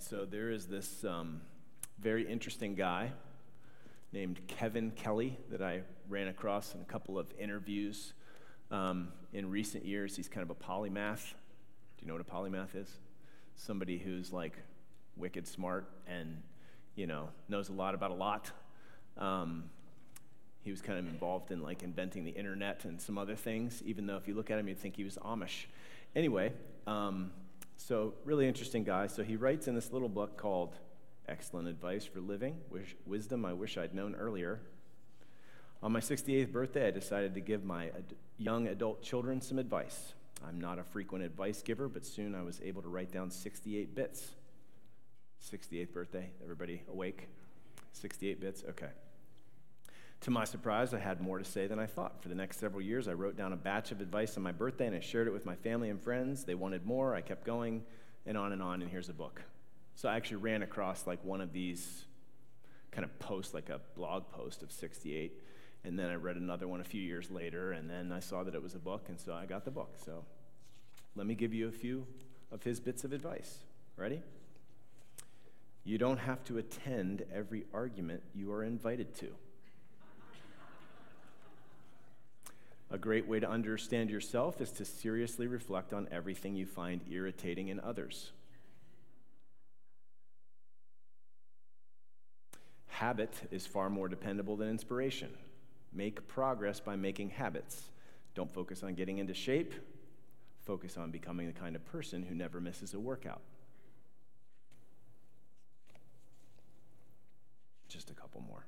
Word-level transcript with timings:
right, 0.00 0.08
so 0.08 0.24
there 0.24 0.50
is 0.50 0.66
this 0.66 1.04
um, 1.04 1.40
very 1.98 2.26
interesting 2.26 2.74
guy 2.74 3.10
named 4.12 4.40
Kevin 4.46 4.92
Kelly 4.92 5.36
that 5.50 5.60
I 5.60 5.82
ran 6.08 6.28
across 6.28 6.74
in 6.74 6.80
a 6.80 6.84
couple 6.84 7.18
of 7.18 7.26
interviews 7.38 8.14
um, 8.70 9.08
in 9.32 9.50
recent 9.50 9.84
years. 9.84 10.16
He's 10.16 10.28
kind 10.28 10.42
of 10.42 10.50
a 10.50 10.54
polymath. 10.54 11.32
Do 11.98 12.02
you 12.02 12.08
know 12.08 12.14
what 12.14 12.22
a 12.22 12.24
polymath 12.24 12.74
is? 12.74 12.88
Somebody 13.56 13.98
who's 13.98 14.32
like 14.32 14.54
wicked 15.16 15.46
smart 15.46 15.86
and, 16.06 16.42
you 16.94 17.06
know, 17.06 17.28
knows 17.48 17.68
a 17.68 17.72
lot 17.72 17.94
about 17.94 18.10
a 18.10 18.14
lot. 18.14 18.50
Um, 19.18 19.64
he 20.62 20.70
was 20.70 20.80
kind 20.80 20.98
of 20.98 21.06
involved 21.06 21.50
in 21.50 21.62
like 21.62 21.82
inventing 21.82 22.24
the 22.24 22.32
internet 22.32 22.84
and 22.84 23.00
some 23.00 23.18
other 23.18 23.36
things, 23.36 23.82
even 23.84 24.06
though 24.06 24.16
if 24.16 24.26
you 24.26 24.34
look 24.34 24.50
at 24.50 24.58
him, 24.58 24.68
you'd 24.68 24.78
think 24.78 24.96
he 24.96 25.04
was 25.04 25.18
Amish. 25.18 25.66
Anyway, 26.16 26.52
um, 26.86 27.30
so 27.80 28.14
really 28.24 28.46
interesting 28.46 28.84
guy. 28.84 29.06
So 29.06 29.22
he 29.22 29.36
writes 29.36 29.66
in 29.66 29.74
this 29.74 29.92
little 29.92 30.08
book 30.08 30.36
called 30.36 30.74
Excellent 31.26 31.66
Advice 31.66 32.04
for 32.04 32.20
Living 32.20 32.58
Wish, 32.70 32.94
Wisdom 33.06 33.44
I 33.44 33.52
Wish 33.52 33.78
I'd 33.78 33.94
Known 33.94 34.14
Earlier. 34.14 34.60
On 35.82 35.90
my 35.90 36.00
68th 36.00 36.52
birthday, 36.52 36.88
I 36.88 36.90
decided 36.90 37.34
to 37.34 37.40
give 37.40 37.64
my 37.64 37.86
ad- 37.86 38.14
young 38.36 38.68
adult 38.68 39.02
children 39.02 39.40
some 39.40 39.58
advice. 39.58 40.12
I'm 40.46 40.60
not 40.60 40.78
a 40.78 40.84
frequent 40.84 41.24
advice 41.24 41.62
giver, 41.62 41.88
but 41.88 42.04
soon 42.04 42.34
I 42.34 42.42
was 42.42 42.60
able 42.62 42.82
to 42.82 42.88
write 42.88 43.12
down 43.12 43.30
68 43.30 43.94
bits. 43.94 44.28
68th 45.50 45.92
birthday, 45.92 46.30
everybody 46.42 46.82
awake? 46.90 47.28
68 47.92 48.40
bits? 48.40 48.62
Okay. 48.68 48.90
To 50.22 50.30
my 50.30 50.44
surprise, 50.44 50.92
I 50.92 50.98
had 50.98 51.22
more 51.22 51.38
to 51.38 51.44
say 51.44 51.66
than 51.66 51.78
I 51.78 51.86
thought. 51.86 52.22
For 52.22 52.28
the 52.28 52.34
next 52.34 52.60
several 52.60 52.82
years, 52.82 53.08
I 53.08 53.14
wrote 53.14 53.36
down 53.36 53.54
a 53.54 53.56
batch 53.56 53.90
of 53.90 54.02
advice 54.02 54.36
on 54.36 54.42
my 54.42 54.52
birthday 54.52 54.86
and 54.86 54.94
I 54.94 55.00
shared 55.00 55.26
it 55.26 55.32
with 55.32 55.46
my 55.46 55.54
family 55.54 55.88
and 55.88 56.00
friends. 56.00 56.44
They 56.44 56.54
wanted 56.54 56.84
more. 56.84 57.14
I 57.14 57.22
kept 57.22 57.44
going 57.44 57.82
and 58.26 58.36
on 58.36 58.52
and 58.52 58.62
on, 58.62 58.82
and 58.82 58.90
here's 58.90 59.08
a 59.08 59.14
book. 59.14 59.40
So 59.94 60.08
I 60.08 60.16
actually 60.16 60.38
ran 60.38 60.62
across 60.62 61.06
like 61.06 61.24
one 61.24 61.40
of 61.40 61.52
these 61.52 62.04
kind 62.90 63.04
of 63.04 63.18
posts, 63.18 63.54
like 63.54 63.70
a 63.70 63.80
blog 63.94 64.30
post 64.30 64.62
of 64.62 64.70
68. 64.70 65.32
And 65.84 65.98
then 65.98 66.10
I 66.10 66.14
read 66.16 66.36
another 66.36 66.68
one 66.68 66.82
a 66.82 66.84
few 66.84 67.00
years 67.00 67.30
later, 67.30 67.72
and 67.72 67.88
then 67.88 68.12
I 68.12 68.20
saw 68.20 68.44
that 68.44 68.54
it 68.54 68.62
was 68.62 68.74
a 68.74 68.78
book, 68.78 69.06
and 69.08 69.18
so 69.18 69.32
I 69.32 69.46
got 69.46 69.64
the 69.64 69.70
book. 69.70 69.94
So 70.04 70.24
let 71.16 71.26
me 71.26 71.34
give 71.34 71.54
you 71.54 71.68
a 71.68 71.72
few 71.72 72.06
of 72.52 72.62
his 72.62 72.78
bits 72.78 73.04
of 73.04 73.14
advice. 73.14 73.60
Ready? 73.96 74.22
You 75.82 75.96
don't 75.96 76.18
have 76.18 76.44
to 76.44 76.58
attend 76.58 77.24
every 77.32 77.64
argument 77.72 78.22
you 78.34 78.52
are 78.52 78.62
invited 78.62 79.14
to. 79.16 79.28
A 82.92 82.98
great 82.98 83.28
way 83.28 83.38
to 83.38 83.48
understand 83.48 84.10
yourself 84.10 84.60
is 84.60 84.72
to 84.72 84.84
seriously 84.84 85.46
reflect 85.46 85.92
on 85.92 86.08
everything 86.10 86.56
you 86.56 86.66
find 86.66 87.00
irritating 87.08 87.68
in 87.68 87.78
others. 87.80 88.32
Habit 92.88 93.32
is 93.52 93.64
far 93.64 93.88
more 93.88 94.08
dependable 94.08 94.56
than 94.56 94.68
inspiration. 94.68 95.30
Make 95.92 96.26
progress 96.26 96.80
by 96.80 96.96
making 96.96 97.30
habits. 97.30 97.90
Don't 98.34 98.52
focus 98.52 98.82
on 98.82 98.94
getting 98.94 99.18
into 99.18 99.34
shape, 99.34 99.72
focus 100.64 100.96
on 100.96 101.10
becoming 101.10 101.46
the 101.46 101.52
kind 101.52 101.76
of 101.76 101.84
person 101.86 102.24
who 102.24 102.34
never 102.34 102.60
misses 102.60 102.92
a 102.92 102.98
workout. 102.98 103.40
Just 107.88 108.10
a 108.10 108.14
couple 108.14 108.40
more. 108.40 108.66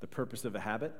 The 0.00 0.06
purpose 0.06 0.44
of 0.44 0.54
a 0.54 0.60
habit 0.60 0.92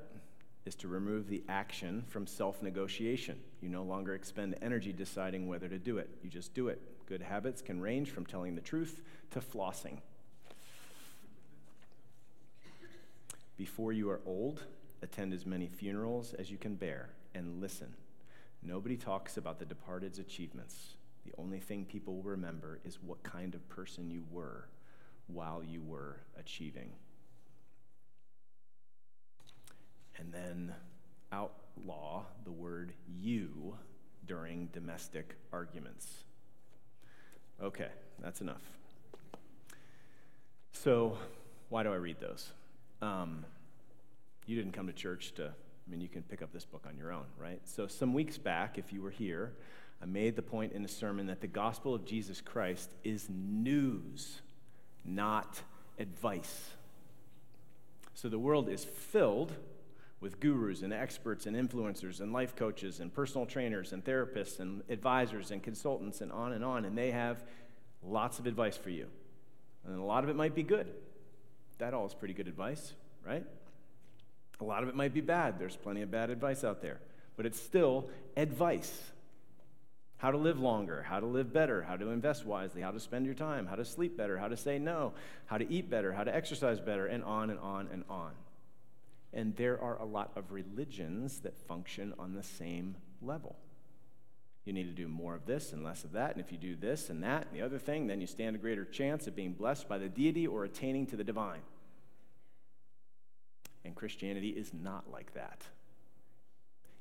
is 0.66 0.74
to 0.76 0.88
remove 0.88 1.28
the 1.28 1.42
action 1.48 2.04
from 2.08 2.26
self 2.26 2.62
negotiation. 2.62 3.38
You 3.60 3.68
no 3.68 3.82
longer 3.82 4.14
expend 4.14 4.56
energy 4.62 4.92
deciding 4.92 5.46
whether 5.46 5.68
to 5.68 5.78
do 5.78 5.98
it, 5.98 6.08
you 6.22 6.30
just 6.30 6.54
do 6.54 6.68
it. 6.68 6.80
Good 7.06 7.22
habits 7.22 7.60
can 7.60 7.80
range 7.80 8.10
from 8.10 8.24
telling 8.24 8.54
the 8.54 8.60
truth 8.60 9.00
to 9.32 9.40
flossing. 9.40 9.98
Before 13.56 13.92
you 13.92 14.10
are 14.10 14.20
old, 14.26 14.62
attend 15.02 15.32
as 15.32 15.46
many 15.46 15.68
funerals 15.68 16.34
as 16.34 16.50
you 16.50 16.56
can 16.56 16.74
bear 16.74 17.10
and 17.34 17.60
listen. 17.60 17.94
Nobody 18.62 18.96
talks 18.96 19.36
about 19.36 19.58
the 19.58 19.64
departed's 19.64 20.18
achievements. 20.18 20.94
The 21.24 21.34
only 21.38 21.60
thing 21.60 21.84
people 21.84 22.16
will 22.16 22.22
remember 22.22 22.80
is 22.84 22.98
what 23.02 23.22
kind 23.22 23.54
of 23.54 23.68
person 23.68 24.10
you 24.10 24.24
were 24.30 24.66
while 25.26 25.62
you 25.62 25.82
were 25.82 26.16
achieving. 26.38 26.90
And 30.18 30.32
then 30.32 30.74
outlaw 31.32 32.24
the 32.44 32.52
word 32.52 32.92
you 33.20 33.76
during 34.26 34.68
domestic 34.72 35.36
arguments. 35.52 36.24
Okay, 37.62 37.88
that's 38.20 38.40
enough. 38.40 38.62
So, 40.72 41.18
why 41.68 41.82
do 41.82 41.92
I 41.92 41.96
read 41.96 42.20
those? 42.20 42.52
Um, 43.00 43.44
you 44.46 44.56
didn't 44.56 44.72
come 44.72 44.86
to 44.86 44.92
church 44.92 45.32
to, 45.36 45.46
I 45.46 45.90
mean, 45.90 46.00
you 46.00 46.08
can 46.08 46.22
pick 46.22 46.42
up 46.42 46.52
this 46.52 46.64
book 46.64 46.84
on 46.86 46.96
your 46.96 47.12
own, 47.12 47.26
right? 47.38 47.60
So, 47.64 47.86
some 47.86 48.12
weeks 48.12 48.38
back, 48.38 48.78
if 48.78 48.92
you 48.92 49.00
were 49.00 49.10
here, 49.10 49.52
I 50.02 50.06
made 50.06 50.36
the 50.36 50.42
point 50.42 50.72
in 50.72 50.84
a 50.84 50.88
sermon 50.88 51.26
that 51.28 51.40
the 51.40 51.46
gospel 51.46 51.94
of 51.94 52.04
Jesus 52.04 52.40
Christ 52.40 52.90
is 53.04 53.28
news, 53.30 54.42
not 55.04 55.60
advice. 55.98 56.70
So, 58.14 58.28
the 58.28 58.38
world 58.38 58.68
is 58.68 58.84
filled 58.84 59.52
with 60.24 60.40
gurus 60.40 60.80
and 60.80 60.90
experts 60.90 61.44
and 61.44 61.54
influencers 61.54 62.20
and 62.22 62.32
life 62.32 62.56
coaches 62.56 63.00
and 63.00 63.12
personal 63.12 63.44
trainers 63.44 63.92
and 63.92 64.02
therapists 64.02 64.58
and 64.58 64.82
advisors 64.88 65.50
and 65.50 65.62
consultants 65.62 66.22
and 66.22 66.32
on 66.32 66.54
and 66.54 66.64
on. 66.64 66.86
And 66.86 66.96
they 66.96 67.10
have 67.10 67.44
lots 68.02 68.38
of 68.38 68.46
advice 68.46 68.74
for 68.74 68.88
you. 68.88 69.06
And 69.86 70.00
a 70.00 70.02
lot 70.02 70.24
of 70.24 70.30
it 70.30 70.34
might 70.34 70.54
be 70.54 70.62
good. 70.62 70.86
That 71.76 71.92
all 71.92 72.06
is 72.06 72.14
pretty 72.14 72.32
good 72.32 72.48
advice, 72.48 72.94
right? 73.24 73.44
A 74.60 74.64
lot 74.64 74.82
of 74.82 74.88
it 74.88 74.94
might 74.94 75.12
be 75.12 75.20
bad. 75.20 75.58
There's 75.58 75.76
plenty 75.76 76.00
of 76.00 76.10
bad 76.10 76.30
advice 76.30 76.64
out 76.64 76.80
there. 76.80 77.00
But 77.36 77.44
it's 77.44 77.60
still 77.60 78.08
advice. 78.34 79.10
How 80.16 80.30
to 80.30 80.38
live 80.38 80.58
longer, 80.58 81.02
how 81.02 81.20
to 81.20 81.26
live 81.26 81.52
better, 81.52 81.82
how 81.82 81.98
to 81.98 82.08
invest 82.08 82.46
wisely, 82.46 82.80
how 82.80 82.92
to 82.92 83.00
spend 83.00 83.26
your 83.26 83.34
time, 83.34 83.66
how 83.66 83.74
to 83.74 83.84
sleep 83.84 84.16
better, 84.16 84.38
how 84.38 84.48
to 84.48 84.56
say 84.56 84.78
no, 84.78 85.12
how 85.44 85.58
to 85.58 85.70
eat 85.70 85.90
better, 85.90 86.14
how 86.14 86.24
to 86.24 86.34
exercise 86.34 86.80
better, 86.80 87.04
and 87.04 87.22
on 87.24 87.50
and 87.50 87.60
on 87.60 87.88
and 87.92 88.04
on. 88.08 88.30
And 89.34 89.56
there 89.56 89.80
are 89.82 90.00
a 90.00 90.04
lot 90.04 90.30
of 90.36 90.52
religions 90.52 91.40
that 91.40 91.58
function 91.58 92.14
on 92.18 92.34
the 92.34 92.42
same 92.42 92.96
level. 93.20 93.56
You 94.64 94.72
need 94.72 94.84
to 94.84 95.02
do 95.02 95.08
more 95.08 95.34
of 95.34 95.44
this 95.44 95.72
and 95.72 95.84
less 95.84 96.04
of 96.04 96.12
that. 96.12 96.34
And 96.34 96.40
if 96.42 96.52
you 96.52 96.56
do 96.56 96.76
this 96.76 97.10
and 97.10 97.22
that 97.24 97.48
and 97.48 97.60
the 97.60 97.64
other 97.64 97.78
thing, 97.78 98.06
then 98.06 98.20
you 98.20 98.26
stand 98.26 98.56
a 98.56 98.58
greater 98.58 98.84
chance 98.84 99.26
of 99.26 99.36
being 99.36 99.52
blessed 99.52 99.88
by 99.88 99.98
the 99.98 100.08
deity 100.08 100.46
or 100.46 100.64
attaining 100.64 101.06
to 101.08 101.16
the 101.16 101.24
divine. 101.24 101.60
And 103.84 103.94
Christianity 103.94 104.50
is 104.50 104.72
not 104.72 105.10
like 105.12 105.34
that. 105.34 105.62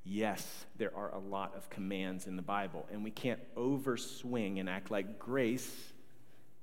Yes, 0.03 0.65
there 0.77 0.91
are 0.93 1.13
a 1.13 1.19
lot 1.19 1.55
of 1.55 1.69
commands 1.69 2.27
in 2.27 2.35
the 2.35 2.41
Bible, 2.41 2.85
and 2.91 3.05
we 3.05 3.11
can't 3.11 3.39
overswing 3.55 4.59
and 4.59 4.67
act 4.67 4.91
like 4.91 5.17
grace 5.17 5.93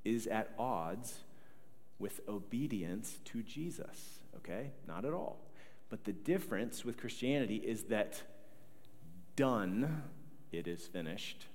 is 0.04 0.26
at 0.26 0.52
odds 0.58 1.14
with 1.98 2.20
obedience 2.28 3.18
to 3.26 3.42
Jesus, 3.42 4.18
okay? 4.36 4.72
Not 4.86 5.06
at 5.06 5.14
all. 5.14 5.38
But 5.90 6.04
the 6.04 6.12
difference 6.12 6.84
with 6.84 6.96
Christianity 6.96 7.56
is 7.56 7.82
that 7.84 8.22
done, 9.36 10.04
it 10.52 10.68
is 10.68 10.86
finished, 10.86 11.46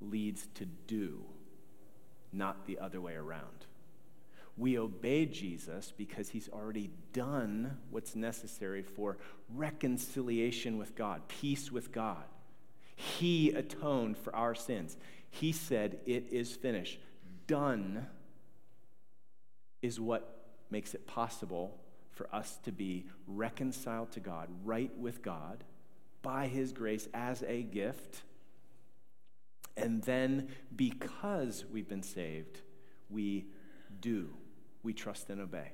leads 0.00 0.46
to 0.54 0.64
do, 0.64 1.24
not 2.32 2.66
the 2.66 2.78
other 2.78 3.00
way 3.00 3.14
around. 3.14 3.66
We 4.56 4.78
obey 4.78 5.26
Jesus 5.26 5.92
because 5.96 6.28
he's 6.28 6.48
already 6.48 6.90
done 7.12 7.78
what's 7.90 8.14
necessary 8.14 8.82
for 8.82 9.18
reconciliation 9.52 10.78
with 10.78 10.94
God, 10.94 11.22
peace 11.26 11.72
with 11.72 11.90
God. 11.90 12.22
He 12.94 13.50
atoned 13.50 14.16
for 14.16 14.34
our 14.36 14.54
sins. 14.54 14.96
He 15.28 15.50
said, 15.50 15.98
It 16.06 16.28
is 16.30 16.54
finished. 16.54 17.00
Done 17.48 18.06
is 19.82 19.98
what 19.98 20.46
makes 20.70 20.94
it 20.94 21.06
possible 21.08 21.80
for 22.14 22.32
us 22.34 22.58
to 22.64 22.72
be 22.72 23.06
reconciled 23.26 24.12
to 24.12 24.20
God, 24.20 24.48
right 24.64 24.96
with 24.96 25.22
God, 25.22 25.64
by 26.22 26.46
His 26.46 26.72
grace 26.72 27.08
as 27.12 27.42
a 27.42 27.62
gift. 27.62 28.22
And 29.76 30.02
then, 30.02 30.48
because 30.74 31.64
we've 31.70 31.88
been 31.88 32.02
saved, 32.02 32.60
we 33.10 33.46
do. 34.00 34.30
We 34.82 34.92
trust 34.92 35.30
and 35.30 35.40
obey. 35.40 35.72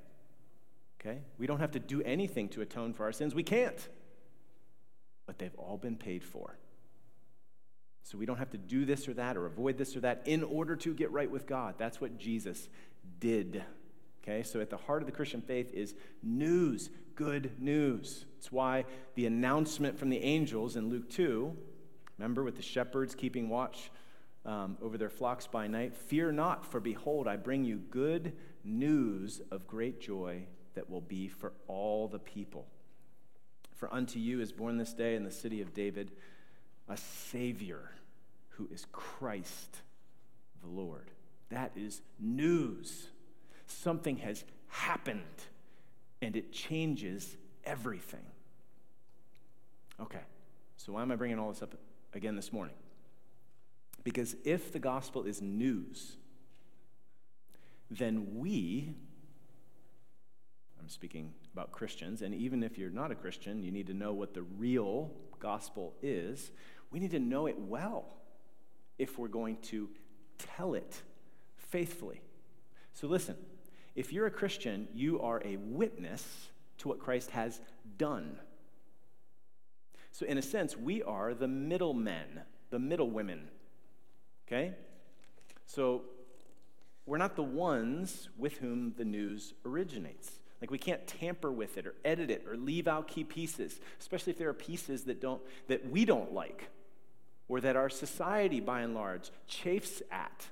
Okay? 1.00 1.22
We 1.38 1.46
don't 1.46 1.60
have 1.60 1.72
to 1.72 1.78
do 1.78 2.02
anything 2.02 2.48
to 2.50 2.62
atone 2.62 2.92
for 2.92 3.04
our 3.04 3.12
sins. 3.12 3.34
We 3.34 3.42
can't. 3.42 3.88
But 5.26 5.38
they've 5.38 5.54
all 5.56 5.76
been 5.76 5.96
paid 5.96 6.24
for. 6.24 6.56
So 8.02 8.18
we 8.18 8.26
don't 8.26 8.38
have 8.38 8.50
to 8.50 8.58
do 8.58 8.84
this 8.84 9.06
or 9.06 9.14
that 9.14 9.36
or 9.36 9.46
avoid 9.46 9.78
this 9.78 9.94
or 9.96 10.00
that 10.00 10.22
in 10.24 10.42
order 10.42 10.74
to 10.76 10.94
get 10.94 11.12
right 11.12 11.30
with 11.30 11.46
God. 11.46 11.74
That's 11.78 12.00
what 12.00 12.18
Jesus 12.18 12.68
did. 13.18 13.62
Okay, 14.22 14.42
so 14.42 14.60
at 14.60 14.70
the 14.70 14.76
heart 14.76 15.02
of 15.02 15.06
the 15.06 15.12
Christian 15.12 15.40
faith 15.40 15.72
is 15.72 15.94
news, 16.22 16.90
good 17.14 17.52
news. 17.58 18.26
It's 18.38 18.52
why 18.52 18.84
the 19.14 19.26
announcement 19.26 19.98
from 19.98 20.10
the 20.10 20.22
angels 20.22 20.76
in 20.76 20.88
Luke 20.90 21.08
2, 21.10 21.56
remember 22.18 22.44
with 22.44 22.56
the 22.56 22.62
shepherds 22.62 23.14
keeping 23.14 23.48
watch 23.48 23.90
um, 24.44 24.76
over 24.82 24.98
their 24.98 25.10
flocks 25.10 25.46
by 25.46 25.66
night. 25.66 25.94
Fear 25.94 26.32
not, 26.32 26.70
for 26.70 26.80
behold, 26.80 27.28
I 27.28 27.36
bring 27.36 27.64
you 27.64 27.76
good 27.76 28.32
news 28.64 29.40
of 29.50 29.66
great 29.66 30.00
joy 30.00 30.44
that 30.74 30.88
will 30.88 31.00
be 31.00 31.28
for 31.28 31.52
all 31.66 32.08
the 32.08 32.18
people. 32.18 32.66
For 33.76 33.92
unto 33.92 34.18
you 34.18 34.40
is 34.40 34.52
born 34.52 34.76
this 34.76 34.92
day 34.92 35.14
in 35.14 35.24
the 35.24 35.30
city 35.30 35.62
of 35.62 35.72
David 35.72 36.12
a 36.88 36.96
Savior 36.96 37.92
who 38.50 38.68
is 38.70 38.86
Christ 38.92 39.78
the 40.62 40.68
Lord. 40.68 41.10
That 41.50 41.72
is 41.76 42.02
news. 42.18 43.08
Something 43.70 44.16
has 44.18 44.44
happened 44.68 45.22
and 46.20 46.36
it 46.36 46.52
changes 46.52 47.36
everything. 47.64 48.24
Okay, 50.00 50.20
so 50.76 50.92
why 50.92 51.02
am 51.02 51.12
I 51.12 51.16
bringing 51.16 51.38
all 51.38 51.50
this 51.52 51.62
up 51.62 51.74
again 52.12 52.34
this 52.34 52.52
morning? 52.52 52.74
Because 54.02 54.34
if 54.44 54.72
the 54.72 54.78
gospel 54.78 55.24
is 55.24 55.40
news, 55.40 56.16
then 57.90 58.38
we, 58.38 58.94
I'm 60.80 60.88
speaking 60.88 61.32
about 61.52 61.70
Christians, 61.70 62.22
and 62.22 62.34
even 62.34 62.62
if 62.62 62.78
you're 62.78 62.90
not 62.90 63.10
a 63.12 63.14
Christian, 63.14 63.62
you 63.62 63.70
need 63.70 63.86
to 63.88 63.94
know 63.94 64.12
what 64.12 64.34
the 64.34 64.42
real 64.42 65.12
gospel 65.38 65.94
is. 66.02 66.50
We 66.90 66.98
need 66.98 67.10
to 67.12 67.20
know 67.20 67.46
it 67.46 67.58
well 67.58 68.16
if 68.98 69.18
we're 69.18 69.28
going 69.28 69.58
to 69.62 69.88
tell 70.38 70.74
it 70.74 71.02
faithfully. 71.56 72.20
So 72.94 73.06
listen, 73.06 73.36
if 74.00 74.14
you're 74.14 74.24
a 74.24 74.30
Christian, 74.30 74.88
you 74.94 75.20
are 75.20 75.42
a 75.44 75.56
witness 75.56 76.48
to 76.78 76.88
what 76.88 76.98
Christ 76.98 77.32
has 77.32 77.60
done. 77.98 78.38
So, 80.10 80.24
in 80.24 80.38
a 80.38 80.42
sense, 80.42 80.74
we 80.74 81.02
are 81.02 81.34
the 81.34 81.46
middlemen, 81.46 82.40
the 82.70 82.78
middle 82.78 83.10
women. 83.10 83.48
Okay? 84.48 84.72
So, 85.66 86.04
we're 87.04 87.18
not 87.18 87.36
the 87.36 87.42
ones 87.42 88.30
with 88.38 88.54
whom 88.54 88.94
the 88.96 89.04
news 89.04 89.52
originates. 89.66 90.30
Like 90.62 90.70
we 90.70 90.78
can't 90.78 91.06
tamper 91.06 91.52
with 91.52 91.76
it 91.76 91.86
or 91.86 91.94
edit 92.02 92.30
it 92.30 92.46
or 92.48 92.56
leave 92.56 92.88
out 92.88 93.06
key 93.06 93.24
pieces, 93.24 93.80
especially 93.98 94.32
if 94.32 94.38
there 94.38 94.48
are 94.48 94.54
pieces 94.54 95.04
that 95.04 95.20
don't 95.20 95.42
that 95.68 95.90
we 95.90 96.04
don't 96.04 96.32
like 96.32 96.68
or 97.48 97.60
that 97.60 97.76
our 97.76 97.88
society 97.88 98.60
by 98.60 98.80
and 98.80 98.94
large 98.94 99.30
chafes 99.46 100.02
at. 100.10 100.48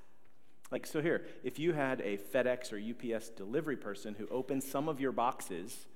Like 0.71 0.87
so 0.87 1.01
here, 1.01 1.25
if 1.43 1.59
you 1.59 1.73
had 1.73 2.01
a 2.03 2.19
FedEx 2.19 2.73
or 2.73 2.79
UPS 3.17 3.31
delivery 3.31 3.77
person 3.77 4.15
who 4.19 4.29
opened 4.29 4.63
some 4.63 4.89
of 4.89 5.01
your 5.01 5.13
boxes 5.13 5.87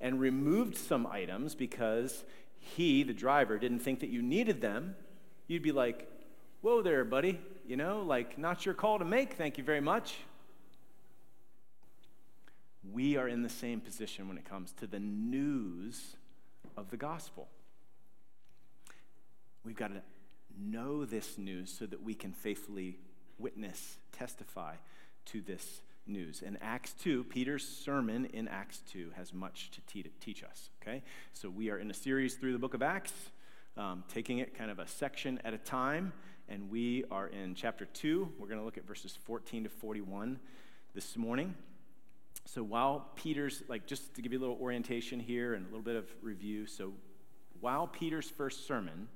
and 0.00 0.20
removed 0.20 0.76
some 0.76 1.06
items 1.06 1.54
because 1.54 2.24
he, 2.58 3.02
the 3.02 3.14
driver, 3.14 3.58
didn't 3.58 3.80
think 3.80 4.00
that 4.00 4.10
you 4.10 4.20
needed 4.20 4.60
them, 4.60 4.94
you'd 5.46 5.62
be 5.62 5.72
like, 5.72 6.08
Whoa 6.60 6.82
there, 6.82 7.04
buddy. 7.04 7.38
You 7.66 7.76
know, 7.76 8.02
like, 8.02 8.36
not 8.36 8.64
your 8.64 8.74
call 8.74 8.98
to 8.98 9.04
make, 9.04 9.34
thank 9.34 9.58
you 9.58 9.64
very 9.64 9.80
much. 9.80 10.16
We 12.92 13.16
are 13.16 13.28
in 13.28 13.42
the 13.42 13.48
same 13.48 13.80
position 13.80 14.26
when 14.28 14.38
it 14.38 14.44
comes 14.44 14.72
to 14.80 14.86
the 14.86 14.98
news 14.98 16.16
of 16.76 16.90
the 16.90 16.96
gospel. 16.96 17.48
We've 19.64 19.76
got 19.76 19.92
to 19.92 20.02
know 20.58 21.04
this 21.04 21.38
news 21.38 21.70
so 21.78 21.86
that 21.86 22.02
we 22.02 22.14
can 22.14 22.32
faithfully 22.32 22.98
witness, 23.38 23.98
testify 24.12 24.74
to 25.26 25.40
this 25.40 25.80
news. 26.06 26.42
In 26.42 26.56
Acts 26.62 26.94
2, 27.02 27.24
Peter's 27.24 27.66
sermon 27.66 28.26
in 28.26 28.48
Acts 28.48 28.82
2 28.92 29.12
has 29.16 29.32
much 29.32 29.70
to 29.72 29.80
te- 29.82 30.10
teach 30.20 30.42
us, 30.42 30.70
okay? 30.82 31.02
So 31.34 31.50
we 31.50 31.70
are 31.70 31.78
in 31.78 31.90
a 31.90 31.94
series 31.94 32.34
through 32.34 32.52
the 32.52 32.58
book 32.58 32.74
of 32.74 32.82
Acts, 32.82 33.12
um, 33.76 34.04
taking 34.08 34.38
it 34.38 34.56
kind 34.56 34.70
of 34.70 34.78
a 34.78 34.86
section 34.86 35.40
at 35.44 35.54
a 35.54 35.58
time, 35.58 36.12
and 36.48 36.70
we 36.70 37.04
are 37.10 37.26
in 37.28 37.54
chapter 37.54 37.84
2. 37.84 38.32
We're 38.38 38.48
going 38.48 38.58
to 38.58 38.64
look 38.64 38.78
at 38.78 38.86
verses 38.86 39.18
14 39.24 39.64
to 39.64 39.68
41 39.68 40.38
this 40.94 41.16
morning. 41.16 41.54
So 42.46 42.62
while 42.62 43.10
Peter's, 43.14 43.62
like, 43.68 43.86
just 43.86 44.14
to 44.14 44.22
give 44.22 44.32
you 44.32 44.38
a 44.38 44.40
little 44.40 44.58
orientation 44.58 45.20
here 45.20 45.52
and 45.52 45.66
a 45.66 45.68
little 45.68 45.82
bit 45.82 45.96
of 45.96 46.06
review. 46.22 46.66
So 46.66 46.94
while 47.60 47.86
Peter's 47.86 48.30
first 48.30 48.66
sermon 48.66 49.08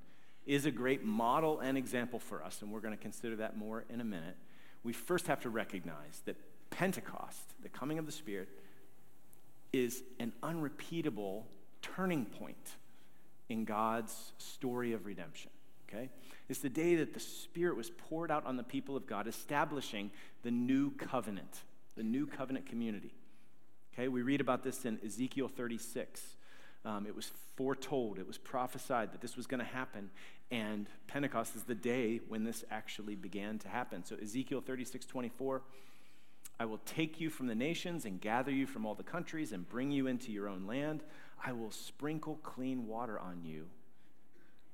is 0.45 0.65
a 0.65 0.71
great 0.71 1.03
model 1.03 1.59
and 1.59 1.77
example 1.77 2.19
for 2.19 2.43
us, 2.43 2.61
and 2.61 2.71
we're 2.71 2.79
going 2.79 2.95
to 2.95 3.01
consider 3.01 3.37
that 3.37 3.57
more 3.57 3.85
in 3.89 4.01
a 4.01 4.03
minute, 4.03 4.35
we 4.83 4.93
first 4.93 5.27
have 5.27 5.39
to 5.41 5.49
recognize 5.49 6.21
that 6.25 6.35
Pentecost, 6.69 7.53
the 7.61 7.69
coming 7.69 7.99
of 7.99 8.05
the 8.05 8.11
Spirit, 8.11 8.49
is 9.71 10.03
an 10.19 10.33
unrepeatable 10.43 11.47
turning 11.81 12.25
point 12.25 12.75
in 13.49 13.65
God's 13.65 14.33
story 14.37 14.93
of 14.93 15.05
redemption. 15.05 15.51
Okay? 15.87 16.09
It's 16.49 16.59
the 16.59 16.69
day 16.69 16.95
that 16.95 17.13
the 17.13 17.19
Spirit 17.19 17.77
was 17.77 17.89
poured 17.89 18.31
out 18.31 18.45
on 18.45 18.57
the 18.57 18.63
people 18.63 18.97
of 18.97 19.07
God, 19.07 19.27
establishing 19.27 20.11
the 20.43 20.51
new 20.51 20.91
covenant, 20.91 21.61
the 21.95 22.03
new 22.03 22.25
covenant 22.25 22.65
community. 22.65 23.13
Okay, 23.93 24.07
we 24.07 24.23
read 24.23 24.41
about 24.41 24.63
this 24.63 24.85
in 24.85 24.99
Ezekiel 25.05 25.47
36. 25.47 26.35
Um, 26.85 27.05
it 27.05 27.15
was 27.15 27.31
foretold, 27.55 28.19
it 28.19 28.27
was 28.27 28.37
prophesied 28.37 29.13
that 29.13 29.21
this 29.21 29.37
was 29.37 29.47
going 29.47 29.59
to 29.59 29.65
happen, 29.65 30.09
and 30.51 30.87
Pentecost 31.07 31.55
is 31.55 31.63
the 31.63 31.75
day 31.75 32.19
when 32.27 32.43
this 32.43 32.65
actually 32.69 33.15
began 33.15 33.57
to 33.59 33.69
happen. 33.69 34.03
So, 34.03 34.17
Ezekiel 34.21 34.61
36 34.61 35.05
24, 35.05 35.61
I 36.59 36.65
will 36.65 36.79
take 36.85 37.21
you 37.21 37.29
from 37.29 37.47
the 37.47 37.55
nations 37.55 38.05
and 38.05 38.19
gather 38.19 38.51
you 38.51 38.67
from 38.67 38.85
all 38.85 38.95
the 38.95 39.03
countries 39.03 39.53
and 39.53 39.67
bring 39.67 39.91
you 39.91 40.07
into 40.07 40.31
your 40.31 40.49
own 40.49 40.67
land. 40.67 41.03
I 41.43 41.53
will 41.53 41.71
sprinkle 41.71 42.39
clean 42.43 42.85
water 42.85 43.17
on 43.17 43.43
you, 43.43 43.67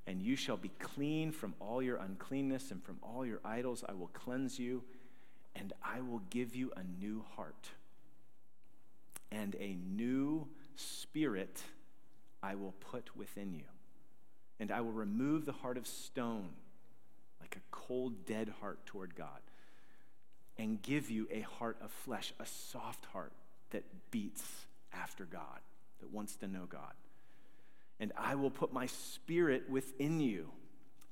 and 0.06 0.20
you 0.20 0.34
shall 0.34 0.56
be 0.56 0.72
clean 0.80 1.30
from 1.30 1.54
all 1.60 1.80
your 1.80 1.96
uncleanness 1.96 2.72
and 2.72 2.82
from 2.82 2.98
all 3.02 3.24
your 3.24 3.40
idols. 3.44 3.84
I 3.88 3.92
will 3.92 4.10
cleanse 4.12 4.58
you, 4.58 4.82
and 5.54 5.72
I 5.84 6.00
will 6.00 6.22
give 6.30 6.56
you 6.56 6.72
a 6.76 6.82
new 6.82 7.24
heart 7.36 7.70
and 9.32 9.54
a 9.60 9.76
new 9.94 10.48
spirit 10.74 11.62
I 12.42 12.54
will 12.54 12.74
put 12.80 13.16
within 13.16 13.52
you. 13.54 13.64
And 14.58 14.70
I 14.70 14.80
will 14.80 14.92
remove 14.92 15.46
the 15.46 15.52
heart 15.52 15.78
of 15.78 15.86
stone, 15.86 16.50
like 17.40 17.56
a 17.56 17.60
cold, 17.70 18.26
dead 18.26 18.52
heart 18.60 18.84
toward 18.86 19.14
God, 19.14 19.40
and 20.58 20.82
give 20.82 21.10
you 21.10 21.26
a 21.30 21.40
heart 21.40 21.78
of 21.82 21.90
flesh, 21.90 22.34
a 22.38 22.46
soft 22.46 23.06
heart 23.06 23.32
that 23.70 23.84
beats 24.10 24.44
after 24.92 25.24
God, 25.24 25.60
that 26.00 26.12
wants 26.12 26.36
to 26.36 26.48
know 26.48 26.66
God. 26.68 26.92
And 27.98 28.12
I 28.16 28.34
will 28.34 28.50
put 28.50 28.72
my 28.72 28.86
spirit 28.86 29.68
within 29.68 30.20
you 30.20 30.50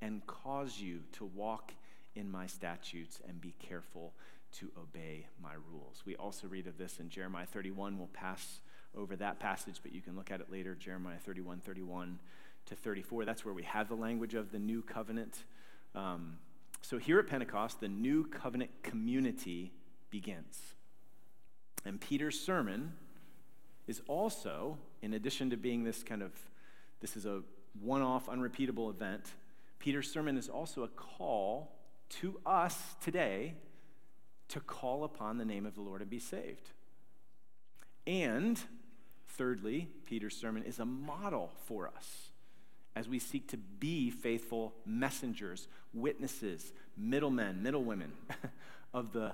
and 0.00 0.26
cause 0.26 0.78
you 0.78 1.00
to 1.12 1.24
walk 1.24 1.72
in 2.14 2.30
my 2.30 2.46
statutes 2.46 3.20
and 3.26 3.40
be 3.40 3.54
careful 3.58 4.12
to 4.52 4.70
obey 4.78 5.26
my 5.42 5.54
rules. 5.70 6.02
We 6.04 6.16
also 6.16 6.46
read 6.46 6.66
of 6.66 6.78
this 6.78 6.98
in 7.00 7.10
Jeremiah 7.10 7.46
31. 7.46 7.98
We'll 7.98 8.08
pass 8.08 8.60
over 8.96 9.16
that 9.16 9.38
passage, 9.38 9.80
but 9.82 9.92
you 9.92 10.00
can 10.00 10.16
look 10.16 10.30
at 10.30 10.40
it 10.40 10.50
later 10.50 10.74
Jeremiah 10.74 11.18
31, 11.18 11.60
31 11.60 12.18
to 12.66 12.74
34. 12.74 13.24
That's 13.24 13.44
where 13.44 13.54
we 13.54 13.62
have 13.62 13.88
the 13.88 13.94
language 13.94 14.34
of 14.34 14.52
the 14.52 14.58
new 14.58 14.82
covenant. 14.82 15.44
Um, 15.94 16.38
so 16.82 16.98
here 16.98 17.18
at 17.18 17.26
Pentecost, 17.26 17.80
the 17.80 17.88
new 17.88 18.26
covenant 18.26 18.70
community 18.82 19.72
begins. 20.10 20.74
And 21.84 22.00
Peter's 22.00 22.38
sermon 22.38 22.92
is 23.86 24.02
also, 24.06 24.78
in 25.02 25.14
addition 25.14 25.50
to 25.50 25.56
being 25.56 25.84
this 25.84 26.02
kind 26.02 26.22
of, 26.22 26.32
this 27.00 27.16
is 27.16 27.26
a 27.26 27.42
one 27.80 28.02
off, 28.02 28.28
unrepeatable 28.28 28.90
event, 28.90 29.32
Peter's 29.78 30.10
sermon 30.10 30.36
is 30.36 30.48
also 30.48 30.82
a 30.82 30.88
call 30.88 31.72
to 32.08 32.40
us 32.44 32.96
today 33.00 33.54
to 34.48 34.60
call 34.60 35.04
upon 35.04 35.38
the 35.38 35.44
name 35.44 35.66
of 35.66 35.74
the 35.74 35.80
Lord 35.80 36.00
and 36.00 36.10
be 36.10 36.18
saved. 36.18 36.70
And 38.06 38.58
thirdly, 39.38 39.88
Peter's 40.04 40.36
sermon 40.36 40.64
is 40.64 40.80
a 40.80 40.84
model 40.84 41.52
for 41.64 41.88
us 41.88 42.28
as 42.96 43.08
we 43.08 43.20
seek 43.20 43.48
to 43.48 43.56
be 43.56 44.10
faithful 44.10 44.74
messengers, 44.84 45.68
witnesses, 45.94 46.72
middlemen, 46.96 47.62
middlewomen 47.62 48.12
of 48.92 49.12
the, 49.12 49.32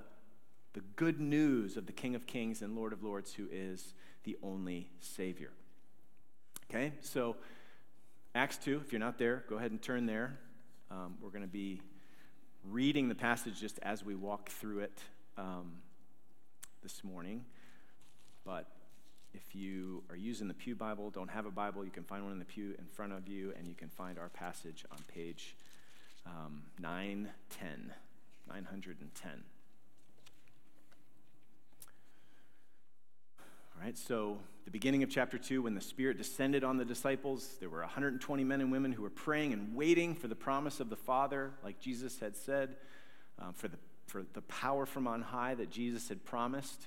the 0.75 0.83
good 0.97 1.19
news 1.19 1.79
of 1.79 1.87
the 1.87 1.93
King 1.93 2.15
of 2.15 2.27
Kings 2.27 2.61
and 2.61 2.77
Lord 2.77 2.93
of 2.93 3.03
Lords, 3.03 3.33
who 3.33 3.49
is 3.51 3.95
the 4.25 4.37
only 4.43 4.91
Savior. 5.01 5.51
Okay, 6.69 6.93
so 7.01 7.37
Acts 8.35 8.59
2, 8.59 8.83
if 8.85 8.93
you're 8.93 9.01
not 9.01 9.19
there, 9.19 9.45
go 9.49 9.57
ahead 9.57 9.71
and 9.71 9.81
turn 9.81 10.05
there. 10.05 10.39
Um, 10.91 11.15
we're 11.23 11.31
going 11.31 11.43
to 11.43 11.49
be 11.49 11.81
reading 12.71 13.09
the 13.09 13.15
passage 13.15 13.59
just 13.59 13.79
as 13.83 14.05
we 14.05 14.15
walk 14.15 14.51
through 14.51 14.81
it 14.81 14.99
um, 15.39 15.73
this 16.83 17.03
morning. 17.03 17.47
But 18.45 18.69
if 19.35 19.55
you 19.55 20.03
are 20.11 20.17
using 20.17 20.49
the 20.49 20.55
Pew 20.55 20.75
Bible, 20.75 21.11
don't 21.11 21.31
have 21.31 21.47
a 21.47 21.51
Bible, 21.51 21.85
you 21.85 21.91
can 21.91 22.05
find 22.05 22.23
one 22.23 22.33
in 22.33 22.39
the 22.39 22.45
pew 22.45 22.75
in 22.79 22.87
front 22.87 23.13
of 23.13 23.29
you, 23.29 23.53
and 23.59 23.67
you 23.69 23.75
can 23.75 23.89
find 23.89 24.19
our 24.19 24.29
passage 24.29 24.85
on 24.91 24.99
page 25.13 25.57
um, 26.27 26.63
910. 26.81 27.93
910. 28.49 29.31
All 33.77 33.85
right, 33.85 33.99
so 33.99 34.39
the 34.65 34.71
beginning 34.71 35.03
of 35.03 35.11
chapter 35.11 35.37
2, 35.37 35.63
when 35.63 35.75
the 35.75 35.81
Spirit 35.81 36.17
descended 36.17 36.63
on 36.65 36.77
the 36.77 36.85
disciples, 36.85 37.57
there 37.61 37.69
were 37.69 37.81
120 37.81 38.45
men 38.45 38.61
and 38.61 38.71
women 38.71 38.93
who 38.93 39.03
were 39.03 39.11
praying 39.11 39.53
and 39.53 39.75
waiting 39.75 40.15
for 40.15 40.29
the 40.29 40.35
promise 40.37 40.81
of 40.81 40.91
the 40.91 40.97
Father, 40.97 41.51
like 41.63 41.81
Jesus 41.81 42.21
had 42.21 42.37
said. 42.37 42.77
um, 43.39 43.53
for, 43.53 43.69
the, 43.69 43.77
for 44.07 44.25
the 44.33 44.43
power 44.43 44.87
from 44.87 45.07
on 45.07 45.23
high 45.23 45.55
that 45.55 45.71
Jesus 45.71 46.09
had 46.09 46.25
promised. 46.25 46.87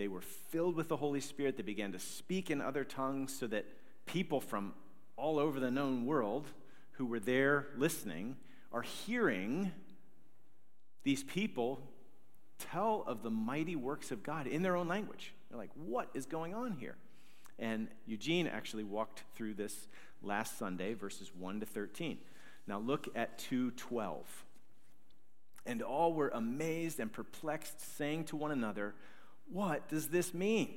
They 0.00 0.08
were 0.08 0.22
filled 0.22 0.76
with 0.76 0.88
the 0.88 0.96
Holy 0.96 1.20
Spirit. 1.20 1.58
They 1.58 1.62
began 1.62 1.92
to 1.92 1.98
speak 1.98 2.50
in 2.50 2.62
other 2.62 2.84
tongues 2.84 3.36
so 3.38 3.46
that 3.48 3.66
people 4.06 4.40
from 4.40 4.72
all 5.14 5.38
over 5.38 5.60
the 5.60 5.70
known 5.70 6.06
world 6.06 6.46
who 6.92 7.04
were 7.04 7.20
there 7.20 7.66
listening 7.76 8.36
are 8.72 8.80
hearing 8.80 9.72
these 11.02 11.22
people 11.22 11.82
tell 12.58 13.04
of 13.06 13.22
the 13.22 13.28
mighty 13.28 13.76
works 13.76 14.10
of 14.10 14.22
God 14.22 14.46
in 14.46 14.62
their 14.62 14.74
own 14.74 14.88
language. 14.88 15.34
They're 15.50 15.58
like, 15.58 15.68
what 15.74 16.08
is 16.14 16.24
going 16.24 16.54
on 16.54 16.72
here? 16.80 16.96
And 17.58 17.88
Eugene 18.06 18.46
actually 18.46 18.84
walked 18.84 19.24
through 19.34 19.52
this 19.52 19.86
last 20.22 20.58
Sunday, 20.58 20.94
verses 20.94 21.30
1 21.38 21.60
to 21.60 21.66
13. 21.66 22.16
Now 22.66 22.78
look 22.78 23.06
at 23.14 23.38
212. 23.38 24.46
And 25.66 25.82
all 25.82 26.14
were 26.14 26.30
amazed 26.30 27.00
and 27.00 27.12
perplexed, 27.12 27.98
saying 27.98 28.24
to 28.24 28.36
one 28.36 28.50
another, 28.50 28.94
What 29.52 29.88
does 29.88 30.08
this 30.08 30.32
mean? 30.32 30.74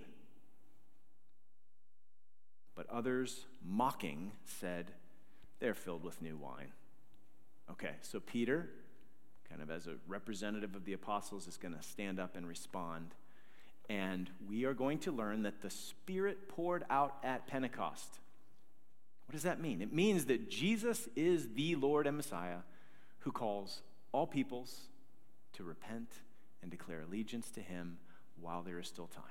But 2.75 2.89
others, 2.89 3.45
mocking, 3.63 4.31
said, 4.45 4.91
They're 5.59 5.75
filled 5.75 6.03
with 6.03 6.21
new 6.21 6.37
wine. 6.37 6.71
Okay, 7.71 7.93
so 8.01 8.19
Peter, 8.19 8.69
kind 9.49 9.61
of 9.61 9.69
as 9.69 9.87
a 9.87 9.95
representative 10.07 10.75
of 10.75 10.85
the 10.85 10.93
apostles, 10.93 11.47
is 11.47 11.57
going 11.57 11.75
to 11.75 11.83
stand 11.83 12.19
up 12.19 12.35
and 12.35 12.47
respond. 12.47 13.13
And 13.89 14.29
we 14.49 14.65
are 14.65 14.73
going 14.73 14.99
to 14.99 15.11
learn 15.11 15.43
that 15.43 15.61
the 15.61 15.69
Spirit 15.69 16.49
poured 16.49 16.83
out 16.89 17.17
at 17.23 17.47
Pentecost. 17.47 18.19
What 19.27 19.33
does 19.33 19.43
that 19.43 19.61
mean? 19.61 19.81
It 19.81 19.93
means 19.93 20.25
that 20.25 20.49
Jesus 20.49 21.07
is 21.15 21.49
the 21.53 21.75
Lord 21.75 22.07
and 22.07 22.17
Messiah 22.17 22.59
who 23.19 23.31
calls 23.31 23.81
all 24.11 24.27
peoples 24.27 24.81
to 25.53 25.63
repent 25.63 26.09
and 26.61 26.71
declare 26.71 27.01
allegiance 27.01 27.49
to 27.51 27.61
him 27.61 27.97
while 28.43 28.61
there 28.61 28.79
is 28.79 28.87
still 28.87 29.07
time. 29.07 29.23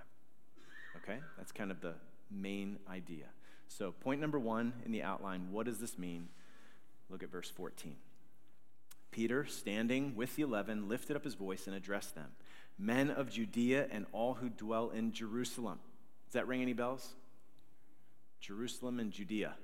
Okay? 0.96 1.18
That's 1.36 1.52
kind 1.52 1.70
of 1.70 1.80
the 1.80 1.94
main 2.30 2.78
idea. 2.90 3.26
So, 3.68 3.92
point 3.92 4.20
number 4.20 4.38
one 4.38 4.72
in 4.84 4.92
the 4.92 5.02
outline 5.02 5.48
what 5.50 5.66
does 5.66 5.78
this 5.78 5.98
mean? 5.98 6.28
Look 7.08 7.22
at 7.22 7.30
verse 7.30 7.50
14. 7.50 7.96
Peter, 9.10 9.44
standing 9.44 10.16
with 10.16 10.36
the 10.36 10.42
eleven, 10.42 10.88
lifted 10.88 11.16
up 11.16 11.24
his 11.24 11.34
voice 11.34 11.66
and 11.66 11.76
addressed 11.76 12.14
them 12.14 12.32
Men 12.78 13.10
of 13.10 13.30
Judea 13.30 13.86
and 13.90 14.06
all 14.12 14.34
who 14.34 14.48
dwell 14.48 14.90
in 14.90 15.12
Jerusalem. 15.12 15.78
Does 16.26 16.34
that 16.34 16.48
ring 16.48 16.62
any 16.62 16.72
bells? 16.72 17.14
Jerusalem 18.40 18.98
and 18.98 19.12
Judea. 19.12 19.54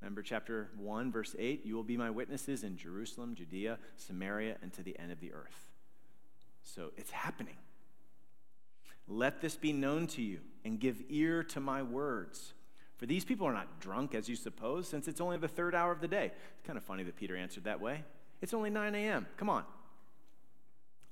Remember 0.00 0.22
chapter 0.22 0.70
1, 0.78 1.12
verse 1.12 1.36
8? 1.38 1.64
You 1.66 1.76
will 1.76 1.84
be 1.84 1.98
my 1.98 2.10
witnesses 2.10 2.64
in 2.64 2.78
Jerusalem, 2.78 3.34
Judea, 3.34 3.78
Samaria, 3.96 4.56
and 4.62 4.72
to 4.72 4.82
the 4.82 4.98
end 4.98 5.12
of 5.12 5.20
the 5.20 5.32
earth. 5.32 5.70
So 6.62 6.90
it's 6.96 7.10
happening. 7.10 7.56
Let 9.10 9.40
this 9.40 9.56
be 9.56 9.72
known 9.72 10.06
to 10.08 10.22
you, 10.22 10.38
and 10.64 10.78
give 10.78 11.02
ear 11.08 11.42
to 11.42 11.60
my 11.60 11.82
words. 11.82 12.54
For 12.96 13.06
these 13.06 13.24
people 13.24 13.46
are 13.46 13.52
not 13.52 13.80
drunk, 13.80 14.14
as 14.14 14.28
you 14.28 14.36
suppose, 14.36 14.86
since 14.86 15.08
it's 15.08 15.20
only 15.20 15.36
the 15.36 15.48
third 15.48 15.74
hour 15.74 15.90
of 15.90 16.00
the 16.00 16.08
day. 16.08 16.26
It's 16.56 16.66
kind 16.66 16.76
of 16.76 16.84
funny 16.84 17.02
that 17.02 17.16
Peter 17.16 17.36
answered 17.36 17.64
that 17.64 17.80
way. 17.80 18.04
It's 18.40 18.54
only 18.54 18.70
9 18.70 18.94
a.m. 18.94 19.26
Come 19.36 19.50
on. 19.50 19.64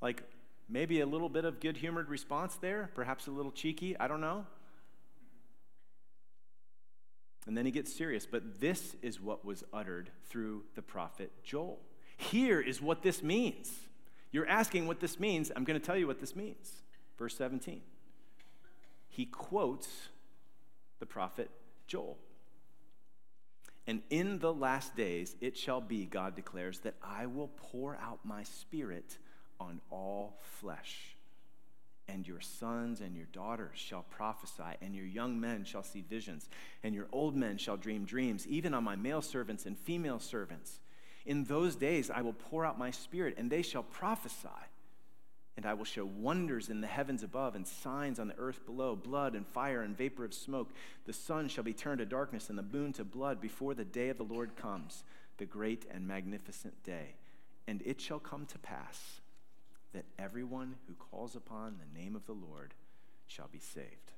Like, 0.00 0.22
maybe 0.68 1.00
a 1.00 1.06
little 1.06 1.28
bit 1.28 1.44
of 1.44 1.60
good 1.60 1.78
humored 1.78 2.08
response 2.08 2.56
there, 2.56 2.90
perhaps 2.94 3.26
a 3.26 3.30
little 3.30 3.50
cheeky, 3.50 3.98
I 3.98 4.06
don't 4.06 4.20
know. 4.20 4.46
And 7.48 7.56
then 7.56 7.64
he 7.64 7.72
gets 7.72 7.92
serious. 7.92 8.26
But 8.26 8.60
this 8.60 8.94
is 9.02 9.20
what 9.20 9.44
was 9.44 9.64
uttered 9.72 10.10
through 10.28 10.64
the 10.74 10.82
prophet 10.82 11.32
Joel. 11.42 11.80
Here 12.16 12.60
is 12.60 12.80
what 12.82 13.02
this 13.02 13.22
means. 13.22 13.72
You're 14.30 14.46
asking 14.46 14.86
what 14.86 15.00
this 15.00 15.18
means. 15.18 15.50
I'm 15.56 15.64
going 15.64 15.80
to 15.80 15.84
tell 15.84 15.96
you 15.96 16.06
what 16.06 16.20
this 16.20 16.36
means. 16.36 16.82
Verse 17.18 17.37
17. 17.37 17.80
He 19.08 19.26
quotes 19.26 19.88
the 21.00 21.06
prophet 21.06 21.50
Joel. 21.87 22.16
And 23.87 24.02
in 24.10 24.38
the 24.38 24.52
last 24.52 24.94
days 24.96 25.34
it 25.40 25.56
shall 25.56 25.80
be, 25.80 26.04
God 26.04 26.37
declares, 26.37 26.80
that 26.80 26.94
I 27.02 27.26
will 27.26 27.50
pour 27.56 27.96
out 27.96 28.20
my 28.25 28.42
spirit 28.42 29.18
on 29.58 29.80
all 29.90 30.38
flesh 30.60 31.16
and 32.08 32.26
your 32.26 32.40
sons 32.40 33.00
and 33.00 33.14
your 33.14 33.26
daughters 33.32 33.78
shall 33.78 34.02
prophesy, 34.02 34.76
and 34.80 34.94
your 34.94 35.04
young 35.04 35.38
men 35.38 35.64
shall 35.64 35.82
see 35.82 36.02
visions, 36.08 36.48
and 36.82 36.94
your 36.94 37.06
old 37.12 37.37
men 37.37 37.58
shall 37.58 37.76
dream 37.76 38.04
dreams, 38.04 38.46
even 38.46 38.75
on 38.75 38.82
my 38.82 38.96
male 38.96 39.22
servants 39.22 39.66
and 39.66 39.76
female 39.76 40.18
servants. 40.18 40.80
In 41.26 41.44
those 41.44 41.76
days 41.76 42.10
I 42.10 42.22
will 42.22 42.32
pour 42.32 42.64
out 42.64 42.78
my 42.78 42.90
spirit, 42.90 43.34
and 43.37 43.50
they 43.50 43.62
shall 43.62 43.82
prophesy. 43.82 44.48
And 45.58 45.66
I 45.66 45.74
will 45.74 45.84
show 45.84 46.04
wonders 46.04 46.68
in 46.68 46.80
the 46.80 46.86
heavens 46.86 47.24
above 47.24 47.56
and 47.56 47.66
signs 47.66 48.20
on 48.20 48.28
the 48.28 48.38
earth 48.38 48.64
below 48.64 48.94
blood 48.94 49.34
and 49.34 49.44
fire 49.44 49.82
and 49.82 49.98
vapor 49.98 50.24
of 50.24 50.32
smoke. 50.32 50.70
The 51.04 51.12
sun 51.12 51.48
shall 51.48 51.64
be 51.64 51.72
turned 51.72 51.98
to 51.98 52.06
darkness 52.06 52.48
and 52.48 52.56
the 52.56 52.62
moon 52.62 52.92
to 52.92 53.04
blood 53.04 53.40
before 53.40 53.74
the 53.74 53.84
day 53.84 54.08
of 54.08 54.18
the 54.18 54.22
Lord 54.22 54.54
comes, 54.54 55.02
the 55.38 55.46
great 55.46 55.84
and 55.90 56.06
magnificent 56.06 56.84
day. 56.84 57.16
And 57.66 57.82
it 57.84 58.00
shall 58.00 58.20
come 58.20 58.46
to 58.46 58.58
pass 58.60 59.20
that 59.94 60.04
everyone 60.16 60.76
who 60.86 60.94
calls 60.94 61.34
upon 61.34 61.74
the 61.78 62.00
name 62.00 62.14
of 62.14 62.24
the 62.26 62.34
Lord 62.34 62.72
shall 63.26 63.48
be 63.50 63.58
saved. 63.58 64.12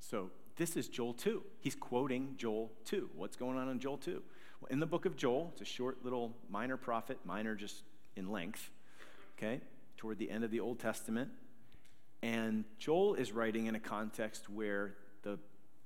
So, 0.00 0.32
this 0.56 0.76
is 0.76 0.88
Joel 0.88 1.14
2. 1.14 1.40
He's 1.60 1.76
quoting 1.76 2.34
Joel 2.36 2.72
2. 2.86 3.10
What's 3.14 3.36
going 3.36 3.58
on 3.58 3.68
in 3.68 3.78
Joel 3.78 3.98
2? 3.98 4.20
Well, 4.60 4.68
in 4.72 4.80
the 4.80 4.86
book 4.86 5.06
of 5.06 5.14
Joel, 5.14 5.50
it's 5.52 5.60
a 5.60 5.64
short 5.64 6.04
little 6.04 6.34
minor 6.50 6.76
prophet, 6.76 7.20
minor 7.24 7.54
just 7.54 7.84
in 8.16 8.32
length, 8.32 8.70
okay, 9.36 9.60
toward 9.96 10.18
the 10.18 10.30
end 10.30 10.44
of 10.44 10.50
the 10.50 10.60
Old 10.60 10.78
Testament. 10.78 11.30
And 12.22 12.64
Joel 12.78 13.14
is 13.14 13.32
writing 13.32 13.66
in 13.66 13.74
a 13.74 13.80
context 13.80 14.48
where 14.48 14.94
the 15.22 15.38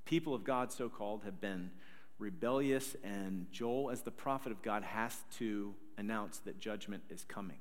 people 0.05 0.35
of 0.35 0.45
God, 0.45 0.73
so 0.73 0.89
called, 0.89 1.25
have 1.25 1.41
been 1.41 1.71
rebellious, 2.19 2.97
and 3.03 3.47
Joel, 3.51 3.91
as 3.91 4.03
the 4.03 4.11
prophet 4.11 4.53
of 4.53 4.63
God, 4.63 4.83
has 4.83 5.17
to 5.39 5.75
announce 5.97 6.39
that 6.39 6.61
judgment 6.61 7.03
is 7.11 7.25
coming. 7.25 7.59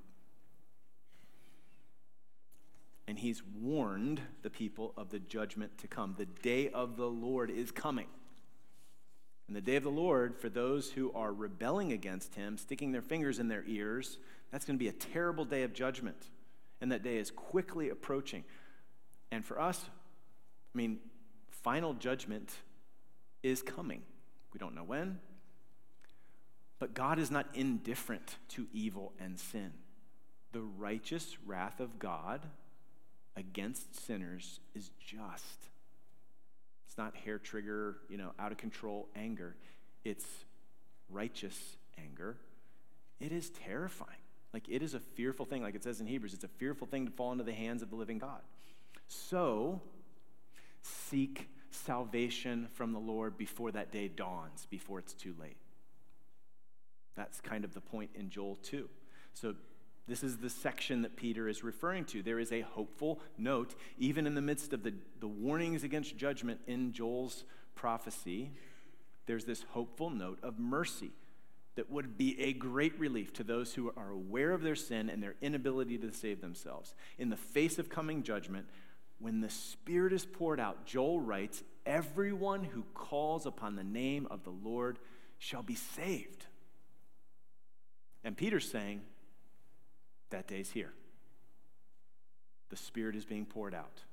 And 3.08 3.18
he's 3.18 3.42
warned 3.62 4.22
the 4.42 4.50
people 4.50 4.94
of 4.98 5.10
the 5.10 5.20
judgment 5.20 5.78
to 5.80 5.88
come. 5.88 6.16
The 6.18 6.26
day 6.26 6.70
of 6.70 6.98
the 6.98 7.08
Lord 7.08 7.50
is 7.50 7.72
coming. 7.72 8.08
And 9.48 9.56
the 9.56 9.62
day 9.62 9.78
of 9.78 9.84
the 9.84 9.90
Lord, 9.90 10.36
for 10.38 10.50
those 10.50 10.92
who 10.92 11.12
are 11.14 11.34
rebelling 11.34 11.94
against 11.94 12.36
him, 12.36 12.58
sticking 12.58 12.92
their 12.92 13.02
fingers 13.02 13.40
in 13.40 13.48
their 13.48 13.64
ears, 13.66 14.18
that's 14.52 14.66
going 14.66 14.78
to 14.78 14.84
be 14.84 14.90
a 14.90 14.94
terrible 14.94 15.46
day 15.46 15.64
of 15.64 15.74
judgment. 15.74 16.28
And 16.82 16.92
that 16.92 17.04
day 17.04 17.18
is 17.18 17.32
quickly 17.32 17.90
approaching. 17.90 18.44
And 19.32 19.46
for 19.46 19.60
us, 19.60 19.86
I 20.74 20.78
mean, 20.78 21.00
final 21.50 21.94
judgment 21.94 22.54
is 23.42 23.62
coming. 23.62 24.02
We 24.54 24.60
don't 24.60 24.76
know 24.76 24.84
when. 24.84 25.20
But 26.80 26.94
God 26.94 27.18
is 27.18 27.32
not 27.32 27.48
indifferent 27.54 28.36
to 28.50 28.68
evil 28.74 29.14
and 29.20 29.40
sin. 29.40 29.72
The 30.52 30.62
righteous 30.62 31.38
wrath 31.46 31.80
of 31.80 32.00
God 32.00 32.42
against 33.36 34.06
sinners 34.06 34.60
is 34.76 34.92
just. 35.00 35.70
Not 36.98 37.16
hair 37.16 37.38
trigger, 37.38 37.98
you 38.10 38.18
know, 38.18 38.32
out 38.40 38.52
of 38.52 38.58
control 38.58 39.08
anger. 39.16 39.56
It's 40.04 40.26
righteous 41.10 41.78
anger. 41.98 42.38
It 43.20 43.32
is 43.32 43.50
terrifying. 43.50 44.18
Like 44.54 44.66
it 44.70 44.82
is 44.82 44.94
a 44.94 45.00
fearful 45.00 45.46
thing, 45.46 45.62
like 45.62 45.76
it 45.76 45.84
says 45.84 46.02
in 46.02 46.08
Hebrews, 46.08 46.34
it's 46.34 46.44
a 46.44 46.48
fearful 46.48 46.88
thing 46.88 47.06
to 47.06 47.12
fall 47.12 47.32
into 47.32 47.44
the 47.44 47.54
hands 47.54 47.82
of 47.82 47.90
the 47.90 47.96
living 47.96 48.18
God. 48.18 48.42
So, 49.08 49.82
seek 50.82 51.50
salvation 51.72 52.68
from 52.74 52.94
the 52.94 53.00
Lord 53.00 53.38
before 53.38 53.72
that 53.72 53.92
day 53.92 54.08
dawns, 54.08 54.68
before 54.70 55.00
it's 55.00 55.14
too 55.14 55.36
late. 55.40 55.58
That's 57.16 57.42
kind 57.42 57.64
of 57.64 57.74
the 57.74 57.82
point 57.82 58.12
in 58.16 58.30
Joel 58.30 58.58
2. 58.64 58.90
So, 59.34 59.56
this 60.08 60.24
is 60.24 60.38
the 60.38 60.50
section 60.50 61.02
that 61.02 61.16
Peter 61.18 61.50
is 61.50 61.64
referring 61.64 62.06
to. 62.06 62.24
There 62.24 62.40
is 62.40 62.52
a 62.52 62.62
hopeful 62.62 63.20
note, 63.38 63.76
even 64.00 64.26
in 64.26 64.36
the 64.36 64.42
midst 64.42 64.72
of 64.72 64.84
the, 64.84 64.94
the 65.20 65.28
warnings 65.28 65.84
against 65.84 66.18
judgment 66.18 66.62
in 66.66 66.94
Joel's 66.94 67.44
prophecy, 67.76 68.52
there's 69.26 69.46
this 69.46 69.64
hopeful 69.72 70.10
note 70.10 70.40
of 70.42 70.60
mercy 70.60 71.12
that 71.76 71.92
would 71.92 72.18
be 72.18 72.40
a 72.42 72.54
great 72.54 72.98
relief 73.00 73.34
to 73.34 73.44
those 73.44 73.74
who 73.74 73.92
are 73.96 74.10
aware 74.10 74.52
of 74.52 74.64
their 74.64 74.76
sin 74.76 75.10
and 75.10 75.22
their 75.22 75.36
inability 75.42 75.98
to 75.98 76.12
save 76.12 76.42
themselves. 76.42 76.96
In 77.20 77.30
the 77.30 77.38
face 77.38 77.78
of 77.78 77.90
coming 77.90 78.24
judgment, 78.24 78.66
when 79.20 79.42
the 79.42 79.50
Spirit 79.50 80.14
is 80.14 80.26
poured 80.26 80.60
out, 80.60 80.86
Joel 80.86 81.20
writes, 81.20 81.64
Everyone 81.86 82.64
who 82.64 82.84
calls 82.94 83.46
upon 83.46 83.76
the 83.76 83.84
name 83.84 84.28
of 84.32 84.44
the 84.44 84.50
Lord 84.52 85.00
shall 85.38 85.64
be 85.64 85.76
saved. 85.76 86.46
And 88.24 88.36
Peter's 88.36 88.70
saying, 88.70 89.02
That 90.30 90.48
day's 90.48 90.72
here. 90.72 90.94
The 92.70 92.76
Spirit 92.76 93.16
is 93.16 93.26
being 93.26 93.46
poured 93.46 93.74
out. 93.74 94.04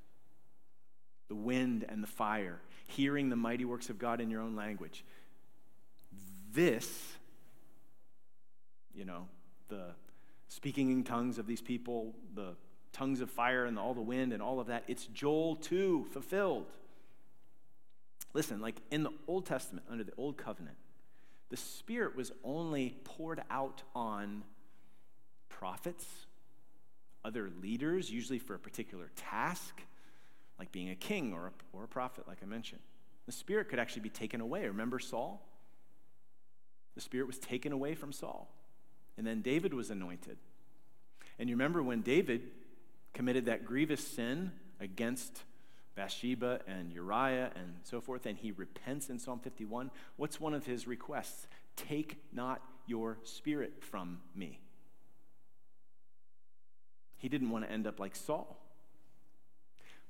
The 1.29 1.35
wind 1.35 1.85
and 1.89 2.03
the 2.03 2.09
fire, 2.09 2.61
hearing 2.87 3.31
the 3.31 3.37
mighty 3.37 3.65
works 3.65 3.89
of 3.89 3.99
God 3.99 4.21
in 4.21 4.31
your 4.31 4.41
own 4.41 4.55
language. 4.55 5.05
This, 6.53 7.15
you 8.95 9.05
know, 9.05 9.27
the 9.69 9.87
speaking 10.49 10.91
in 10.91 11.03
tongues 11.03 11.39
of 11.39 11.47
these 11.47 11.61
people, 11.61 12.15
the 12.35 12.55
tongues 12.93 13.21
of 13.21 13.31
fire 13.31 13.65
and 13.65 13.79
all 13.79 13.93
the 13.93 14.01
wind 14.01 14.33
and 14.33 14.41
all 14.41 14.61
of 14.61 14.69
that. 14.69 14.85
It's 14.87 15.07
Joel 15.07 15.57
2 15.57 16.07
fulfilled. 16.13 16.71
Listen, 18.35 18.61
like 18.61 18.77
in 18.91 19.03
the 19.03 19.13
Old 19.27 19.47
Testament, 19.47 19.87
under 19.91 20.05
the 20.05 20.13
Old 20.17 20.37
Covenant, 20.37 20.77
the 21.51 21.57
Spirit 21.57 22.17
was 22.17 22.33
only 22.43 22.97
poured 23.05 23.43
out 23.51 23.83
on 23.95 24.45
prophets, 25.65 26.05
other 27.25 27.51
leaders, 27.63 28.11
usually 28.11 28.39
for 28.39 28.55
a 28.55 28.59
particular 28.59 29.11
task, 29.17 29.81
like 30.59 30.71
being 30.73 30.91
a 30.91 30.95
king 30.95 31.33
or 31.33 31.47
a, 31.47 31.53
or 31.73 31.85
a 31.85 31.89
prophet, 31.89 32.29
like 32.29 32.37
I 32.43 32.45
mentioned. 32.45 32.83
The 33.25 33.33
Spirit 33.33 33.71
could 33.71 33.79
actually 33.79 34.03
be 34.03 34.11
taken 34.11 34.43
away. 34.43 34.67
Remember 34.67 34.99
Saul? 34.99 35.43
The 36.95 37.01
Spirit 37.01 37.27
was 37.27 37.39
taken 37.39 37.73
away 37.73 37.95
from 37.95 38.13
Saul. 38.13 38.51
And 39.17 39.27
then 39.27 39.41
David 39.41 39.73
was 39.73 39.89
anointed. 39.89 40.37
And 41.39 41.49
you 41.49 41.55
remember 41.57 41.83
when 41.83 42.03
David 42.03 42.43
committed 43.15 43.47
that 43.47 43.65
grievous 43.65 44.07
sin 44.07 44.53
against 44.81 45.45
Bathsheba 45.95 46.61
and 46.67 46.93
Uriah 46.93 47.53
and 47.57 47.77
so 47.85 48.03
forth, 48.03 48.27
and 48.27 48.37
he 48.37 48.53
repents 48.53 49.09
in 49.09 49.19
Psalm 49.19 49.39
51. 49.39 49.91
What's 50.17 50.39
one 50.39 50.53
of 50.53 50.67
his 50.67 50.87
requests? 50.87 51.47
Take 51.75 52.19
not 52.35 52.61
your 52.87 53.17
spirit 53.25 53.83
from 53.83 54.19
me. 54.35 54.61
He 57.25 57.31
didn't 57.31 57.49
want 57.49 57.65
to 57.65 57.73
end 57.73 57.87
up 57.87 57.99
like 57.99 58.15
Saul. 58.15 58.59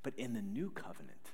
But 0.02 0.14
in 0.16 0.32
the 0.32 0.42
new 0.42 0.68
covenant, 0.68 1.30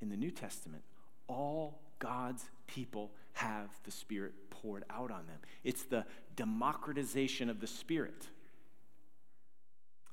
in 0.00 0.08
the 0.08 0.16
New 0.16 0.32
Testament, 0.32 0.82
all 1.28 1.78
God's 2.00 2.50
people 2.66 3.12
have 3.34 3.68
the 3.84 3.92
Spirit 3.92 4.32
poured 4.50 4.82
out 4.90 5.12
on 5.12 5.28
them. 5.28 5.38
It's 5.62 5.84
the 5.84 6.04
democratization 6.34 7.48
of 7.48 7.60
the 7.60 7.68
Spirit. 7.68 8.26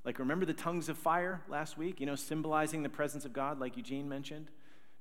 Like, 0.06 0.20
remember 0.20 0.46
the 0.46 0.54
tongues 0.54 0.88
of 0.88 1.00
fire 1.00 1.42
last 1.50 1.76
week, 1.76 2.00
you 2.00 2.06
know, 2.06 2.14
symbolizing 2.14 2.84
the 2.84 2.90
presence 2.90 3.26
of 3.26 3.34
God, 3.34 3.60
like 3.60 3.76
Eugene 3.76 4.08
mentioned? 4.08 4.52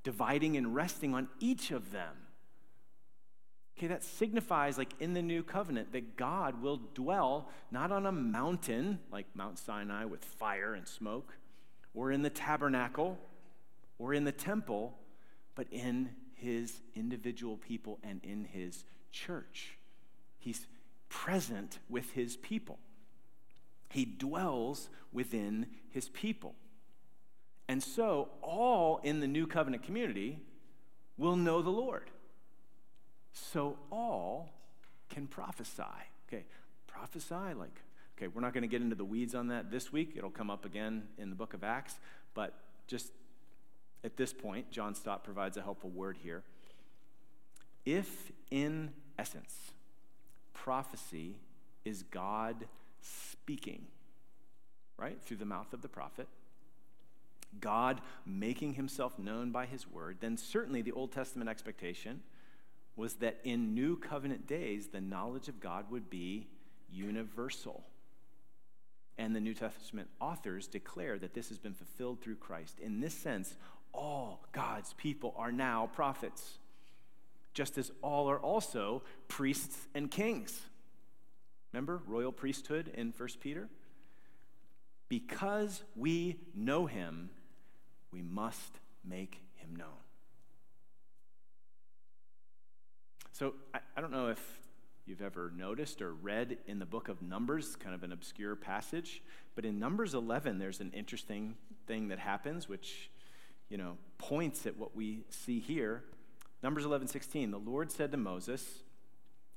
Dividing 0.03 0.57
and 0.57 0.75
resting 0.75 1.15
on 1.15 1.29
each 1.41 1.71
of 1.71 1.93
them. 1.93 2.17
Okay, 3.77 3.87
that 3.87 4.05
signifies, 4.05 4.79
like 4.79 4.93
in 5.01 5.15
the 5.15 5.23
new 5.23 5.43
covenant, 5.43 5.93
that 5.93 6.17
God 6.17 6.63
will 6.63 6.81
dwell 6.95 7.49
not 7.71 7.91
on 7.91 8.07
a 8.07 8.13
mountain, 8.13 8.99
like 9.11 9.27
Mount 9.35 9.59
Sinai 9.59 10.05
with 10.05 10.25
fire 10.25 10.75
and 10.75 10.87
smoke, 10.87 11.35
or 11.95 12.13
in 12.13 12.23
the 12.23 12.31
tabernacle, 12.31 13.19
or 13.99 14.15
in 14.15 14.25
the 14.25 14.33
temple, 14.33 14.99
but 15.55 15.67
in 15.71 16.11
his 16.35 16.81
individual 16.95 17.57
people 17.57 17.99
and 18.03 18.21
in 18.25 18.45
his 18.45 18.85
church. 19.11 19.79
He's 20.39 20.67
present 21.09 21.79
with 21.89 22.13
his 22.13 22.37
people. 22.37 22.79
He 23.89 24.05
dwells 24.05 24.89
within 25.13 25.67
his 25.91 26.09
people. 26.09 26.55
And 27.69 27.83
so, 27.83 28.31
all 28.43 29.01
in 29.05 29.21
the 29.21 29.29
new 29.29 29.47
covenant 29.47 29.83
community 29.83 30.41
will 31.17 31.37
know 31.37 31.63
the 31.63 31.71
Lord. 31.71 32.11
So, 33.33 33.77
all 33.91 34.51
can 35.09 35.27
prophesy. 35.27 35.83
Okay, 36.29 36.45
prophesy, 36.87 37.55
like, 37.55 37.81
okay, 38.17 38.29
we're 38.29 38.41
not 38.41 38.53
going 38.53 38.63
to 38.63 38.69
get 38.69 38.83
into 38.83 38.97
the 38.97 39.05
weeds 39.05 39.35
on 39.35 39.49
that 39.49 39.71
this 39.71 39.93
week. 39.93 40.13
It'll 40.17 40.31
come 40.31 40.51
up 40.51 40.65
again 40.65 41.05
in 41.19 41.31
the 41.31 41.37
book 41.37 41.55
of 41.55 41.65
Acts. 41.65 41.99
But 42.35 42.55
just 42.87 43.13
at 44.05 44.17
this 44.17 44.33
point, 44.33 44.71
John 44.71 44.95
Stott 44.95 45.25
provides 45.25 45.57
a 45.57 45.63
helpful 45.63 45.91
word 45.91 46.19
here. 46.23 46.43
If, 47.85 48.31
in 48.51 48.91
essence, 49.19 49.73
prophecy 50.55 51.37
is 51.85 52.03
God 52.05 52.67
speaking, 53.01 53.87
right, 54.97 55.21
through 55.23 55.39
the 55.39 55.45
mouth 55.45 55.73
of 55.73 55.83
the 55.83 55.89
prophet, 55.89 56.29
God 57.61 58.01
making 58.25 58.75
himself 58.75 59.19
known 59.19 59.51
by 59.51 59.67
his 59.67 59.91
word, 59.91 60.19
then 60.21 60.37
certainly 60.37 60.81
the 60.81 60.93
Old 60.93 61.13
Testament 61.13 61.51
expectation 61.51 62.21
was 62.97 63.15
that 63.15 63.41
in 63.45 63.75
new 63.75 63.97
covenant 63.97 64.47
days, 64.47 64.89
the 64.89 65.01
knowledge 65.01 65.49
of 65.49 65.61
God 65.61 65.91
would 65.91 66.11
be 66.11 66.47
universal. 66.91 67.85
And 69.19 69.35
the 69.35 69.41
New 69.41 69.55
Testament 69.55 70.09
authors 70.21 70.67
declare 70.67 71.19
that 71.19 71.35
this 71.35 71.49
has 71.49 71.59
been 71.59 71.75
fulfilled 71.75 72.21
through 72.21 72.37
Christ. 72.37 72.79
In 72.81 73.01
this 73.01 73.15
sense, 73.15 73.55
all 73.93 74.45
God's 74.53 74.95
people 74.95 75.35
are 75.37 75.53
now 75.53 75.91
prophets, 75.95 76.59
just 77.55 77.79
as 77.79 77.91
all 78.03 78.31
are 78.31 78.41
also 78.41 79.03
priests 79.29 79.87
and 79.95 80.11
kings. 80.11 80.61
Remember 81.73 82.01
royal 82.07 82.33
priesthood 82.33 82.91
in 82.95 83.13
1 83.17 83.29
Peter? 83.41 83.69
Because 85.09 85.83
we 85.95 86.39
know 86.55 86.87
him, 86.87 87.31
we 88.13 88.23
must 88.23 88.81
make 89.05 89.41
him 89.57 89.77
known. 89.77 89.89
So 93.43 93.55
I, 93.75 93.81
I, 93.97 94.01
don't 94.01 94.13
know 94.13 94.29
if 94.29 94.39
you've 95.05 95.21
ever 95.21 95.53
noticed 95.57 96.01
or 96.01 96.15
read 96.15 96.59
in 96.69 96.79
the 96.79 96.87
book 96.87 97.09
of 97.09 97.21
Numbers, 97.23 97.75
kind 97.75 97.93
of 97.93 98.05
an 98.05 98.13
obscure 98.13 98.55
passage, 98.55 99.21
but 99.57 99.65
in 99.65 99.81
Numbers 99.81 100.15
11, 100.15 100.61
there's 100.61 100.79
an 100.79 100.93
interesting 100.95 101.57
thing 101.89 102.07
that 102.07 102.21
happens, 102.21 102.69
which, 102.69 103.11
you 103.69 103.77
know, 103.77 103.97
points 104.17 104.65
at 104.65 104.77
what 104.77 104.95
we 104.95 105.25
see 105.29 105.59
here. 105.59 106.05
Numbers 106.63 106.85
11, 106.85 107.09
16, 107.09 107.51
the 107.51 107.59
Lord 107.59 107.91
said 107.91 108.13
to 108.13 108.17
Moses, 108.17 108.85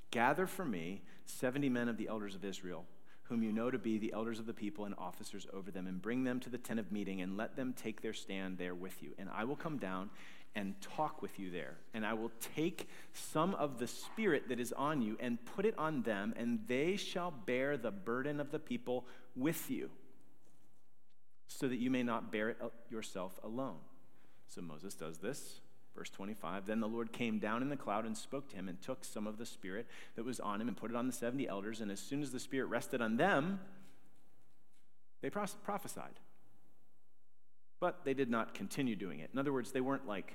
Gather 0.09 0.47
for 0.47 0.65
me 0.65 1.03
70 1.27 1.69
men 1.69 1.87
of 1.87 1.97
the 1.97 2.07
elders 2.07 2.33
of 2.33 2.43
Israel, 2.43 2.85
whom 3.25 3.43
you 3.43 3.51
know 3.51 3.69
to 3.69 3.77
be 3.77 3.99
the 3.99 4.13
elders 4.13 4.39
of 4.39 4.47
the 4.47 4.53
people 4.55 4.85
and 4.85 4.95
officers 4.97 5.45
over 5.53 5.69
them, 5.69 5.85
and 5.85 6.01
bring 6.01 6.23
them 6.23 6.39
to 6.39 6.49
the 6.49 6.57
tent 6.57 6.79
of 6.79 6.91
meeting, 6.91 7.21
and 7.21 7.37
let 7.37 7.55
them 7.55 7.71
take 7.77 8.01
their 8.01 8.13
stand 8.13 8.57
there 8.57 8.73
with 8.73 9.03
you. 9.03 9.11
And 9.19 9.29
I 9.31 9.43
will 9.43 9.55
come 9.55 9.77
down 9.77 10.09
and 10.55 10.79
talk 10.81 11.21
with 11.21 11.37
you 11.37 11.51
there. 11.51 11.77
And 11.93 12.05
I 12.05 12.13
will 12.13 12.31
take 12.55 12.87
some 13.13 13.53
of 13.55 13.77
the 13.77 13.87
Spirit 13.87 14.49
that 14.49 14.59
is 14.59 14.71
on 14.71 15.01
you 15.01 15.17
and 15.19 15.43
put 15.45 15.65
it 15.65 15.77
on 15.77 16.03
them, 16.03 16.33
and 16.37 16.59
they 16.67 16.95
shall 16.95 17.31
bear 17.31 17.77
the 17.77 17.91
burden 17.91 18.39
of 18.39 18.51
the 18.51 18.59
people 18.59 19.05
with 19.35 19.69
you, 19.69 19.89
so 21.47 21.67
that 21.67 21.77
you 21.77 21.91
may 21.91 22.03
not 22.03 22.31
bear 22.31 22.49
it 22.49 22.57
uh, 22.61 22.67
yourself 22.89 23.39
alone. 23.43 23.77
So 24.47 24.61
Moses 24.61 24.95
does 24.95 25.17
this. 25.17 25.59
Verse 25.95 26.09
25 26.09 26.65
Then 26.65 26.79
the 26.79 26.87
Lord 26.87 27.11
came 27.11 27.39
down 27.39 27.61
in 27.61 27.69
the 27.69 27.77
cloud 27.77 28.05
and 28.05 28.17
spoke 28.17 28.49
to 28.49 28.55
him 28.55 28.67
and 28.69 28.81
took 28.81 29.03
some 29.03 29.27
of 29.27 29.37
the 29.37 29.45
Spirit 29.45 29.87
that 30.15 30.25
was 30.25 30.39
on 30.39 30.61
him 30.61 30.67
and 30.67 30.77
put 30.77 30.91
it 30.91 30.97
on 30.97 31.07
the 31.07 31.13
70 31.13 31.47
elders. 31.47 31.81
And 31.81 31.91
as 31.91 31.99
soon 31.99 32.21
as 32.21 32.31
the 32.31 32.39
Spirit 32.39 32.67
rested 32.67 33.01
on 33.01 33.17
them, 33.17 33.59
they 35.21 35.29
prophesied. 35.29 36.19
But 37.79 38.05
they 38.05 38.13
did 38.13 38.29
not 38.29 38.53
continue 38.53 38.95
doing 38.95 39.19
it. 39.19 39.29
In 39.33 39.39
other 39.39 39.53
words, 39.53 39.71
they 39.71 39.81
weren't 39.81 40.07
like 40.07 40.33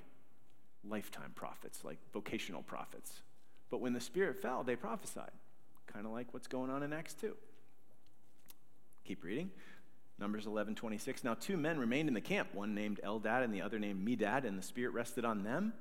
lifetime 0.89 1.33
prophets, 1.35 1.85
like 1.85 1.99
vocational 2.13 2.63
prophets. 2.63 3.23
But 3.71 3.81
when 3.81 3.93
the 3.93 4.01
Spirit 4.01 4.41
fell, 4.41 4.63
they 4.63 4.77
prophesied, 4.77 5.31
kind 5.87 6.07
of 6.07 6.13
like 6.13 6.33
what's 6.33 6.49
going 6.49 6.71
on 6.71 6.83
in 6.83 6.93
Acts 6.93 7.15
2. 7.15 7.35
Keep 9.05 9.25
reading. 9.25 9.51
Numbers 10.19 10.47
11, 10.47 10.75
26. 10.75 11.25
Now, 11.25 11.35
two 11.35 11.57
men 11.57 11.79
remained 11.79 12.09
in 12.09 12.15
the 12.15 12.21
camp, 12.21 12.51
one 12.53 12.75
named 12.75 13.01
Eldad 13.03 13.43
and 13.43 13.55
the 13.55 13.63
other 13.63 13.79
named 13.79 14.07
Medad, 14.07 14.45
and 14.45 14.59
the 14.59 14.63
Spirit 14.63 14.93
rested 14.93 15.25
on 15.25 15.43
them. 15.45 15.73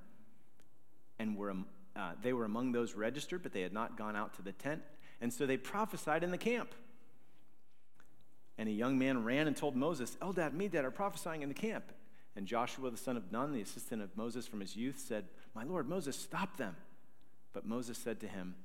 And 1.19 1.35
were, 1.35 1.53
uh, 1.95 2.11
they 2.21 2.31
were 2.31 2.45
among 2.45 2.71
those 2.71 2.95
registered, 2.95 3.43
but 3.43 3.51
they 3.51 3.61
had 3.61 3.73
not 3.73 3.97
gone 3.97 4.15
out 4.15 4.35
to 4.35 4.41
the 4.41 4.53
tent. 4.53 4.81
And 5.19 5.33
so 5.33 5.45
they 5.45 5.57
prophesied 5.57 6.23
in 6.23 6.31
the 6.31 6.37
camp. 6.37 6.73
And 8.57 8.69
a 8.69 8.71
young 8.71 8.97
man 8.97 9.25
ran 9.25 9.47
and 9.47 9.55
told 9.55 9.75
Moses, 9.75 10.17
Eldad, 10.21 10.53
Medad 10.53 10.85
are 10.85 10.91
prophesying 10.91 11.41
in 11.41 11.49
the 11.49 11.55
camp. 11.55 11.83
And 12.39 12.47
Joshua, 12.47 12.89
the 12.89 12.95
son 12.95 13.17
of 13.17 13.33
Nun, 13.33 13.51
the 13.51 13.59
assistant 13.59 14.01
of 14.01 14.15
Moses 14.15 14.47
from 14.47 14.61
his 14.61 14.73
youth, 14.73 15.03
said, 15.05 15.25
My 15.53 15.65
Lord, 15.65 15.89
Moses, 15.89 16.15
stop 16.15 16.55
them. 16.55 16.73
But 17.51 17.65
Moses 17.65 17.97
said 17.97 18.21
to 18.21 18.27
him, 18.29 18.55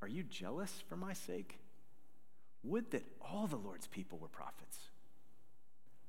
Are 0.00 0.08
you 0.08 0.24
jealous 0.24 0.82
for 0.88 0.96
my 0.96 1.12
sake? 1.12 1.60
Would 2.64 2.90
that 2.90 3.04
all 3.20 3.46
the 3.46 3.54
Lord's 3.54 3.86
people 3.86 4.18
were 4.18 4.26
prophets 4.26 4.76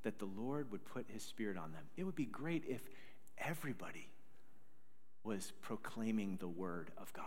that 0.02 0.18
the 0.18 0.26
Lord 0.26 0.72
would 0.72 0.84
put 0.86 1.06
his 1.08 1.24
spirit 1.24 1.56
on 1.56 1.72
them. 1.72 1.84
It 1.98 2.04
would 2.04 2.16
be 2.16 2.26
great 2.26 2.64
if 2.68 2.82
everybody 3.38 4.10
was 5.24 5.54
proclaiming 5.62 6.38
the 6.40 6.48
word 6.48 6.92
of 6.98 7.14
God. 7.14 7.26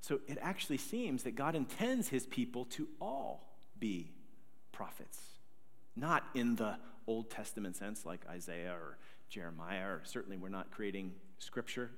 So 0.00 0.20
it 0.28 0.38
actually 0.40 0.78
seems 0.78 1.22
that 1.22 1.36
God 1.36 1.54
intends 1.56 2.08
his 2.08 2.24
people 2.24 2.64
to 2.66 2.88
all 3.00 3.44
be 3.78 4.12
prophets, 4.72 5.18
not 5.96 6.24
in 6.34 6.56
the 6.56 6.76
Old 7.06 7.30
Testament 7.30 7.76
sense 7.76 8.06
like 8.06 8.26
Isaiah 8.28 8.72
or 8.72 8.98
Jeremiah, 9.28 9.86
or 9.86 10.02
certainly 10.04 10.36
we're 10.36 10.48
not 10.48 10.70
creating 10.70 11.12
scripture, 11.38 11.90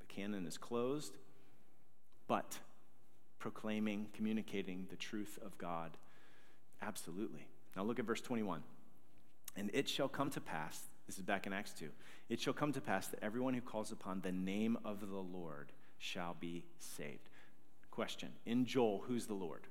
the 0.00 0.06
canon 0.06 0.46
is 0.46 0.58
closed, 0.58 1.16
but 2.26 2.58
proclaiming, 3.38 4.06
communicating 4.12 4.86
the 4.90 4.96
truth 4.96 5.38
of 5.44 5.58
God 5.58 5.96
Absolutely. 6.82 7.46
Now 7.76 7.82
look 7.82 7.98
at 7.98 8.04
verse 8.04 8.20
21. 8.20 8.62
And 9.56 9.70
it 9.72 9.88
shall 9.88 10.08
come 10.08 10.30
to 10.30 10.40
pass, 10.40 10.80
this 11.06 11.16
is 11.16 11.22
back 11.22 11.46
in 11.46 11.52
Acts 11.52 11.72
2, 11.72 11.88
it 12.28 12.40
shall 12.40 12.52
come 12.52 12.72
to 12.72 12.80
pass 12.80 13.06
that 13.08 13.22
everyone 13.22 13.54
who 13.54 13.60
calls 13.60 13.92
upon 13.92 14.20
the 14.20 14.32
name 14.32 14.76
of 14.84 15.00
the 15.00 15.16
Lord 15.16 15.72
shall 15.98 16.36
be 16.38 16.64
saved. 16.78 17.28
question. 17.90 18.28
In 18.44 18.66
Joel, 18.66 19.04
who's 19.06 19.26
the 19.26 19.34
Lord? 19.34 19.62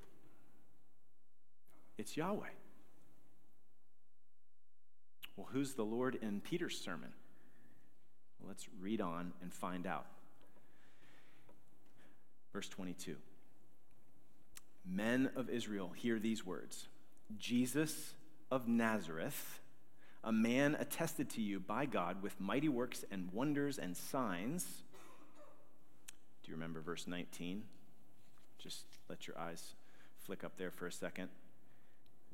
It's 2.00 2.18
Yahweh. 2.18 2.50
Well, 5.46 5.54
who's 5.54 5.74
the 5.74 5.86
Lord 5.86 6.18
in 6.22 6.42
Peter's 6.42 6.80
sermon? 6.80 7.10
Well, 8.40 8.48
let's 8.48 8.68
read 8.82 9.00
on 9.00 9.32
and 9.44 9.54
find 9.54 9.86
out. 9.86 10.08
Verse 12.52 12.68
22 12.70 13.18
Men 14.88 15.30
of 15.36 15.50
Israel, 15.50 15.92
hear 15.96 16.18
these 16.18 16.44
words 16.44 16.88
Jesus 17.38 18.16
of 18.50 18.68
Nazareth, 18.68 19.60
a 20.24 20.32
man 20.32 20.76
attested 20.80 21.30
to 21.32 21.42
you 21.42 21.60
by 21.60 21.86
God 21.86 22.24
with 22.24 22.40
mighty 22.40 22.70
works 22.70 23.06
and 23.12 23.32
wonders 23.32 23.78
and 23.78 23.96
signs. 23.96 24.66
Do 26.44 26.50
you 26.50 26.56
remember 26.56 26.82
verse 26.82 27.06
19? 27.06 27.64
Just 28.58 28.86
let 29.10 29.28
your 29.28 29.38
eyes 29.38 29.76
flick 30.24 30.44
up 30.44 30.58
there 30.58 30.72
for 30.72 30.88
a 30.88 30.92
second. 30.92 31.30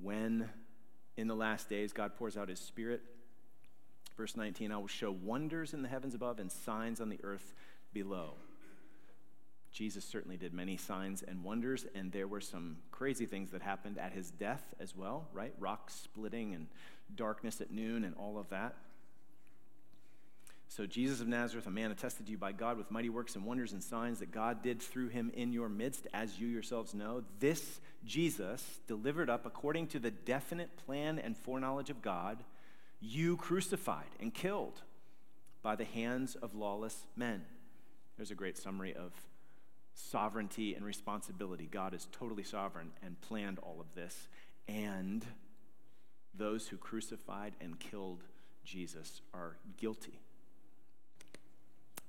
When 0.01 0.49
in 1.17 1.27
the 1.27 1.35
last 1.35 1.69
days 1.69 1.93
God 1.93 2.15
pours 2.15 2.37
out 2.37 2.49
his 2.49 2.59
spirit, 2.59 3.01
verse 4.17 4.35
19, 4.35 4.71
I 4.71 4.77
will 4.77 4.87
show 4.87 5.11
wonders 5.11 5.73
in 5.73 5.81
the 5.81 5.89
heavens 5.89 6.15
above 6.15 6.39
and 6.39 6.51
signs 6.51 7.01
on 7.01 7.09
the 7.09 7.19
earth 7.23 7.53
below. 7.93 8.33
Jesus 9.71 10.03
certainly 10.03 10.35
did 10.35 10.53
many 10.53 10.75
signs 10.75 11.23
and 11.23 11.43
wonders, 11.43 11.85
and 11.95 12.11
there 12.11 12.27
were 12.27 12.41
some 12.41 12.77
crazy 12.91 13.25
things 13.25 13.51
that 13.51 13.61
happened 13.61 13.97
at 13.97 14.11
his 14.11 14.29
death 14.29 14.63
as 14.79 14.95
well, 14.95 15.27
right? 15.33 15.53
Rock 15.59 15.89
splitting 15.89 16.53
and 16.53 16.67
darkness 17.15 17.61
at 17.61 17.71
noon 17.71 18.03
and 18.03 18.13
all 18.15 18.37
of 18.37 18.49
that. 18.49 18.75
So, 20.71 20.85
Jesus 20.85 21.19
of 21.19 21.27
Nazareth, 21.27 21.67
a 21.67 21.69
man 21.69 21.91
attested 21.91 22.27
to 22.27 22.31
you 22.31 22.37
by 22.37 22.53
God 22.53 22.77
with 22.77 22.91
mighty 22.91 23.09
works 23.09 23.35
and 23.35 23.43
wonders 23.43 23.73
and 23.73 23.83
signs 23.83 24.19
that 24.19 24.31
God 24.31 24.63
did 24.63 24.81
through 24.81 25.09
him 25.09 25.29
in 25.33 25.51
your 25.51 25.67
midst, 25.67 26.07
as 26.13 26.39
you 26.39 26.47
yourselves 26.47 26.93
know. 26.93 27.25
This 27.41 27.81
Jesus, 28.05 28.79
delivered 28.87 29.29
up 29.29 29.45
according 29.45 29.87
to 29.87 29.99
the 29.99 30.11
definite 30.11 30.77
plan 30.77 31.19
and 31.19 31.35
foreknowledge 31.35 31.89
of 31.89 32.01
God, 32.01 32.45
you 33.01 33.35
crucified 33.35 34.07
and 34.21 34.33
killed 34.33 34.81
by 35.61 35.75
the 35.75 35.83
hands 35.83 36.35
of 36.35 36.55
lawless 36.55 37.03
men. 37.17 37.41
There's 38.15 38.31
a 38.31 38.35
great 38.35 38.57
summary 38.57 38.93
of 38.93 39.11
sovereignty 39.93 40.73
and 40.73 40.85
responsibility. 40.85 41.67
God 41.69 41.93
is 41.93 42.07
totally 42.13 42.43
sovereign 42.43 42.91
and 43.03 43.19
planned 43.19 43.59
all 43.59 43.81
of 43.81 43.93
this. 43.93 44.29
And 44.69 45.25
those 46.33 46.69
who 46.69 46.77
crucified 46.77 47.55
and 47.59 47.77
killed 47.77 48.23
Jesus 48.63 49.19
are 49.33 49.57
guilty. 49.75 50.21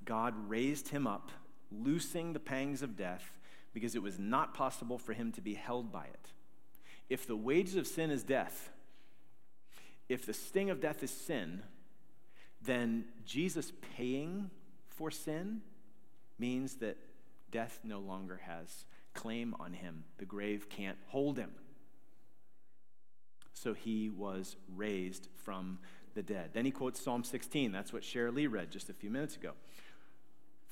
God 0.04 0.34
raised 0.48 0.88
him 0.88 1.06
up, 1.06 1.30
loosing 1.70 2.32
the 2.32 2.40
pangs 2.40 2.82
of 2.82 2.96
death, 2.96 3.38
because 3.72 3.94
it 3.94 4.02
was 4.02 4.18
not 4.18 4.54
possible 4.54 4.98
for 4.98 5.12
him 5.12 5.32
to 5.32 5.40
be 5.40 5.54
held 5.54 5.92
by 5.92 6.04
it. 6.04 6.32
If 7.08 7.26
the 7.26 7.36
wages 7.36 7.76
of 7.76 7.86
sin 7.86 8.10
is 8.10 8.22
death, 8.22 8.70
if 10.08 10.26
the 10.26 10.34
sting 10.34 10.70
of 10.70 10.80
death 10.80 11.02
is 11.02 11.10
sin, 11.10 11.62
then 12.60 13.06
Jesus 13.24 13.72
paying 13.96 14.50
for 14.88 15.10
sin 15.10 15.62
means 16.38 16.76
that 16.76 16.96
Death 17.52 17.80
no 17.84 18.00
longer 18.00 18.40
has 18.46 18.86
claim 19.14 19.54
on 19.60 19.74
him. 19.74 20.04
The 20.18 20.24
grave 20.24 20.68
can't 20.68 20.96
hold 21.08 21.38
him. 21.38 21.50
So 23.52 23.74
he 23.74 24.08
was 24.08 24.56
raised 24.74 25.28
from 25.44 25.78
the 26.14 26.22
dead. 26.22 26.50
Then 26.54 26.64
he 26.64 26.70
quotes 26.70 27.00
Psalm 27.00 27.22
16. 27.22 27.70
That's 27.70 27.92
what 27.92 28.02
Shara 28.02 28.34
Lee 28.34 28.46
read 28.46 28.72
just 28.72 28.88
a 28.90 28.94
few 28.94 29.10
minutes 29.10 29.36
ago. 29.36 29.52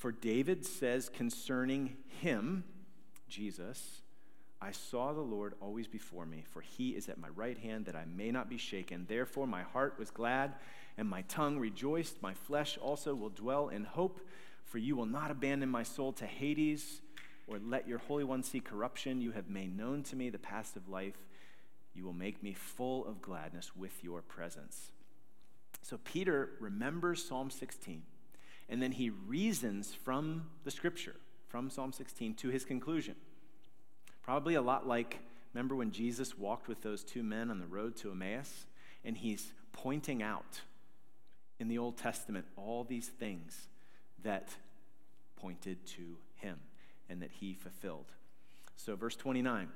For 0.00 0.10
David 0.10 0.66
says 0.66 1.08
concerning 1.08 1.96
him, 2.20 2.64
Jesus, 3.28 4.00
I 4.60 4.72
saw 4.72 5.12
the 5.12 5.20
Lord 5.20 5.54
always 5.60 5.86
before 5.86 6.26
me, 6.26 6.44
for 6.50 6.60
he 6.60 6.90
is 6.90 7.08
at 7.08 7.18
my 7.18 7.28
right 7.28 7.56
hand 7.56 7.86
that 7.86 7.94
I 7.94 8.04
may 8.04 8.30
not 8.30 8.50
be 8.50 8.58
shaken. 8.58 9.06
Therefore, 9.08 9.46
my 9.46 9.62
heart 9.62 9.94
was 9.98 10.10
glad 10.10 10.54
and 10.98 11.08
my 11.08 11.22
tongue 11.22 11.58
rejoiced. 11.58 12.20
My 12.20 12.34
flesh 12.34 12.76
also 12.76 13.14
will 13.14 13.30
dwell 13.30 13.68
in 13.68 13.84
hope 13.84 14.20
for 14.70 14.78
you 14.78 14.94
will 14.94 15.06
not 15.06 15.32
abandon 15.32 15.68
my 15.68 15.82
soul 15.82 16.12
to 16.12 16.26
Hades, 16.26 17.02
or 17.48 17.58
let 17.58 17.88
your 17.88 17.98
Holy 17.98 18.22
One 18.22 18.44
see 18.44 18.60
corruption. 18.60 19.20
You 19.20 19.32
have 19.32 19.50
made 19.50 19.76
known 19.76 20.04
to 20.04 20.16
me 20.16 20.30
the 20.30 20.38
past 20.38 20.76
of 20.76 20.88
life. 20.88 21.16
You 21.92 22.04
will 22.04 22.12
make 22.12 22.40
me 22.40 22.52
full 22.54 23.04
of 23.04 23.20
gladness 23.20 23.74
with 23.74 24.04
your 24.04 24.22
presence. 24.22 24.92
So 25.82 25.98
Peter 26.04 26.50
remembers 26.60 27.24
Psalm 27.24 27.50
16, 27.50 28.02
and 28.70 28.80
then 28.80 28.92
he 28.92 29.10
reasons 29.10 29.92
from 29.92 30.44
the 30.64 30.70
scripture, 30.70 31.16
from 31.48 31.68
Psalm 31.68 31.92
16, 31.92 32.34
to 32.34 32.48
his 32.48 32.64
conclusion. 32.64 33.16
Probably 34.22 34.54
a 34.54 34.62
lot 34.62 34.86
like, 34.86 35.18
remember 35.52 35.74
when 35.74 35.90
Jesus 35.90 36.38
walked 36.38 36.68
with 36.68 36.80
those 36.80 37.02
two 37.02 37.24
men 37.24 37.50
on 37.50 37.58
the 37.58 37.66
road 37.66 37.96
to 37.96 38.12
Emmaus, 38.12 38.66
and 39.04 39.16
he's 39.16 39.52
pointing 39.72 40.22
out 40.22 40.60
in 41.58 41.66
the 41.66 41.78
Old 41.78 41.96
Testament 41.96 42.46
all 42.56 42.84
these 42.84 43.08
things 43.08 43.66
that 44.22 44.50
pointed 45.36 45.84
to 45.86 46.16
him 46.36 46.58
and 47.08 47.20
that 47.20 47.32
he 47.32 47.54
fulfilled. 47.54 48.12
So, 48.76 48.94
verse 48.94 49.16
29 49.16 49.68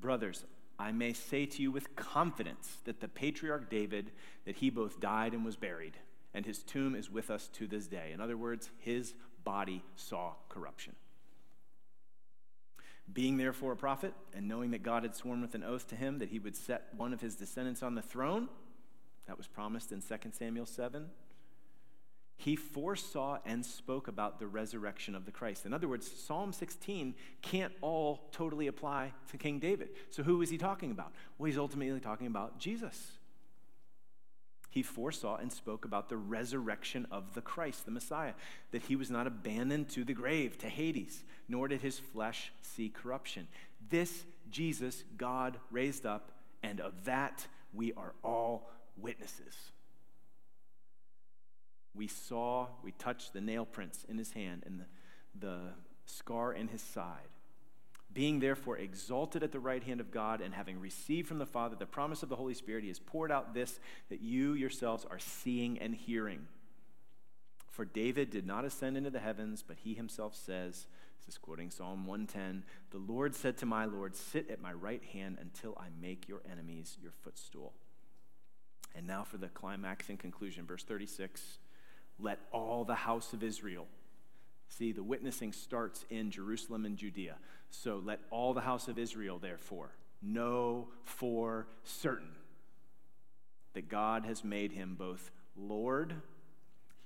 Brothers, 0.00 0.44
I 0.78 0.92
may 0.92 1.12
say 1.12 1.44
to 1.44 1.62
you 1.62 1.70
with 1.70 1.96
confidence 1.96 2.78
that 2.84 3.00
the 3.00 3.08
patriarch 3.08 3.68
David, 3.68 4.12
that 4.46 4.56
he 4.56 4.70
both 4.70 5.00
died 5.00 5.34
and 5.34 5.44
was 5.44 5.56
buried, 5.56 5.96
and 6.38 6.46
his 6.46 6.62
tomb 6.62 6.94
is 6.94 7.10
with 7.10 7.30
us 7.30 7.48
to 7.48 7.66
this 7.66 7.88
day. 7.88 8.12
In 8.14 8.20
other 8.20 8.36
words, 8.36 8.70
his 8.78 9.12
body 9.42 9.82
saw 9.96 10.34
corruption. 10.48 10.94
Being 13.12 13.38
therefore 13.38 13.72
a 13.72 13.76
prophet, 13.76 14.14
and 14.32 14.46
knowing 14.46 14.70
that 14.70 14.84
God 14.84 15.02
had 15.02 15.16
sworn 15.16 15.40
with 15.40 15.56
an 15.56 15.64
oath 15.64 15.88
to 15.88 15.96
him 15.96 16.20
that 16.20 16.28
he 16.28 16.38
would 16.38 16.54
set 16.54 16.90
one 16.96 17.12
of 17.12 17.20
his 17.20 17.34
descendants 17.34 17.82
on 17.82 17.96
the 17.96 18.02
throne, 18.02 18.48
that 19.26 19.36
was 19.36 19.48
promised 19.48 19.90
in 19.90 20.00
2 20.00 20.16
Samuel 20.30 20.64
7, 20.64 21.06
he 22.36 22.54
foresaw 22.54 23.38
and 23.44 23.66
spoke 23.66 24.06
about 24.06 24.38
the 24.38 24.46
resurrection 24.46 25.16
of 25.16 25.24
the 25.24 25.32
Christ. 25.32 25.66
In 25.66 25.74
other 25.74 25.88
words, 25.88 26.08
Psalm 26.08 26.52
16 26.52 27.16
can't 27.42 27.72
all 27.80 28.28
totally 28.30 28.68
apply 28.68 29.12
to 29.32 29.36
King 29.36 29.58
David. 29.58 29.88
So 30.10 30.22
who 30.22 30.40
is 30.40 30.50
he 30.50 30.56
talking 30.56 30.92
about? 30.92 31.12
Well, 31.36 31.46
he's 31.46 31.58
ultimately 31.58 31.98
talking 31.98 32.28
about 32.28 32.60
Jesus. 32.60 33.17
He 34.70 34.82
foresaw 34.82 35.36
and 35.36 35.52
spoke 35.52 35.84
about 35.84 36.08
the 36.08 36.16
resurrection 36.16 37.06
of 37.10 37.34
the 37.34 37.40
Christ, 37.40 37.84
the 37.84 37.90
Messiah, 37.90 38.34
that 38.70 38.82
he 38.82 38.96
was 38.96 39.10
not 39.10 39.26
abandoned 39.26 39.88
to 39.90 40.04
the 40.04 40.12
grave, 40.12 40.58
to 40.58 40.68
Hades, 40.68 41.24
nor 41.48 41.68
did 41.68 41.80
his 41.80 41.98
flesh 41.98 42.52
see 42.60 42.88
corruption. 42.88 43.48
This 43.88 44.24
Jesus 44.50 45.04
God 45.16 45.58
raised 45.70 46.04
up, 46.04 46.32
and 46.62 46.80
of 46.80 47.04
that 47.04 47.46
we 47.72 47.92
are 47.94 48.12
all 48.22 48.70
witnesses. 48.96 49.54
We 51.94 52.06
saw, 52.06 52.68
we 52.82 52.92
touched 52.92 53.32
the 53.32 53.40
nail 53.40 53.64
prints 53.64 54.04
in 54.08 54.18
his 54.18 54.32
hand 54.32 54.62
and 54.66 54.80
the, 54.80 55.46
the 55.46 55.60
scar 56.06 56.52
in 56.52 56.68
his 56.68 56.82
side. 56.82 57.28
Being 58.12 58.40
therefore 58.40 58.78
exalted 58.78 59.42
at 59.42 59.52
the 59.52 59.60
right 59.60 59.82
hand 59.82 60.00
of 60.00 60.10
God 60.10 60.40
and 60.40 60.54
having 60.54 60.80
received 60.80 61.28
from 61.28 61.38
the 61.38 61.46
Father 61.46 61.76
the 61.76 61.86
promise 61.86 62.22
of 62.22 62.28
the 62.28 62.36
Holy 62.36 62.54
Spirit, 62.54 62.82
he 62.82 62.88
has 62.88 62.98
poured 62.98 63.30
out 63.30 63.54
this 63.54 63.78
that 64.08 64.22
you 64.22 64.54
yourselves 64.54 65.06
are 65.10 65.18
seeing 65.18 65.78
and 65.78 65.94
hearing. 65.94 66.46
For 67.70 67.84
David 67.84 68.30
did 68.30 68.46
not 68.46 68.64
ascend 68.64 68.96
into 68.96 69.10
the 69.10 69.20
heavens, 69.20 69.62
but 69.62 69.76
he 69.84 69.94
himself 69.94 70.34
says, 70.34 70.86
this 71.28 71.34
is 71.34 71.38
quoting 71.38 71.70
Psalm 71.70 72.06
110, 72.06 72.64
the 72.90 73.12
Lord 73.12 73.34
said 73.34 73.58
to 73.58 73.66
my 73.66 73.84
Lord, 73.84 74.16
Sit 74.16 74.50
at 74.50 74.62
my 74.62 74.72
right 74.72 75.02
hand 75.12 75.36
until 75.40 75.76
I 75.78 75.88
make 76.00 76.26
your 76.26 76.40
enemies 76.50 76.96
your 77.02 77.12
footstool. 77.22 77.74
And 78.94 79.06
now 79.06 79.24
for 79.24 79.36
the 79.36 79.48
climax 79.48 80.08
and 80.08 80.18
conclusion, 80.18 80.64
verse 80.64 80.84
36 80.84 81.58
let 82.18 82.40
all 82.50 82.84
the 82.84 82.94
house 82.94 83.32
of 83.32 83.42
Israel. 83.42 83.86
See, 84.68 84.92
the 84.92 85.02
witnessing 85.02 85.52
starts 85.52 86.04
in 86.10 86.30
Jerusalem 86.30 86.84
and 86.84 86.96
Judea. 86.96 87.36
So 87.70 88.00
let 88.04 88.20
all 88.30 88.54
the 88.54 88.60
house 88.60 88.88
of 88.88 88.98
Israel, 88.98 89.38
therefore, 89.38 89.90
know 90.22 90.88
for 91.04 91.66
certain 91.84 92.30
that 93.74 93.88
God 93.88 94.24
has 94.24 94.44
made 94.44 94.72
him 94.72 94.96
both 94.98 95.30
Lord 95.56 96.14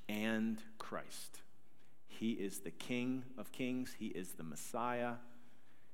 and 0.09 0.59
Christ. 0.79 1.40
He 2.07 2.33
is 2.33 2.59
the 2.61 2.70
King 2.70 3.25
of 3.38 3.53
kings, 3.53 3.96
He 3.98 4.07
is 4.07 4.33
the 4.33 4.42
Messiah, 4.42 5.14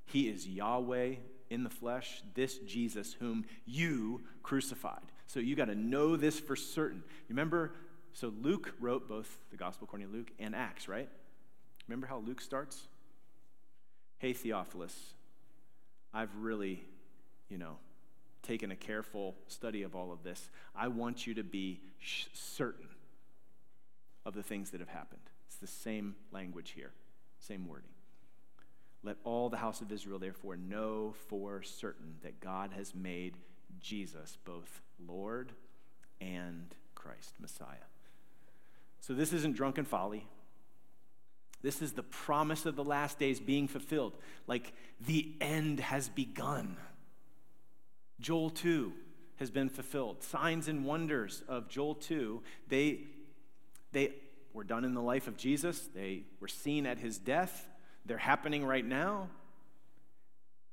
He 0.06 0.28
is 0.28 0.46
Yahweh 0.46 1.14
in 1.50 1.64
the 1.64 1.70
flesh, 1.70 2.22
this 2.34 2.58
Jesus 2.58 3.14
whom 3.14 3.46
you 3.64 4.22
crucified. 4.42 5.12
So 5.26 5.40
you 5.40 5.56
got 5.56 5.66
to 5.66 5.74
know 5.74 6.16
this 6.16 6.38
for 6.38 6.56
certain. 6.56 7.02
Remember 7.28 7.72
so 8.12 8.32
Luke 8.42 8.74
wrote 8.80 9.08
both 9.08 9.38
the 9.50 9.56
Gospel 9.56 9.84
according 9.84 10.08
to 10.08 10.12
Luke 10.12 10.32
and 10.38 10.54
Acts, 10.54 10.88
right? 10.88 11.08
Remember 11.88 12.06
how 12.06 12.18
Luke 12.18 12.40
starts? 12.40 12.86
Hey, 14.18 14.34
Theophilus, 14.34 15.14
I've 16.12 16.34
really, 16.36 16.84
you 17.48 17.56
know, 17.56 17.76
taken 18.42 18.70
a 18.70 18.76
careful 18.76 19.34
study 19.46 19.82
of 19.82 19.94
all 19.94 20.12
of 20.12 20.22
this. 20.22 20.50
I 20.76 20.88
want 20.88 21.26
you 21.26 21.34
to 21.34 21.42
be 21.42 21.80
sh- 21.98 22.26
certain 22.34 22.88
of 24.26 24.34
the 24.34 24.42
things 24.42 24.70
that 24.70 24.80
have 24.80 24.88
happened. 24.88 25.22
It's 25.46 25.56
the 25.56 25.66
same 25.66 26.14
language 26.30 26.70
here, 26.70 26.92
same 27.38 27.66
wording. 27.66 27.88
Let 29.02 29.16
all 29.24 29.48
the 29.48 29.56
house 29.56 29.80
of 29.80 29.90
Israel 29.90 30.18
therefore 30.18 30.56
know 30.56 31.14
for 31.28 31.62
certain 31.62 32.16
that 32.22 32.40
God 32.40 32.72
has 32.76 32.94
made 32.94 33.36
Jesus 33.80 34.36
both 34.44 34.82
Lord 35.06 35.52
and 36.20 36.74
Christ, 36.94 37.34
Messiah. 37.40 37.86
So 39.00 39.14
this 39.14 39.32
isn't 39.32 39.56
drunken 39.56 39.84
folly. 39.84 40.26
This 41.62 41.82
is 41.82 41.92
the 41.92 42.02
promise 42.02 42.66
of 42.66 42.76
the 42.76 42.84
last 42.84 43.18
days 43.18 43.40
being 43.40 43.66
fulfilled. 43.66 44.16
Like 44.46 44.72
the 45.00 45.32
end 45.40 45.80
has 45.80 46.08
begun. 46.08 46.76
Joel 48.20 48.50
2 48.50 48.92
has 49.36 49.50
been 49.50 49.68
fulfilled. 49.68 50.22
Signs 50.22 50.68
and 50.68 50.84
wonders 50.84 51.42
of 51.48 51.68
Joel 51.68 51.94
2, 51.94 52.42
they, 52.68 53.00
they 53.92 54.14
were 54.52 54.64
done 54.64 54.84
in 54.84 54.94
the 54.94 55.02
life 55.02 55.28
of 55.28 55.36
Jesus, 55.36 55.88
they 55.94 56.22
were 56.40 56.48
seen 56.48 56.86
at 56.86 56.98
his 56.98 57.18
death, 57.18 57.68
they're 58.04 58.18
happening 58.18 58.64
right 58.64 58.84
now. 58.84 59.28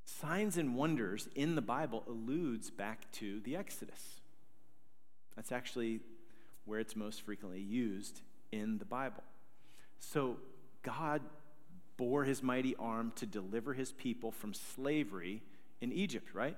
Signs 0.06 0.58
and 0.58 0.76
wonders 0.76 1.28
in 1.36 1.56
the 1.56 1.62
Bible 1.62 2.04
alludes 2.08 2.70
back 2.70 3.12
to 3.14 3.40
the 3.42 3.56
Exodus. 3.56 4.22
That's 5.36 5.52
actually 5.52 6.00
where 6.66 6.80
it's 6.80 6.96
most 6.96 7.22
frequently 7.22 7.60
used 7.60 8.22
in 8.52 8.78
the 8.78 8.86
Bible. 8.86 9.24
So 10.00 10.38
God 10.86 11.22
bore 11.98 12.24
his 12.24 12.44
mighty 12.44 12.76
arm 12.76 13.12
to 13.16 13.26
deliver 13.26 13.74
his 13.74 13.92
people 13.92 14.32
from 14.32 14.54
slavery 14.54 15.42
in 15.82 15.92
Egypt, 15.92 16.34
right? 16.34 16.56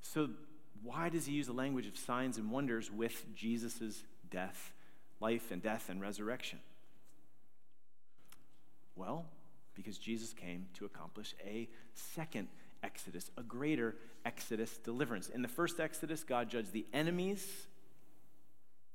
So 0.00 0.30
why 0.82 1.10
does 1.10 1.26
he 1.26 1.34
use 1.34 1.46
the 1.46 1.52
language 1.52 1.86
of 1.86 1.96
signs 1.96 2.38
and 2.38 2.50
wonders 2.50 2.90
with 2.90 3.26
Jesus' 3.34 4.02
death, 4.30 4.72
life 5.20 5.50
and 5.50 5.62
death 5.62 5.90
and 5.90 6.00
resurrection? 6.00 6.60
Well, 8.96 9.26
because 9.74 9.98
Jesus 9.98 10.32
came 10.32 10.66
to 10.74 10.86
accomplish 10.86 11.34
a 11.44 11.68
second 11.94 12.48
exodus, 12.82 13.30
a 13.36 13.42
greater 13.42 13.96
exodus 14.24 14.78
deliverance. 14.78 15.28
In 15.28 15.42
the 15.42 15.48
first 15.48 15.78
exodus, 15.78 16.24
God 16.24 16.48
judged 16.48 16.72
the 16.72 16.86
enemies, 16.92 17.46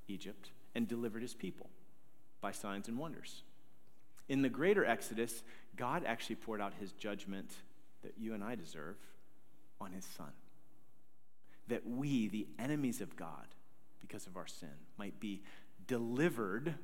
Egypt, 0.08 0.50
and 0.74 0.88
delivered 0.88 1.22
his 1.22 1.34
people 1.34 1.70
by 2.48 2.54
signs 2.54 2.88
and 2.88 2.98
wonders. 2.98 3.44
In 4.30 4.42
the 4.42 4.48
greater 4.48 4.86
exodus, 4.86 5.44
God 5.76 6.06
actually 6.06 6.38
poured 6.38 6.62
out 6.62 6.72
his 6.80 6.94
judgment 6.94 7.52
that 8.04 8.14
you 8.18 8.34
and 8.34 8.42
I 8.42 8.56
deserve 8.56 8.96
on 9.82 9.92
his 9.92 10.06
son. 10.06 10.32
That 11.68 11.86
we, 11.86 12.30
the 12.30 12.48
enemies 12.58 13.02
of 13.02 13.18
God, 13.18 13.48
because 14.00 14.28
of 14.28 14.38
our 14.38 14.48
sin, 14.48 14.72
might 14.98 15.20
be 15.20 15.42
delivered 15.88 16.76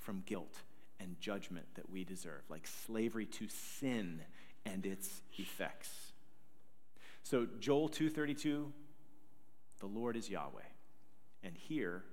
from 0.00 0.22
guilt 0.26 0.58
and 1.00 1.18
judgment 1.18 1.64
that 1.74 1.88
we 1.88 2.04
deserve, 2.04 2.42
like 2.50 2.66
slavery 2.66 3.24
to 3.24 3.48
sin 3.48 4.20
and 4.66 4.84
its 4.84 5.22
effects. 5.38 6.12
So 7.22 7.46
Joel 7.58 7.88
2:32, 7.88 8.70
the 9.78 9.86
Lord 9.86 10.14
is 10.14 10.28
Yahweh. 10.28 10.60
And 11.42 11.56
here 11.56 12.04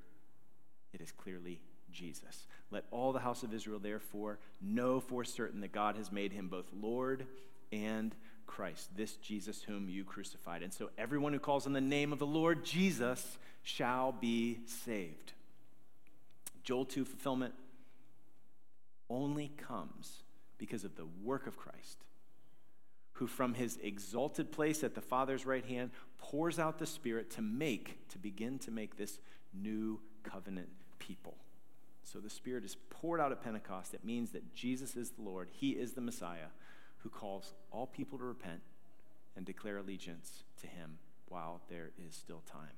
it 0.94 1.02
is 1.02 1.12
clearly 1.12 1.60
Jesus. 1.94 2.48
Let 2.72 2.86
all 2.92 3.14
the 3.14 3.20
house 3.20 3.44
of 3.44 3.54
Israel 3.54 3.80
therefore 3.80 4.40
know 4.62 5.00
for 5.00 5.24
certain 5.24 5.62
that 5.62 5.72
God 5.72 5.96
has 5.96 6.12
made 6.12 6.34
him 6.34 6.48
both 6.48 6.66
Lord 6.74 7.26
and 7.72 8.14
Christ, 8.46 8.90
this 8.96 9.16
Jesus 9.16 9.64
whom 9.64 9.90
you 9.90 10.04
crucified. 10.04 10.64
And 10.64 10.74
so 10.74 10.90
everyone 10.98 11.34
who 11.34 11.40
calls 11.40 11.66
on 11.66 11.74
the 11.74 11.82
name 11.82 12.12
of 12.12 12.20
the 12.20 12.26
Lord 12.26 12.66
Jesus 12.66 13.38
shall 13.62 14.12
be 14.12 14.60
saved. 14.66 15.34
Joel 16.64 16.86
2 16.86 17.06
fulfillment 17.06 17.54
only 19.10 19.52
comes 19.58 20.24
because 20.58 20.84
of 20.84 20.96
the 20.96 21.08
work 21.24 21.46
of 21.48 21.58
Christ, 21.58 22.06
who 23.14 23.28
from 23.28 23.54
his 23.54 23.78
exalted 23.84 24.52
place 24.52 24.84
at 24.84 24.96
the 24.96 25.02
Father's 25.02 25.46
right 25.46 25.66
hand 25.66 25.92
pours 26.18 26.58
out 26.58 26.80
the 26.80 26.86
Spirit 26.86 27.32
to 27.32 27.42
make, 27.42 28.08
to 28.10 28.18
begin 28.18 28.60
to 28.60 28.72
make 28.72 28.98
this 28.98 29.20
new 29.54 30.00
covenant 30.24 30.70
people. 31.00 31.36
So 32.04 32.20
the 32.20 32.30
Spirit 32.30 32.66
is 32.66 32.76
poured 32.90 33.20
out 33.20 33.32
at 33.32 33.44
Pentecost. 33.44 33.94
It 33.94 34.04
means 34.04 34.32
that 34.32 34.54
Jesus 34.54 34.96
is 34.96 35.12
the 35.12 35.22
Lord, 35.22 35.50
He 35.52 35.72
is 35.72 35.94
the 35.94 36.02
Messiah 36.02 36.48
who 36.98 37.10
calls 37.10 37.54
all 37.72 37.88
people 37.88 38.18
to 38.18 38.24
repent 38.24 38.62
and 39.36 39.46
declare 39.46 39.78
allegiance 39.78 40.44
to 40.62 40.68
Him 40.68 40.98
while 41.28 41.62
there 41.70 41.92
is 42.08 42.16
still 42.16 42.42
time. 42.50 42.76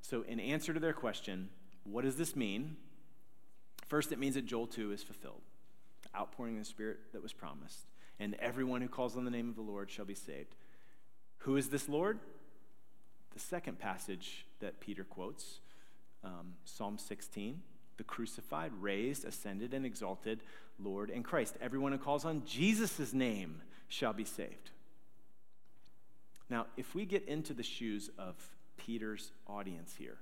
So, 0.00 0.22
in 0.22 0.40
answer 0.40 0.74
to 0.74 0.80
their 0.80 0.92
question, 0.92 1.48
what 1.84 2.04
does 2.04 2.16
this 2.16 2.36
mean? 2.36 2.76
First, 3.88 4.12
it 4.12 4.18
means 4.18 4.34
that 4.34 4.46
Joel 4.46 4.66
2 4.66 4.92
is 4.92 5.02
fulfilled, 5.02 5.42
outpouring 6.14 6.54
of 6.54 6.62
the 6.62 6.68
Spirit 6.68 6.98
that 7.12 7.22
was 7.22 7.32
promised. 7.32 7.86
And 8.18 8.34
everyone 8.36 8.80
who 8.80 8.88
calls 8.88 9.16
on 9.16 9.24
the 9.24 9.30
name 9.30 9.48
of 9.48 9.56
the 9.56 9.62
Lord 9.62 9.90
shall 9.90 10.04
be 10.04 10.14
saved. 10.14 10.54
Who 11.38 11.56
is 11.56 11.68
this 11.68 11.88
Lord? 11.88 12.18
The 13.34 13.40
second 13.40 13.78
passage 13.78 14.46
that 14.60 14.80
Peter 14.80 15.04
quotes, 15.04 15.60
um, 16.24 16.54
Psalm 16.64 16.98
16 16.98 17.60
the 17.96 18.04
crucified, 18.04 18.72
raised, 18.80 19.24
ascended, 19.24 19.74
and 19.74 19.86
exalted 19.86 20.40
Lord 20.78 21.10
and 21.10 21.24
Christ. 21.24 21.56
Everyone 21.60 21.92
who 21.92 21.98
calls 21.98 22.24
on 22.24 22.42
Jesus' 22.44 23.12
name 23.12 23.62
shall 23.88 24.12
be 24.12 24.24
saved. 24.24 24.70
Now, 26.48 26.66
if 26.76 26.94
we 26.94 27.04
get 27.04 27.26
into 27.26 27.54
the 27.54 27.62
shoes 27.62 28.10
of 28.18 28.34
Peter's 28.76 29.32
audience 29.46 29.94
here, 29.98 30.18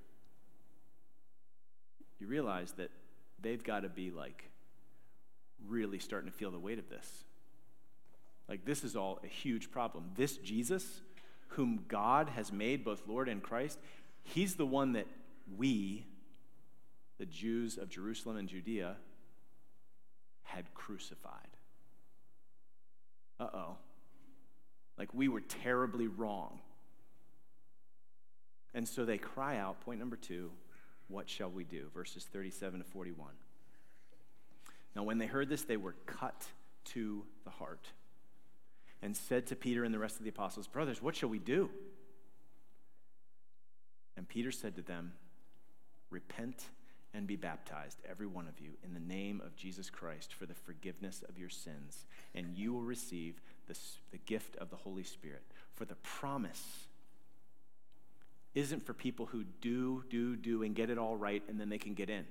you 2.18 2.26
realize 2.26 2.72
that 2.72 2.90
they've 3.40 3.62
got 3.62 3.80
to 3.80 3.88
be 3.88 4.10
like 4.10 4.44
really 5.68 5.98
starting 5.98 6.30
to 6.30 6.36
feel 6.36 6.50
the 6.50 6.58
weight 6.58 6.78
of 6.78 6.88
this. 6.88 7.24
Like, 8.48 8.64
this 8.64 8.84
is 8.84 8.94
all 8.94 9.20
a 9.24 9.26
huge 9.26 9.70
problem. 9.70 10.10
This 10.16 10.36
Jesus, 10.36 11.00
whom 11.48 11.84
God 11.88 12.28
has 12.30 12.52
made 12.52 12.84
both 12.84 13.02
Lord 13.06 13.28
and 13.28 13.42
Christ, 13.42 13.78
he's 14.22 14.54
the 14.54 14.66
one 14.66 14.92
that 14.92 15.06
we, 15.56 16.06
the 17.18 17.26
Jews 17.26 17.78
of 17.78 17.88
Jerusalem 17.88 18.36
and 18.36 18.48
Judea, 18.48 18.96
had 20.42 20.72
crucified. 20.74 21.56
Uh 23.40 23.48
oh. 23.52 23.76
Like, 24.96 25.12
we 25.12 25.28
were 25.28 25.40
terribly 25.40 26.06
wrong. 26.06 26.60
And 28.74 28.88
so 28.88 29.04
they 29.04 29.18
cry 29.18 29.58
out, 29.58 29.80
point 29.80 29.98
number 29.98 30.16
two, 30.16 30.50
what 31.08 31.28
shall 31.28 31.50
we 31.50 31.64
do? 31.64 31.88
Verses 31.94 32.24
37 32.32 32.80
to 32.80 32.84
41. 32.84 33.28
Now, 34.94 35.02
when 35.02 35.18
they 35.18 35.26
heard 35.26 35.48
this, 35.48 35.62
they 35.62 35.76
were 35.76 35.94
cut 36.06 36.44
to 36.86 37.24
the 37.44 37.50
heart 37.50 37.88
and 39.02 39.16
said 39.16 39.46
to 39.48 39.56
Peter 39.56 39.84
and 39.84 39.92
the 39.92 39.98
rest 39.98 40.16
of 40.16 40.24
the 40.24 40.30
apostles, 40.30 40.66
Brothers, 40.66 41.02
what 41.02 41.16
shall 41.16 41.28
we 41.28 41.38
do? 41.38 41.70
And 44.16 44.28
Peter 44.28 44.52
said 44.52 44.76
to 44.76 44.82
them, 44.82 45.12
Repent 46.10 46.64
and 47.14 47.26
be 47.28 47.36
baptized, 47.36 47.98
every 48.10 48.26
one 48.26 48.48
of 48.48 48.58
you, 48.60 48.70
in 48.82 48.92
the 48.92 49.00
name 49.00 49.40
of 49.46 49.54
Jesus 49.56 49.88
Christ 49.88 50.34
for 50.34 50.46
the 50.46 50.54
forgiveness 50.54 51.22
of 51.28 51.38
your 51.38 51.48
sins, 51.48 52.06
and 52.34 52.56
you 52.56 52.72
will 52.72 52.82
receive 52.82 53.40
the, 53.68 53.78
the 54.10 54.18
gift 54.18 54.56
of 54.56 54.70
the 54.70 54.76
Holy 54.76 55.04
Spirit. 55.04 55.42
For 55.74 55.84
the 55.84 55.94
promise 55.96 56.86
isn't 58.54 58.84
for 58.84 58.92
people 58.92 59.26
who 59.26 59.44
do, 59.60 60.04
do, 60.10 60.36
do, 60.36 60.62
and 60.64 60.74
get 60.74 60.90
it 60.90 60.98
all 60.98 61.16
right, 61.16 61.42
and 61.48 61.58
then 61.58 61.68
they 61.68 61.78
can 61.78 61.94
get 61.94 62.10
in. 62.10 62.24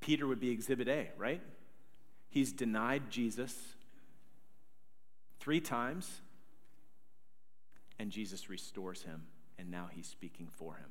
Peter 0.00 0.26
would 0.26 0.40
be 0.40 0.50
exhibit 0.50 0.88
A, 0.88 1.10
right? 1.16 1.42
He's 2.28 2.52
denied 2.52 3.10
Jesus 3.10 3.56
three 5.40 5.60
times, 5.60 6.20
and 7.98 8.10
Jesus 8.10 8.48
restores 8.48 9.02
him, 9.02 9.22
and 9.58 9.70
now 9.70 9.88
he's 9.92 10.06
speaking 10.06 10.48
for 10.50 10.74
him. 10.74 10.90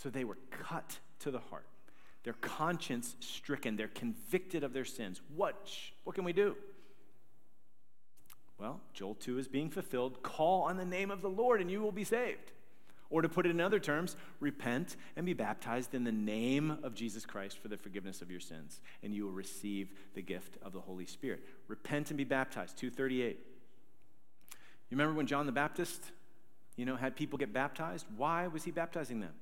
So 0.00 0.08
they 0.08 0.24
were 0.24 0.38
cut 0.50 0.98
to 1.18 1.30
the 1.30 1.40
heart, 1.40 1.66
their 2.24 2.32
conscience 2.32 3.16
stricken, 3.20 3.76
they're 3.76 3.88
convicted 3.88 4.64
of 4.64 4.72
their 4.72 4.86
sins. 4.86 5.20
What, 5.36 5.70
what 6.04 6.14
can 6.14 6.24
we 6.24 6.32
do? 6.32 6.56
Well, 8.58 8.80
Joel 8.94 9.16
2 9.16 9.38
is 9.38 9.46
being 9.46 9.68
fulfilled. 9.68 10.22
Call 10.22 10.62
on 10.62 10.78
the 10.78 10.86
name 10.86 11.10
of 11.10 11.20
the 11.20 11.28
Lord 11.28 11.60
and 11.60 11.70
you 11.70 11.82
will 11.82 11.92
be 11.92 12.04
saved. 12.04 12.52
Or 13.10 13.20
to 13.20 13.28
put 13.28 13.44
it 13.44 13.50
in 13.50 13.60
other 13.60 13.78
terms, 13.78 14.16
repent 14.38 14.96
and 15.16 15.26
be 15.26 15.34
baptized 15.34 15.94
in 15.94 16.04
the 16.04 16.12
name 16.12 16.78
of 16.82 16.94
Jesus 16.94 17.26
Christ 17.26 17.58
for 17.58 17.68
the 17.68 17.76
forgiveness 17.76 18.22
of 18.22 18.30
your 18.30 18.40
sins, 18.40 18.80
and 19.02 19.14
you 19.14 19.26
will 19.26 19.32
receive 19.32 19.90
the 20.14 20.22
gift 20.22 20.56
of 20.62 20.72
the 20.72 20.80
Holy 20.80 21.06
Spirit. 21.06 21.44
Repent 21.68 22.10
and 22.10 22.16
be 22.16 22.24
baptized, 22.24 22.78
238. 22.78 23.38
You 24.88 24.96
remember 24.96 25.14
when 25.14 25.26
John 25.26 25.44
the 25.44 25.52
Baptist, 25.52 26.02
you 26.76 26.86
know, 26.86 26.96
had 26.96 27.16
people 27.16 27.38
get 27.38 27.52
baptized? 27.52 28.06
Why 28.16 28.46
was 28.46 28.64
he 28.64 28.70
baptizing 28.70 29.20
them? 29.20 29.34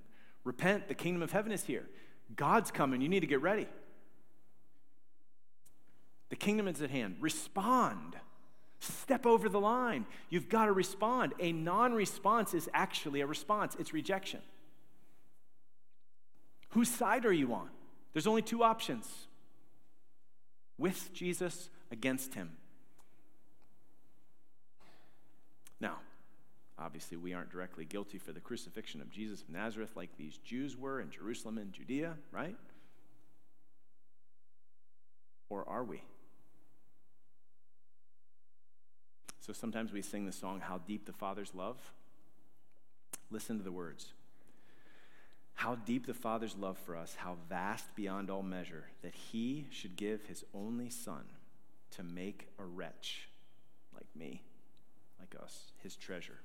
Repent, 0.48 0.88
the 0.88 0.94
kingdom 0.94 1.20
of 1.22 1.30
heaven 1.30 1.52
is 1.52 1.64
here. 1.64 1.86
God's 2.34 2.70
coming, 2.70 3.02
you 3.02 3.08
need 3.10 3.20
to 3.20 3.26
get 3.26 3.42
ready. 3.42 3.68
The 6.30 6.36
kingdom 6.36 6.66
is 6.66 6.80
at 6.80 6.88
hand. 6.88 7.16
Respond. 7.20 8.16
Step 8.80 9.26
over 9.26 9.50
the 9.50 9.60
line. 9.60 10.06
You've 10.30 10.48
got 10.48 10.64
to 10.64 10.72
respond. 10.72 11.34
A 11.38 11.52
non 11.52 11.92
response 11.92 12.54
is 12.54 12.66
actually 12.72 13.20
a 13.20 13.26
response, 13.26 13.76
it's 13.78 13.92
rejection. 13.92 14.40
Whose 16.70 16.88
side 16.88 17.26
are 17.26 17.32
you 17.32 17.52
on? 17.52 17.68
There's 18.14 18.26
only 18.26 18.40
two 18.40 18.62
options 18.62 19.26
with 20.78 21.12
Jesus, 21.12 21.68
against 21.90 22.32
him. 22.32 22.52
Now, 25.78 25.98
obviously, 26.78 27.16
we 27.16 27.34
aren't 27.34 27.50
directly 27.50 27.84
guilty 27.84 28.18
for 28.18 28.32
the 28.32 28.40
crucifixion 28.40 29.00
of 29.00 29.10
Jesus 29.10 29.42
of 29.42 29.50
Nazareth 29.50 29.96
like 29.96 30.10
these 30.16 30.38
Jews 30.38 30.76
were 30.76 31.00
in 31.00 31.10
Jerusalem 31.10 31.58
and 31.58 31.72
Judea, 31.72 32.14
right? 32.32 32.56
Or 35.50 35.68
are 35.68 35.84
we? 35.84 36.02
So 39.40 39.52
sometimes 39.52 39.92
we 39.92 40.02
sing 40.02 40.26
the 40.26 40.32
song, 40.32 40.60
How 40.60 40.78
Deep 40.78 41.06
the 41.06 41.12
Father's 41.12 41.54
Love. 41.54 41.78
Listen 43.30 43.56
to 43.58 43.64
the 43.64 43.72
words. 43.72 44.12
How 45.54 45.74
deep 45.74 46.06
the 46.06 46.14
Father's 46.14 46.56
love 46.56 46.78
for 46.78 46.96
us, 46.96 47.16
how 47.16 47.36
vast 47.48 47.92
beyond 47.96 48.30
all 48.30 48.44
measure, 48.44 48.84
that 49.02 49.14
he 49.14 49.66
should 49.70 49.96
give 49.96 50.24
his 50.26 50.44
only 50.54 50.88
Son 50.88 51.24
to 51.90 52.04
make 52.04 52.46
a 52.60 52.64
wretch 52.64 53.28
like 53.92 54.06
me, 54.14 54.42
like 55.18 55.34
us, 55.42 55.72
his 55.82 55.96
treasure. 55.96 56.38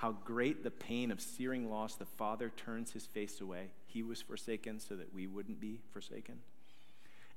How 0.00 0.12
great 0.24 0.64
the 0.64 0.70
pain 0.70 1.10
of 1.10 1.20
searing 1.20 1.68
loss, 1.68 1.94
the 1.94 2.06
Father 2.06 2.50
turns 2.56 2.92
his 2.92 3.04
face 3.04 3.38
away. 3.42 3.66
He 3.86 4.02
was 4.02 4.22
forsaken 4.22 4.80
so 4.80 4.96
that 4.96 5.12
we 5.12 5.26
wouldn't 5.26 5.60
be 5.60 5.82
forsaken. 5.92 6.38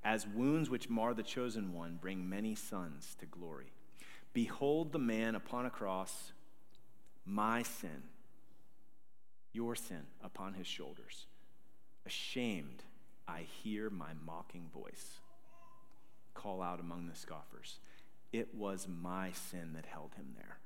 As 0.01 0.25
wounds 0.25 0.69
which 0.69 0.89
mar 0.89 1.13
the 1.13 1.23
chosen 1.23 1.73
one 1.73 1.99
bring 1.99 2.29
many 2.29 2.55
sons 2.55 3.17
to 3.19 3.25
glory. 3.25 3.73
Behold 4.31 4.93
the 4.93 4.97
man 4.97 5.35
upon 5.35 5.65
a 5.65 5.69
cross, 5.69 6.31
my 7.25 7.63
sin, 7.63 8.03
your 9.51 9.75
sin 9.75 10.03
upon 10.23 10.53
his 10.53 10.65
shoulders. 10.65 11.25
Ashamed, 12.05 12.83
I 13.27 13.41
hear 13.41 13.89
my 13.89 14.13
mocking 14.25 14.69
voice 14.73 15.19
call 16.33 16.61
out 16.61 16.79
among 16.79 17.09
the 17.09 17.15
scoffers. 17.15 17.79
It 18.31 18.55
was 18.55 18.87
my 18.87 19.33
sin 19.33 19.73
that 19.73 19.85
held 19.85 20.13
him 20.15 20.27
there. 20.37 20.59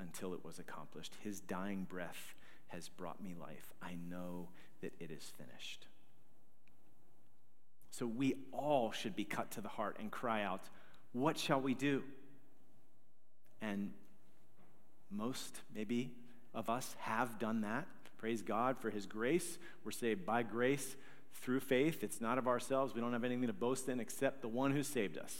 Until 0.00 0.34
it 0.34 0.44
was 0.44 0.58
accomplished. 0.58 1.14
His 1.22 1.40
dying 1.40 1.86
breath 1.88 2.34
has 2.68 2.88
brought 2.88 3.22
me 3.22 3.34
life. 3.38 3.72
I 3.82 3.96
know 4.08 4.48
that 4.80 4.92
it 4.98 5.10
is 5.10 5.32
finished. 5.36 5.86
So 7.90 8.06
we 8.06 8.34
all 8.52 8.92
should 8.92 9.14
be 9.14 9.24
cut 9.24 9.50
to 9.52 9.60
the 9.60 9.68
heart 9.68 9.96
and 10.00 10.10
cry 10.10 10.42
out, 10.42 10.62
What 11.12 11.38
shall 11.38 11.60
we 11.60 11.74
do? 11.74 12.02
And 13.60 13.92
most, 15.10 15.60
maybe, 15.74 16.12
of 16.54 16.70
us 16.70 16.94
have 17.00 17.38
done 17.38 17.60
that. 17.62 17.86
Praise 18.16 18.42
God 18.42 18.78
for 18.78 18.90
His 18.90 19.06
grace. 19.06 19.58
We're 19.84 19.90
saved 19.90 20.24
by 20.24 20.42
grace 20.42 20.96
through 21.34 21.60
faith. 21.60 22.02
It's 22.04 22.20
not 22.20 22.38
of 22.38 22.46
ourselves. 22.46 22.94
We 22.94 23.00
don't 23.00 23.12
have 23.12 23.24
anything 23.24 23.46
to 23.46 23.52
boast 23.52 23.88
in 23.88 24.00
except 24.00 24.42
the 24.42 24.48
one 24.48 24.72
who 24.72 24.82
saved 24.82 25.18
us. 25.18 25.34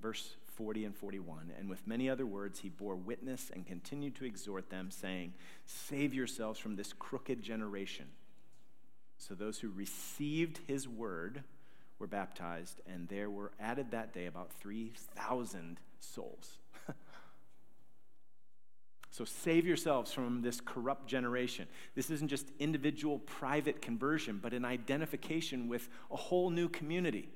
Verse 0.00 0.36
40 0.54 0.84
and 0.84 0.96
41. 0.96 1.52
And 1.58 1.68
with 1.68 1.86
many 1.86 2.08
other 2.08 2.26
words, 2.26 2.60
he 2.60 2.68
bore 2.68 2.96
witness 2.96 3.50
and 3.52 3.66
continued 3.66 4.14
to 4.16 4.24
exhort 4.24 4.70
them, 4.70 4.90
saying, 4.90 5.34
Save 5.64 6.14
yourselves 6.14 6.58
from 6.58 6.76
this 6.76 6.92
crooked 6.92 7.42
generation. 7.42 8.06
So 9.18 9.34
those 9.34 9.60
who 9.60 9.70
received 9.70 10.60
his 10.66 10.88
word 10.88 11.44
were 11.98 12.08
baptized, 12.08 12.80
and 12.86 13.08
there 13.08 13.30
were 13.30 13.52
added 13.60 13.92
that 13.92 14.12
day 14.12 14.26
about 14.26 14.50
3,000 14.54 15.78
souls. 16.00 16.58
so 19.10 19.24
save 19.24 19.64
yourselves 19.64 20.12
from 20.12 20.42
this 20.42 20.60
corrupt 20.60 21.06
generation. 21.06 21.68
This 21.94 22.10
isn't 22.10 22.28
just 22.28 22.50
individual 22.58 23.20
private 23.20 23.80
conversion, 23.80 24.40
but 24.42 24.52
an 24.52 24.64
identification 24.64 25.68
with 25.68 25.88
a 26.10 26.16
whole 26.16 26.50
new 26.50 26.68
community. 26.68 27.28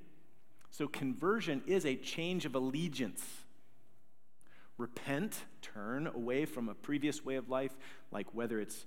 So 0.71 0.89
conversion 0.89 1.63
is 1.67 1.87
a 1.87 1.97
change 1.97 2.45
of 2.45 2.55
allegiance. 2.55 3.25
Repent, 4.79 5.45
turn 5.63 6.07
away 6.07 6.45
from 6.45 6.69
a 6.69 6.75
previous 6.75 7.25
way 7.25 7.37
of 7.37 7.49
life, 7.49 7.75
like 8.11 8.27
whether 8.35 8.61
it's, 8.61 8.85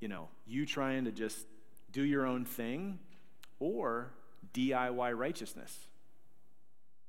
you 0.00 0.08
know, 0.08 0.28
you 0.46 0.66
trying 0.66 1.04
to 1.06 1.12
just 1.12 1.46
do 1.92 2.02
your 2.04 2.26
own 2.26 2.44
thing, 2.44 2.98
or 3.58 4.10
DIY 4.52 5.16
righteousness. 5.16 5.88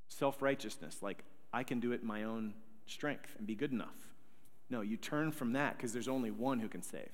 Self 0.08 0.42
righteousness, 0.42 1.00
like 1.02 1.24
I 1.52 1.64
can 1.64 1.80
do 1.80 1.92
it 1.92 2.02
in 2.02 2.08
my 2.08 2.24
own 2.24 2.54
strength 2.86 3.36
and 3.38 3.48
be 3.48 3.56
good 3.56 3.72
enough. 3.72 3.96
No, 4.70 4.82
you 4.82 4.98
turn 4.98 5.32
from 5.32 5.54
that 5.54 5.78
because 5.78 5.94
there's 5.94 6.08
only 6.08 6.32
one 6.32 6.60
who 6.60 6.68
can 6.68 6.82
save. 6.82 7.12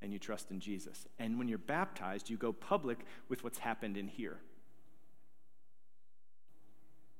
And 0.00 0.12
you 0.12 0.18
trust 0.18 0.50
in 0.50 0.60
Jesus. 0.60 1.06
And 1.18 1.38
when 1.38 1.48
you're 1.48 1.58
baptized, 1.58 2.30
you 2.30 2.36
go 2.36 2.52
public 2.52 3.04
with 3.28 3.42
what's 3.42 3.58
happened 3.58 3.96
in 3.96 4.08
here. 4.08 4.38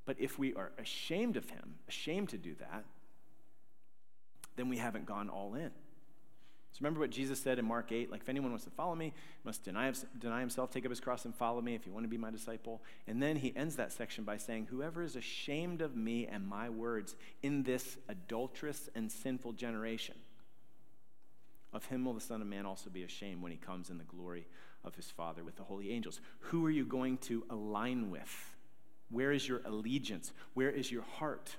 But 0.09 0.16
if 0.18 0.38
we 0.38 0.55
are 0.55 0.73
ashamed 0.79 1.37
of 1.37 1.51
him, 1.51 1.75
ashamed 1.87 2.31
to 2.31 2.38
do 2.38 2.55
that, 2.61 2.87
then 4.57 4.71
we 4.71 4.79
haven't 4.79 5.05
gone 5.05 5.29
all 5.29 5.55
in. 5.55 5.71
So 6.73 6.79
remember 6.81 7.01
what 7.01 7.11
Jesus 7.11 7.38
said 7.38 7.59
in 7.59 7.66
Mark 7.66 7.92
8? 7.92 8.11
Like, 8.11 8.23
if 8.23 8.29
anyone 8.31 8.51
wants 8.51 8.64
to 8.64 8.71
follow 8.71 8.94
me, 8.94 9.12
must 9.44 9.64
deny, 9.64 9.92
deny 10.18 10.40
himself, 10.40 10.71
take 10.71 10.87
up 10.87 10.90
his 10.90 10.99
cross, 10.99 11.27
and 11.27 11.35
follow 11.35 11.61
me 11.61 11.75
if 11.75 11.85
you 11.85 11.92
want 11.92 12.05
to 12.05 12.09
be 12.09 12.16
my 12.16 12.31
disciple. 12.31 12.81
And 13.07 13.23
then 13.23 13.37
he 13.37 13.55
ends 13.55 13.77
that 13.77 13.92
section 13.92 14.25
by 14.25 14.38
saying, 14.38 14.68
Whoever 14.71 15.03
is 15.03 15.14
ashamed 15.14 15.83
of 15.83 15.94
me 15.94 16.27
and 16.27 16.49
my 16.49 16.71
words 16.71 17.14
in 17.42 17.64
this 17.64 17.99
adulterous 18.09 18.88
and 18.94 19.12
sinful 19.12 19.53
generation, 19.53 20.14
of 21.75 21.85
him 21.85 22.07
will 22.07 22.14
the 22.14 22.21
Son 22.23 22.40
of 22.40 22.47
Man 22.49 22.64
also 22.64 22.88
be 22.88 23.03
ashamed 23.03 23.42
when 23.42 23.53
he 23.53 23.59
comes 23.59 23.90
in 23.90 23.99
the 23.99 24.05
glory 24.05 24.47
of 24.85 24.94
his 24.94 25.11
Father 25.11 25.44
with 25.44 25.57
the 25.57 25.64
holy 25.64 25.90
angels. 25.90 26.18
Who 26.38 26.64
are 26.64 26.71
you 26.71 26.87
going 26.87 27.18
to 27.18 27.44
align 27.51 28.11
with? 28.11 28.55
Where 29.11 29.33
is 29.33 29.49
your 29.49 29.61
allegiance? 29.64 30.33
Where 30.55 30.71
is 30.71 30.92
your 30.92 31.03
heart? 31.03 31.57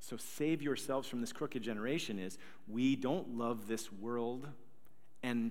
So 0.00 0.16
save 0.16 0.62
yourselves 0.62 1.08
from 1.08 1.20
this 1.20 1.32
crooked 1.32 1.62
generation 1.62 2.20
is 2.20 2.38
we 2.68 2.94
don't 2.94 3.36
love 3.36 3.66
this 3.66 3.92
world 3.92 4.46
and 5.22 5.50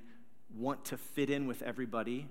want 0.56 0.86
to 0.86 0.98
fit 0.98 1.30
in 1.30 1.46
with 1.46 1.62
everybody. 1.62 2.30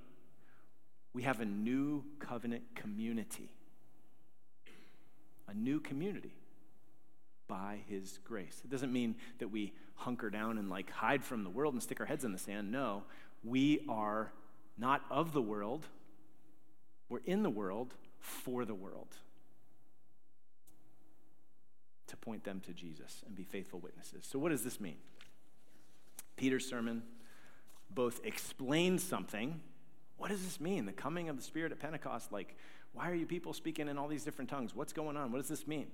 We 1.12 1.24
have 1.24 1.40
a 1.40 1.44
new 1.44 2.02
covenant 2.20 2.62
community. 2.74 3.50
A 5.48 5.54
new 5.54 5.80
community 5.80 6.32
by 7.46 7.80
his 7.88 8.18
grace. 8.24 8.62
It 8.64 8.70
doesn't 8.70 8.92
mean 8.92 9.16
that 9.38 9.48
we 9.48 9.74
hunker 9.96 10.30
down 10.30 10.56
and 10.56 10.70
like 10.70 10.90
hide 10.90 11.22
from 11.22 11.44
the 11.44 11.50
world 11.50 11.74
and 11.74 11.82
stick 11.82 12.00
our 12.00 12.06
heads 12.06 12.24
in 12.24 12.32
the 12.32 12.38
sand. 12.38 12.72
No, 12.72 13.02
we 13.44 13.84
are 13.88 14.32
not 14.78 15.02
of 15.10 15.32
the 15.32 15.42
world. 15.42 15.86
We're 17.08 17.20
in 17.24 17.42
the 17.42 17.50
world 17.50 17.94
for 18.18 18.64
the 18.64 18.74
world 18.74 19.16
to 22.06 22.16
point 22.16 22.44
them 22.44 22.60
to 22.66 22.72
Jesus 22.72 23.22
and 23.26 23.34
be 23.34 23.44
faithful 23.44 23.80
witnesses. 23.80 24.26
So, 24.28 24.38
what 24.38 24.50
does 24.50 24.64
this 24.64 24.80
mean? 24.80 24.96
Peter's 26.36 26.68
sermon 26.68 27.02
both 27.90 28.20
explains 28.24 29.02
something. 29.02 29.60
What 30.16 30.30
does 30.30 30.42
this 30.42 30.60
mean? 30.60 30.86
The 30.86 30.92
coming 30.92 31.28
of 31.28 31.36
the 31.36 31.42
Spirit 31.42 31.72
at 31.72 31.80
Pentecost? 31.80 32.32
Like, 32.32 32.56
why 32.92 33.10
are 33.10 33.14
you 33.14 33.26
people 33.26 33.52
speaking 33.52 33.88
in 33.88 33.98
all 33.98 34.08
these 34.08 34.24
different 34.24 34.50
tongues? 34.50 34.74
What's 34.74 34.92
going 34.92 35.16
on? 35.16 35.32
What 35.32 35.38
does 35.38 35.48
this 35.48 35.66
mean? 35.66 35.88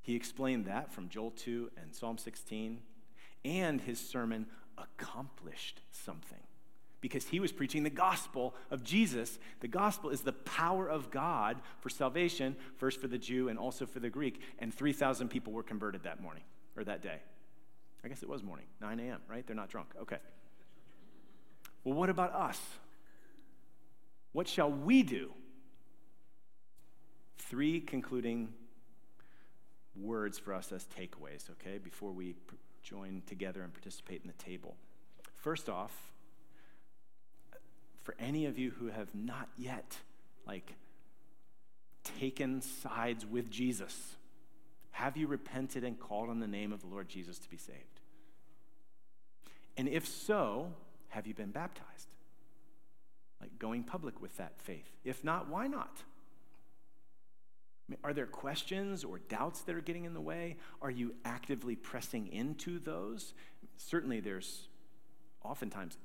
He 0.00 0.16
explained 0.16 0.66
that 0.66 0.92
from 0.92 1.08
Joel 1.08 1.30
2 1.32 1.70
and 1.80 1.94
Psalm 1.94 2.18
16. 2.18 2.80
And 3.44 3.80
his 3.80 3.98
sermon 3.98 4.46
accomplished 4.78 5.80
something 5.90 6.38
because 7.00 7.26
he 7.26 7.40
was 7.40 7.52
preaching 7.52 7.82
the 7.82 7.90
gospel 7.90 8.54
of 8.70 8.82
Jesus. 8.82 9.38
The 9.60 9.68
gospel 9.68 10.10
is 10.10 10.22
the 10.22 10.32
power 10.32 10.88
of 10.88 11.10
God 11.10 11.60
for 11.80 11.90
salvation, 11.90 12.56
first 12.76 13.00
for 13.00 13.08
the 13.08 13.18
Jew 13.18 13.48
and 13.48 13.58
also 13.58 13.84
for 13.84 14.00
the 14.00 14.08
Greek. 14.08 14.40
And 14.60 14.72
3,000 14.72 15.28
people 15.28 15.52
were 15.52 15.64
converted 15.64 16.04
that 16.04 16.22
morning 16.22 16.44
or 16.76 16.84
that 16.84 17.02
day. 17.02 17.18
I 18.04 18.08
guess 18.08 18.22
it 18.22 18.28
was 18.28 18.42
morning, 18.42 18.66
9 18.80 19.00
a.m., 19.00 19.20
right? 19.28 19.46
They're 19.46 19.56
not 19.56 19.68
drunk. 19.68 19.88
Okay. 20.00 20.18
Well, 21.84 21.94
what 21.94 22.08
about 22.08 22.32
us? 22.32 22.60
What 24.32 24.48
shall 24.48 24.70
we 24.70 25.02
do? 25.02 25.32
Three 27.38 27.80
concluding 27.80 28.54
words 29.94 30.38
for 30.38 30.54
us 30.54 30.72
as 30.72 30.86
takeaways, 30.86 31.50
okay, 31.50 31.78
before 31.78 32.12
we 32.12 32.34
join 32.82 33.22
together 33.26 33.62
and 33.62 33.72
participate 33.72 34.22
in 34.22 34.28
the 34.28 34.44
table. 34.44 34.76
First 35.36 35.68
off, 35.68 35.92
for 38.02 38.14
any 38.18 38.46
of 38.46 38.58
you 38.58 38.70
who 38.70 38.88
have 38.88 39.14
not 39.14 39.48
yet, 39.56 39.96
like, 40.46 40.74
taken 42.04 42.60
sides 42.60 43.24
with 43.24 43.50
Jesus? 43.50 44.16
Have 44.92 45.16
you 45.16 45.26
repented 45.26 45.84
and 45.84 45.98
called 45.98 46.28
on 46.28 46.40
the 46.40 46.46
name 46.46 46.72
of 46.72 46.80
the 46.80 46.88
Lord 46.88 47.08
Jesus 47.08 47.38
to 47.38 47.48
be 47.48 47.56
saved? 47.56 48.00
And 49.76 49.88
if 49.88 50.06
so, 50.06 50.72
have 51.08 51.26
you 51.26 51.34
been 51.34 51.50
baptized? 51.50 52.08
Like 53.40 53.58
going 53.58 53.84
public 53.84 54.20
with 54.20 54.36
that 54.36 54.60
faith. 54.60 54.90
If 55.04 55.24
not, 55.24 55.48
why 55.48 55.66
not? 55.66 56.02
Are 58.04 58.12
there 58.12 58.26
questions 58.26 59.04
or 59.04 59.18
doubts 59.18 59.62
that 59.62 59.74
are 59.74 59.80
getting 59.80 60.04
in 60.04 60.14
the 60.14 60.20
way? 60.20 60.56
Are 60.80 60.90
you 60.90 61.14
actively 61.24 61.76
pressing 61.76 62.28
into 62.28 62.78
those? 62.78 63.34
Certainly, 63.76 64.20
there's 64.20 64.68
oftentimes, 65.44 65.96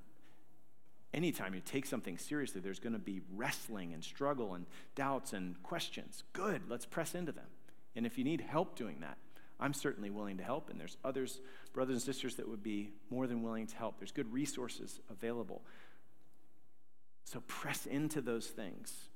anytime 1.13 1.53
you 1.53 1.61
take 1.61 1.85
something 1.85 2.17
seriously, 2.17 2.61
there's 2.61 2.79
going 2.79 2.93
to 2.93 2.99
be 2.99 3.21
wrestling 3.35 3.93
and 3.93 4.03
struggle 4.03 4.53
and 4.53 4.65
doubts 4.95 5.33
and 5.33 5.61
questions. 5.63 6.23
Good, 6.33 6.63
let's 6.69 6.85
press 6.85 7.15
into 7.15 7.31
them. 7.31 7.47
And 7.95 8.05
if 8.05 8.17
you 8.17 8.23
need 8.23 8.41
help 8.41 8.75
doing 8.75 8.99
that, 9.01 9.17
I'm 9.59 9.73
certainly 9.73 10.11
willing 10.11 10.37
to 10.37 10.43
help, 10.43 10.69
and 10.69 10.79
there's 10.79 10.97
others, 11.03 11.39
brothers 11.73 11.95
and 11.95 12.01
sisters, 12.01 12.35
that 12.35 12.47
would 12.47 12.61
be 12.61 12.91
more 13.09 13.25
than 13.25 13.41
willing 13.41 13.65
to 13.65 13.75
help. 13.75 13.97
There's 13.97 14.11
good 14.11 14.31
resources 14.31 14.99
available. 15.09 15.63
So 17.23 17.41
press 17.47 17.85
into 17.87 18.21
those 18.21 18.47
things 18.47 19.09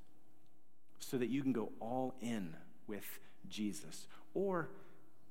so 1.01 1.17
that 1.17 1.29
you 1.29 1.41
can 1.41 1.51
go 1.51 1.71
all 1.79 2.15
in 2.21 2.55
with 2.87 3.19
Jesus. 3.49 4.07
Or 4.33 4.69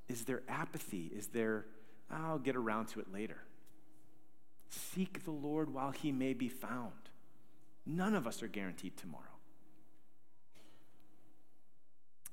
is 0.09 0.25
there 0.25 0.43
apathy? 0.49 1.11
Is 1.15 1.29
there, 1.29 1.65
I'll 2.11 2.39
get 2.39 2.57
around 2.57 2.89
to 2.89 3.01
it 3.01 3.13
later? 3.13 3.39
Seek 4.69 5.25
the 5.25 5.31
Lord 5.31 5.73
while 5.73 5.91
he 5.91 6.13
may 6.13 6.35
be 6.35 6.49
found. 6.49 6.93
None 7.87 8.15
of 8.15 8.27
us 8.27 8.43
are 8.43 8.49
guaranteed 8.49 8.97
tomorrow. 8.97 9.25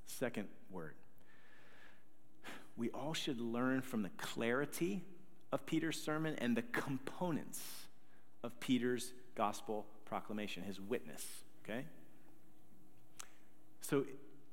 Second 0.06 0.48
word 0.72 0.94
we 2.78 2.90
all 2.92 3.14
should 3.14 3.42
learn 3.42 3.82
from 3.82 4.04
the 4.04 4.10
clarity 4.18 5.04
of 5.52 5.66
Peter's 5.66 6.00
sermon 6.00 6.36
and 6.38 6.56
the 6.56 6.62
components 6.62 7.60
of 8.44 8.58
Peter's 8.60 9.14
gospel 9.36 9.86
proclamation, 10.06 10.64
his 10.64 10.80
witness, 10.80 11.26
okay? 11.64 11.86
So 13.90 14.04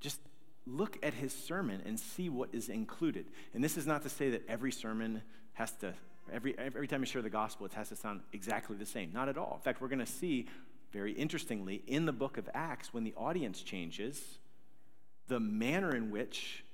just 0.00 0.20
look 0.64 0.96
at 1.02 1.12
his 1.12 1.32
sermon 1.32 1.82
and 1.84 1.98
see 1.98 2.28
what 2.28 2.50
is 2.52 2.68
included. 2.68 3.26
And 3.52 3.64
this 3.64 3.76
is 3.76 3.86
not 3.86 4.02
to 4.02 4.08
say 4.08 4.30
that 4.30 4.42
every 4.48 4.70
sermon 4.70 5.22
has 5.54 5.72
to, 5.78 5.94
every, 6.32 6.56
every 6.56 6.86
time 6.86 7.00
you 7.00 7.06
share 7.06 7.22
the 7.22 7.30
gospel, 7.30 7.66
it 7.66 7.72
has 7.72 7.88
to 7.88 7.96
sound 7.96 8.20
exactly 8.32 8.76
the 8.76 8.86
same. 8.86 9.10
Not 9.12 9.28
at 9.28 9.36
all. 9.36 9.54
In 9.56 9.60
fact, 9.60 9.80
we're 9.80 9.88
going 9.88 9.98
to 9.98 10.06
see, 10.06 10.46
very 10.92 11.12
interestingly, 11.12 11.82
in 11.86 12.06
the 12.06 12.12
book 12.12 12.38
of 12.38 12.48
Acts, 12.54 12.94
when 12.94 13.02
the 13.02 13.14
audience 13.16 13.62
changes, 13.62 14.38
the 15.26 15.40
manner 15.40 15.94
in 15.96 16.10
which 16.10 16.64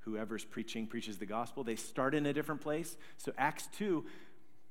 whoever's 0.00 0.44
preaching 0.44 0.86
preaches 0.86 1.16
the 1.16 1.26
gospel. 1.26 1.64
They 1.64 1.76
start 1.76 2.14
in 2.14 2.26
a 2.26 2.34
different 2.34 2.60
place. 2.60 2.98
So, 3.16 3.32
Acts 3.38 3.68
2, 3.78 4.04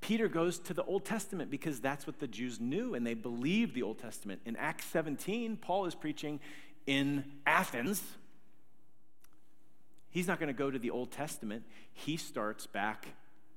Peter 0.04 0.28
goes 0.28 0.60
to 0.60 0.74
the 0.74 0.84
Old 0.84 1.06
Testament 1.06 1.50
because 1.50 1.80
that's 1.80 2.06
what 2.06 2.20
the 2.20 2.28
Jews 2.28 2.60
knew 2.60 2.94
and 2.94 3.08
they 3.08 3.14
believed 3.14 3.74
the 3.74 3.84
Old 3.84 4.00
Testament. 4.00 4.42
In 4.46 4.58
Acts 4.58 4.86
17, 4.88 5.56
Paul 5.56 5.86
is 5.86 5.96
preaching 5.96 6.42
in 6.86 7.24
Athens. 7.46 8.02
He's 10.10 10.28
not 10.28 10.40
going 10.40 10.48
to 10.48 10.58
go 10.58 10.70
to 10.70 10.80
the 10.80 10.92
Old 10.92 11.12
Testament. 11.12 11.64
He 11.94 12.18
starts 12.18 12.68
back 12.68 13.08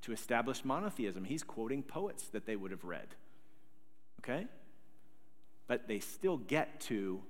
to 0.03 0.13
establish 0.13 0.65
monotheism. 0.65 1.25
He's 1.25 1.43
quoting 1.43 1.83
poets 1.83 2.29
that 2.29 2.47
they 2.47 2.57
would 2.57 2.71
have 2.71 2.85
read. 2.85 3.09
Okay? 4.21 4.47
But 5.67 5.89
they 5.89 5.99
still 5.99 6.37
get 6.37 6.81
to 6.83 7.21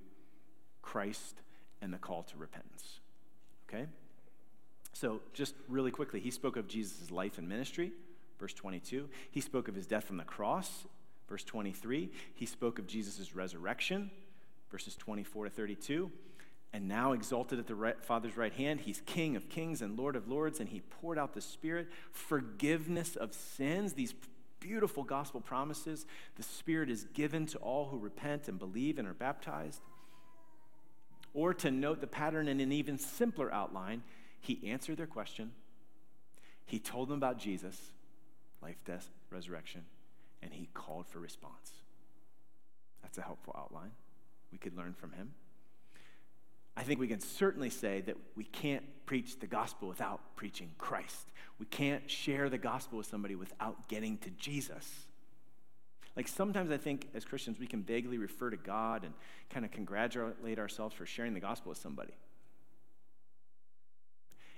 Christ 0.82 1.40
and 1.82 1.92
the 1.92 1.98
call 1.98 2.22
to 2.24 2.36
repentance. 2.36 3.00
Okay? 3.68 3.86
So, 4.92 5.20
just 5.34 5.54
really 5.68 5.90
quickly, 5.90 6.20
he 6.20 6.30
spoke 6.30 6.56
of 6.56 6.68
Jesus' 6.68 7.10
life 7.10 7.38
and 7.38 7.48
ministry, 7.48 7.92
verse 8.38 8.54
22. 8.54 9.08
He 9.30 9.40
spoke 9.40 9.68
of 9.68 9.74
his 9.74 9.86
death 9.86 10.10
on 10.10 10.16
the 10.16 10.24
cross, 10.24 10.86
verse 11.28 11.44
23. 11.44 12.10
He 12.34 12.46
spoke 12.46 12.78
of 12.78 12.86
Jesus' 12.86 13.34
resurrection, 13.34 14.10
verses 14.70 14.96
24 14.96 15.44
to 15.44 15.50
32. 15.50 16.10
And 16.72 16.88
now, 16.88 17.12
exalted 17.12 17.58
at 17.58 17.66
the 17.66 17.74
right, 17.74 18.04
Father's 18.04 18.36
right 18.36 18.52
hand, 18.52 18.80
he's 18.80 19.00
King 19.06 19.36
of 19.36 19.48
kings 19.48 19.80
and 19.80 19.98
Lord 19.98 20.14
of 20.16 20.28
lords, 20.28 20.60
and 20.60 20.68
he 20.68 20.80
poured 20.80 21.18
out 21.18 21.32
the 21.32 21.40
Spirit, 21.40 21.88
forgiveness 22.12 23.16
of 23.16 23.32
sins, 23.32 23.94
these 23.94 24.14
beautiful 24.60 25.02
gospel 25.02 25.40
promises. 25.40 26.04
The 26.34 26.42
Spirit 26.42 26.90
is 26.90 27.04
given 27.14 27.46
to 27.46 27.58
all 27.58 27.86
who 27.86 27.98
repent 27.98 28.48
and 28.48 28.58
believe 28.58 28.98
and 28.98 29.08
are 29.08 29.14
baptized. 29.14 29.80
Or 31.32 31.54
to 31.54 31.70
note 31.70 32.00
the 32.00 32.06
pattern 32.06 32.48
in 32.48 32.60
an 32.60 32.72
even 32.72 32.98
simpler 32.98 33.52
outline, 33.52 34.02
he 34.40 34.60
answered 34.68 34.96
their 34.96 35.06
question. 35.06 35.52
He 36.64 36.78
told 36.78 37.08
them 37.08 37.16
about 37.16 37.38
Jesus, 37.38 37.80
life, 38.60 38.76
death, 38.84 39.08
resurrection, 39.30 39.84
and 40.42 40.52
he 40.52 40.68
called 40.74 41.06
for 41.06 41.20
response. 41.20 41.72
That's 43.02 43.18
a 43.18 43.22
helpful 43.22 43.54
outline. 43.56 43.92
We 44.52 44.58
could 44.58 44.76
learn 44.76 44.94
from 44.94 45.12
him. 45.12 45.32
I 46.76 46.82
think 46.82 47.00
we 47.00 47.08
can 47.08 47.20
certainly 47.20 47.70
say 47.70 48.02
that 48.02 48.16
we 48.36 48.44
can't 48.44 48.84
preach 49.06 49.38
the 49.40 49.46
gospel 49.46 49.88
without 49.88 50.36
preaching 50.36 50.70
Christ. 50.78 51.32
We 51.58 51.66
can't 51.66 52.10
share 52.10 52.50
the 52.50 52.58
gospel 52.58 52.98
with 52.98 53.06
somebody 53.06 53.34
without 53.34 53.88
getting 53.88 54.18
to 54.18 54.30
Jesus. 54.30 55.06
Like 56.16 56.28
sometimes 56.28 56.70
I 56.70 56.76
think 56.76 57.08
as 57.14 57.24
Christians, 57.24 57.58
we 57.58 57.66
can 57.66 57.82
vaguely 57.82 58.18
refer 58.18 58.50
to 58.50 58.56
God 58.56 59.04
and 59.04 59.14
kind 59.50 59.64
of 59.64 59.70
congratulate 59.70 60.58
ourselves 60.58 60.94
for 60.94 61.06
sharing 61.06 61.34
the 61.34 61.40
gospel 61.40 61.70
with 61.70 61.78
somebody. 61.78 62.14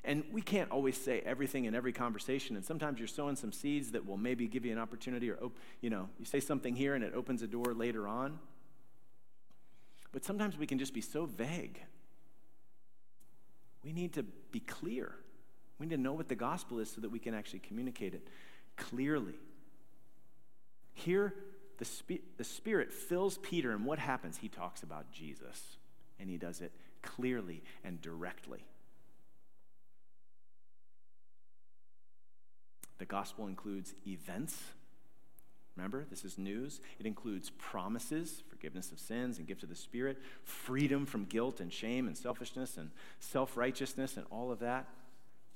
And 0.05 0.24
we 0.32 0.41
can't 0.41 0.70
always 0.70 0.97
say 0.97 1.20
everything 1.20 1.66
in 1.66 1.74
every 1.74 1.93
conversation. 1.93 2.57
And 2.57 2.64
sometimes 2.64 2.99
you're 2.99 3.09
sowing 3.09 3.36
some 3.36 3.53
seeds 3.53 3.91
that 3.91 4.07
will 4.07 4.16
maybe 4.16 4.47
give 4.47 4.64
you 4.64 4.72
an 4.72 4.78
opportunity, 4.78 5.30
or, 5.30 5.39
you 5.80 5.91
know, 5.91 6.09
you 6.18 6.24
say 6.24 6.41
something 6.41 6.74
here 6.74 6.95
and 6.95 7.05
it 7.05 7.12
opens 7.14 7.43
a 7.43 7.47
door 7.47 7.74
later 7.74 8.09
on. 8.09 8.39
But 10.12 10.24
sometimes 10.24 10.56
we 10.56 10.66
can 10.66 10.78
just 10.78 10.94
be 10.94 11.00
so 11.00 11.26
vague. 11.26 11.80
We 13.84 13.92
need 13.92 14.14
to 14.14 14.22
be 14.22 14.61
clear. 14.61 15.12
We 15.78 15.86
need 15.86 15.96
to 15.96 16.00
know 16.00 16.12
what 16.12 16.28
the 16.28 16.34
gospel 16.34 16.80
is 16.80 16.90
so 16.90 17.00
that 17.00 17.11
we 17.11 17.18
can 17.18 17.34
actually 17.34 17.61
communicate 17.61 18.14
it 18.14 18.26
clearly. 18.76 19.34
Here, 20.94 21.34
the, 21.78 21.84
Sp- 21.86 22.26
the 22.36 22.44
Spirit 22.44 22.92
fills 22.92 23.38
Peter, 23.38 23.72
and 23.72 23.84
what 23.84 23.98
happens? 23.98 24.38
He 24.38 24.48
talks 24.48 24.82
about 24.82 25.12
Jesus, 25.12 25.76
and 26.18 26.28
he 26.28 26.36
does 26.36 26.61
it 26.61 26.72
clearly 27.02 27.62
and 27.84 28.00
directly. 28.00 28.64
The 32.98 33.04
gospel 33.04 33.46
includes 33.46 33.94
events. 34.06 34.56
Remember, 35.79 36.05
this 36.11 36.24
is 36.24 36.39
news. 36.39 36.81
It 36.99 37.07
includes 37.07 37.51
promises, 37.51 38.43
forgiveness 38.49 38.91
of 38.91 38.99
sins 38.99 39.39
and 39.39 39.47
gift 39.47 39.62
of 39.62 39.68
the 39.68 39.76
Spirit, 39.76 40.18
freedom 40.43 41.07
from 41.07 41.24
guilt 41.24 41.61
and 41.61 41.72
shame 41.72 42.09
and 42.09 42.18
selfishness 42.18 42.76
and 42.76 42.91
self 43.20 43.57
righteousness 43.57 44.16
and 44.16 44.26
all 44.29 44.51
of 44.51 44.59
that. 44.59 44.89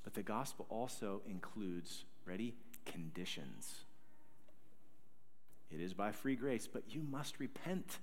But 0.01 0.13
the 0.13 0.23
gospel 0.23 0.65
also 0.69 1.21
includes, 1.27 2.05
ready, 2.25 2.55
conditions. 2.85 3.83
It 5.69 5.81
is 5.81 5.93
by 5.93 6.13
free 6.13 6.37
grace, 6.37 6.69
but 6.71 6.83
you 6.87 7.01
must 7.01 7.41
repent. 7.41 7.97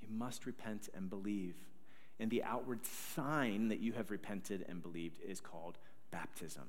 You 0.00 0.08
must 0.10 0.46
repent 0.46 0.88
and 0.94 1.10
believe. 1.10 1.56
And 2.18 2.30
the 2.30 2.42
outward 2.42 2.86
sign 2.86 3.68
that 3.68 3.80
you 3.80 3.92
have 3.92 4.10
repented 4.10 4.64
and 4.66 4.80
believed 4.80 5.18
is 5.20 5.40
called 5.40 5.76
baptism. 6.10 6.64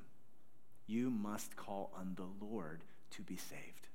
You 0.88 1.10
must 1.10 1.56
call 1.56 1.92
on 1.98 2.16
the 2.16 2.46
Lord 2.46 2.82
to 3.12 3.22
be 3.22 3.38
saved. 3.38 3.88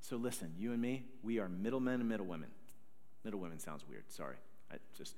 So 0.00 0.16
listen, 0.16 0.54
you 0.58 0.72
and 0.72 0.80
me, 0.80 1.04
we 1.22 1.38
are 1.38 1.48
middlemen 1.48 2.00
and 2.00 2.08
middlewomen. 2.08 2.48
Middlewomen 3.24 3.58
sounds 3.58 3.84
weird. 3.88 4.10
Sorry. 4.10 4.36
It 4.72 4.80
just 4.96 5.14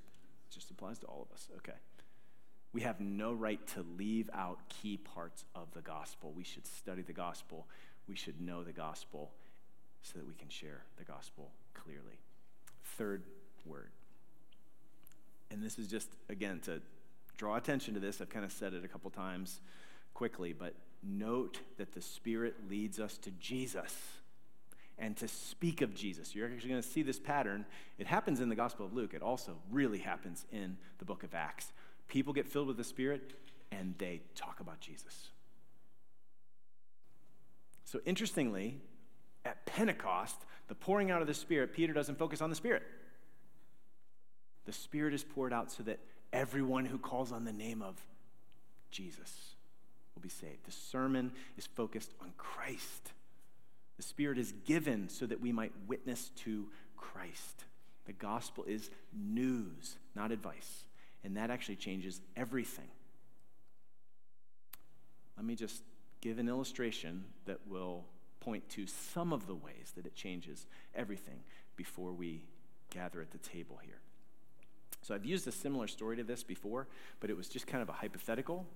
just 0.51 0.71
applies 0.71 0.99
to 0.99 1.07
all 1.07 1.27
of 1.29 1.33
us. 1.35 1.49
Okay. 1.59 1.79
We 2.73 2.83
have 2.83 3.01
no 3.01 3.33
right 3.33 3.65
to 3.69 3.85
leave 3.99 4.31
out 4.33 4.59
key 4.69 4.97
parts 4.97 5.45
of 5.55 5.73
the 5.75 5.81
gospel. 5.81 6.33
We 6.37 6.45
should 6.45 6.67
study 6.67 7.03
the 7.03 7.13
gospel. 7.13 7.67
We 8.09 8.17
should 8.17 8.41
know 8.41 8.63
the 8.63 8.73
gospel 8.73 9.31
so 10.03 10.19
that 10.19 10.27
we 10.27 10.35
can 10.35 10.49
share 10.49 10.83
the 10.97 11.05
gospel 11.05 11.51
clearly. 11.75 12.19
Third 12.85 13.23
word. 13.65 13.91
And 15.51 15.63
this 15.63 15.79
is 15.79 15.89
just, 15.89 16.09
again, 16.29 16.61
to 16.61 16.81
draw 17.37 17.57
attention 17.57 17.95
to 17.95 18.01
this. 18.01 18.21
I've 18.21 18.31
kind 18.31 18.45
of 18.45 18.53
said 18.53 18.73
it 18.73 18.85
a 18.85 18.89
couple 18.89 19.11
times 19.11 19.61
quickly, 20.15 20.53
but 20.53 20.75
note 21.03 21.61
that 21.79 21.93
the 21.93 22.01
Spirit 22.01 22.55
leads 22.69 22.99
us 22.99 23.17
to 23.19 23.31
Jesus 23.33 23.97
and 24.99 25.17
to 25.17 25.29
speak 25.29 25.81
of 25.81 25.95
Jesus. 25.95 26.35
You're 26.35 26.51
actually 26.51 26.71
going 26.71 26.83
to 26.83 26.89
see 26.89 27.03
this 27.03 27.19
pattern. 27.19 27.65
It 27.99 28.07
happens 28.07 28.41
in 28.41 28.49
the 28.49 28.55
Gospel 28.55 28.87
of 28.87 28.93
Luke, 28.93 29.15
it 29.15 29.23
also 29.23 29.57
really 29.71 29.99
happens 29.99 30.45
in 30.53 30.77
the 30.99 31.05
book 31.05 31.23
of 31.23 31.35
Acts. 31.35 31.73
People 32.09 32.33
get 32.33 32.47
filled 32.47 32.67
with 32.67 32.77
the 32.77 32.85
Spirit 32.85 33.33
and 33.73 33.95
they 33.99 34.21
talk 34.35 34.61
about 34.61 34.81
Jesus. 34.81 35.29
So, 37.85 38.01
interestingly, 38.05 38.79
at 39.45 39.65
Pentecost, 39.65 40.37
the 40.69 40.75
pouring 40.75 41.11
out 41.11 41.23
of 41.23 41.27
the 41.27 41.35
Spirit, 41.35 41.73
Peter 41.73 41.93
doesn't 41.93 42.19
focus 42.19 42.41
on 42.41 42.51
the 42.51 42.57
Spirit. 42.57 42.83
The 44.67 44.73
Spirit 44.73 45.15
is 45.15 45.25
poured 45.25 45.53
out 45.53 45.73
so 45.73 45.83
that 45.85 45.99
Everyone 46.33 46.85
who 46.85 46.99
calls 46.99 47.33
on 47.33 47.45
the 47.45 47.53
name 47.53 47.83
of 47.83 47.97
Jesus 48.91 49.55
will 50.15 50.23
be 50.23 50.29
saved. 50.29 50.65
The 50.65 50.73
sermon 50.73 51.33
is 51.57 51.67
focused 51.67 52.13
on 52.21 52.33
Christ. 52.37 53.13
The 53.97 54.03
Spirit 54.03 54.39
is 54.39 54.53
given 54.65 55.09
so 55.09 55.27
that 55.27 55.41
we 55.41 55.53
might 55.53 55.73
witness 55.87 56.31
to 56.45 56.69
Christ. 56.97 57.65
The 58.07 58.13
gospel 58.13 58.65
is 58.65 58.91
news, 59.13 59.97
not 60.15 60.33
advice. 60.33 60.85
And 61.23 61.37
that 61.37 61.51
actually 61.51 61.77
changes 61.77 62.21
everything. 62.37 62.89
Let 65.37 65.45
me 65.47 65.55
just 65.55 65.83
give 66.21 66.39
an 66.39 66.49
illustration 66.49 67.25
that 67.47 67.59
will 67.69 68.05
point 68.41 68.69
to 68.71 68.87
some 68.87 69.33
of 69.33 69.47
the 69.47 69.55
ways 69.55 69.93
that 69.97 70.07
it 70.07 70.15
changes 70.15 70.67
everything 70.95 71.41
before 71.77 72.13
we 72.13 72.43
gather 72.91 73.21
at 73.21 73.31
the 73.31 73.39
table 73.39 73.79
here. 73.83 74.01
So 75.03 75.15
I've 75.15 75.25
used 75.25 75.47
a 75.47 75.53
similar 75.53 75.87
story 75.87 76.17
to 76.17 76.25
this 76.25 76.43
before, 76.43 76.87
but 77.21 77.31
it 77.31 77.37
was 77.37 77.49
just 77.49 77.67
kind 77.67 77.83
of 77.83 77.89
a 77.89 77.93
hypothetical. 77.93 78.67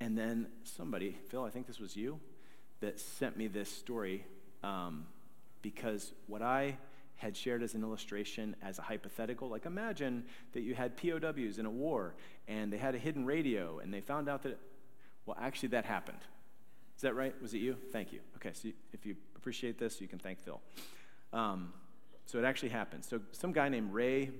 And 0.00 0.16
then 0.18 0.48
somebody, 0.64 1.16
Phil, 1.28 1.44
I 1.44 1.50
think 1.50 1.66
this 1.66 1.80
was 1.80 1.96
you, 1.96 2.20
that 2.80 3.00
sent 3.00 3.36
me 3.36 3.46
this 3.46 3.70
story 3.70 4.24
um, 4.62 5.06
because 5.62 6.12
what 6.26 6.42
I 6.42 6.76
had 7.16 7.36
shared 7.36 7.62
as 7.62 7.74
an 7.74 7.82
illustration 7.82 8.56
as 8.62 8.78
a 8.78 8.82
hypothetical, 8.82 9.48
like 9.48 9.66
imagine 9.66 10.24
that 10.52 10.62
you 10.62 10.74
had 10.74 10.96
POWs 10.96 11.58
in 11.58 11.66
a 11.66 11.70
war 11.70 12.14
and 12.48 12.72
they 12.72 12.76
had 12.76 12.94
a 12.94 12.98
hidden 12.98 13.24
radio 13.24 13.78
and 13.78 13.94
they 13.94 14.00
found 14.00 14.28
out 14.28 14.42
that, 14.42 14.58
well, 15.24 15.36
actually 15.40 15.70
that 15.70 15.84
happened. 15.84 16.18
Is 16.96 17.02
that 17.02 17.14
right? 17.14 17.34
Was 17.40 17.54
it 17.54 17.58
you? 17.58 17.76
Thank 17.92 18.12
you. 18.12 18.20
Okay, 18.36 18.50
so 18.52 18.68
if 18.92 19.06
you 19.06 19.16
appreciate 19.36 19.78
this, 19.78 20.00
you 20.00 20.08
can 20.08 20.18
thank 20.18 20.40
Phil. 20.40 20.60
Um, 21.32 21.72
so 22.26 22.38
it 22.38 22.44
actually 22.44 22.68
happened. 22.70 23.04
So 23.04 23.20
some 23.32 23.52
guy 23.52 23.68
named 23.68 23.92
Ray 23.92 24.30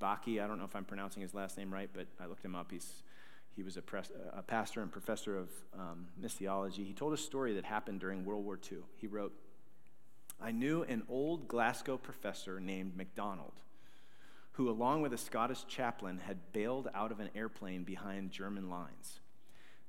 Bakke, 0.00 0.42
I 0.42 0.46
don't 0.46 0.58
know 0.58 0.64
if 0.64 0.74
I'm 0.74 0.84
pronouncing 0.84 1.22
his 1.22 1.34
last 1.34 1.56
name 1.56 1.72
right, 1.72 1.88
but 1.92 2.06
I 2.20 2.26
looked 2.26 2.44
him 2.44 2.54
up. 2.54 2.70
He's, 2.70 3.02
he 3.54 3.62
was 3.62 3.76
a, 3.76 3.82
pres- 3.82 4.12
a 4.32 4.42
pastor 4.42 4.82
and 4.82 4.90
professor 4.90 5.36
of 5.36 5.50
um, 5.78 6.06
missiology. 6.20 6.86
He 6.86 6.92
told 6.92 7.12
a 7.12 7.18
story 7.18 7.54
that 7.54 7.64
happened 7.64 8.00
during 8.00 8.24
World 8.24 8.44
War 8.44 8.58
II. 8.70 8.78
He 8.96 9.06
wrote, 9.06 9.32
I 10.40 10.50
knew 10.50 10.82
an 10.82 11.02
old 11.08 11.48
Glasgow 11.48 11.96
professor 11.98 12.58
named 12.58 12.96
MacDonald 12.96 13.52
who, 14.52 14.68
along 14.68 15.02
with 15.02 15.12
a 15.12 15.18
Scottish 15.18 15.64
chaplain, 15.66 16.18
had 16.18 16.52
bailed 16.52 16.88
out 16.94 17.10
of 17.10 17.20
an 17.20 17.30
airplane 17.34 17.84
behind 17.84 18.30
German 18.30 18.68
lines. 18.68 19.20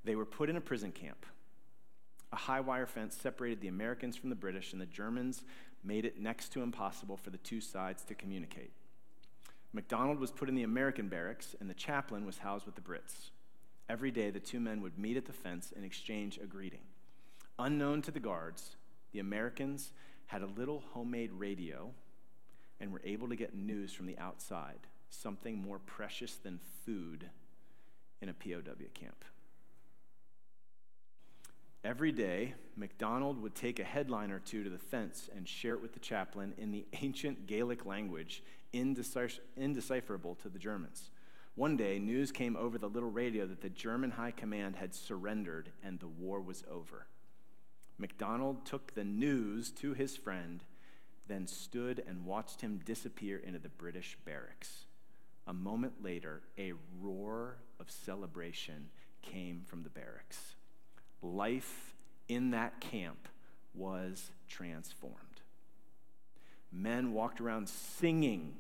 They 0.04 0.16
were 0.16 0.26
put 0.26 0.50
in 0.50 0.56
a 0.56 0.62
prison 0.62 0.92
camp. 0.92 1.26
A 2.32 2.38
high 2.38 2.62
wire 2.62 2.88
fence 2.88 3.16
separated 3.16 3.62
the 3.62 3.68
Americans 3.68 4.16
from 4.16 4.30
the 4.30 4.36
British, 4.36 4.72
and 4.72 4.82
the 4.82 4.86
Germans 4.86 5.44
made 5.84 6.06
it 6.06 6.20
next 6.20 6.50
to 6.54 6.62
impossible 6.62 7.18
for 7.18 7.30
the 7.30 7.38
two 7.38 7.60
sides 7.60 8.04
to 8.06 8.16
communicate. 8.16 8.72
MacDonald 9.74 10.20
was 10.20 10.32
put 10.32 10.48
in 10.48 10.56
the 10.56 10.64
American 10.64 11.10
barracks, 11.10 11.56
and 11.60 11.70
the 11.70 11.74
chaplain 11.74 12.26
was 12.26 12.38
housed 12.38 12.66
with 12.66 12.76
the 12.76 12.82
Brits. 12.82 13.32
Every 13.90 14.12
day, 14.12 14.30
the 14.30 14.40
two 14.40 14.60
men 14.60 14.82
would 14.82 14.98
meet 14.98 15.18
at 15.18 15.26
the 15.26 15.34
fence 15.34 15.74
and 15.76 15.84
exchange 15.84 16.40
a 16.42 16.46
greeting. 16.46 16.84
Unknown 17.60 18.02
to 18.04 18.12
the 18.12 18.20
guards, 18.20 18.76
the 19.12 19.20
Americans 19.20 19.92
had 20.28 20.42
a 20.42 20.48
little 20.48 20.84
homemade 20.94 21.32
radio 21.34 21.92
and 22.80 22.92
were 22.92 23.02
able 23.04 23.30
to 23.30 23.36
get 23.36 23.54
news 23.54 23.94
from 23.94 24.08
the 24.08 24.18
outside, 24.18 24.80
something 25.10 25.58
more 25.58 25.80
precious 25.80 26.36
than 26.36 26.60
food 26.86 27.30
in 28.22 28.30
a 28.30 28.34
POW 28.34 28.88
camp. 28.94 29.26
Every 31.84 32.14
day, 32.14 32.54
MacDonald 32.78 33.42
would 33.42 33.56
take 33.56 33.80
a 33.80 33.84
headline 33.84 34.32
or 34.32 34.40
two 34.40 34.64
to 34.64 34.70
the 34.70 34.78
fence 34.78 35.30
and 35.36 35.48
share 35.48 35.74
it 35.74 35.82
with 35.82 35.94
the 35.94 36.00
chaplain 36.00 36.54
in 36.58 36.72
the 36.72 36.86
ancient 37.02 37.46
Gaelic 37.46 37.86
language, 37.86 38.42
indecipherable 38.72 40.36
to 40.36 40.50
the 40.50 40.60
Germans. 40.60 41.12
One 41.56 41.78
day, 41.78 42.00
news 42.00 42.32
came 42.32 42.56
over 42.56 42.78
the 42.78 42.90
little 42.90 43.12
radio 43.12 43.46
that 43.46 43.62
the 43.62 43.70
German 43.70 44.12
high 44.12 44.32
command 44.32 44.76
had 44.76 44.96
surrendered 44.96 45.70
and 45.84 46.00
the 46.00 46.08
war 46.08 46.42
was 46.42 46.64
over. 46.70 47.08
MacDonald 47.98 48.66
took 48.66 48.96
the 48.96 49.04
news 49.04 49.70
to 49.72 49.94
his 49.94 50.18
friend, 50.18 50.64
then 51.28 51.46
stood 51.46 52.04
and 52.08 52.26
watched 52.26 52.62
him 52.62 52.82
disappear 52.84 53.38
into 53.38 53.60
the 53.60 53.70
British 53.70 54.18
barracks. 54.26 54.86
A 55.46 55.54
moment 55.54 56.04
later, 56.04 56.42
a 56.58 56.74
roar 57.00 57.58
of 57.80 57.92
celebration 57.92 58.90
came 59.22 59.62
from 59.68 59.84
the 59.84 59.90
barracks 59.90 60.56
life 61.24 61.96
in 62.28 62.52
that 62.52 62.80
camp 62.80 63.28
was 63.74 64.32
transformed. 64.48 65.18
Men 66.72 67.14
walked 67.14 67.40
around 67.40 67.70
singing 67.70 68.54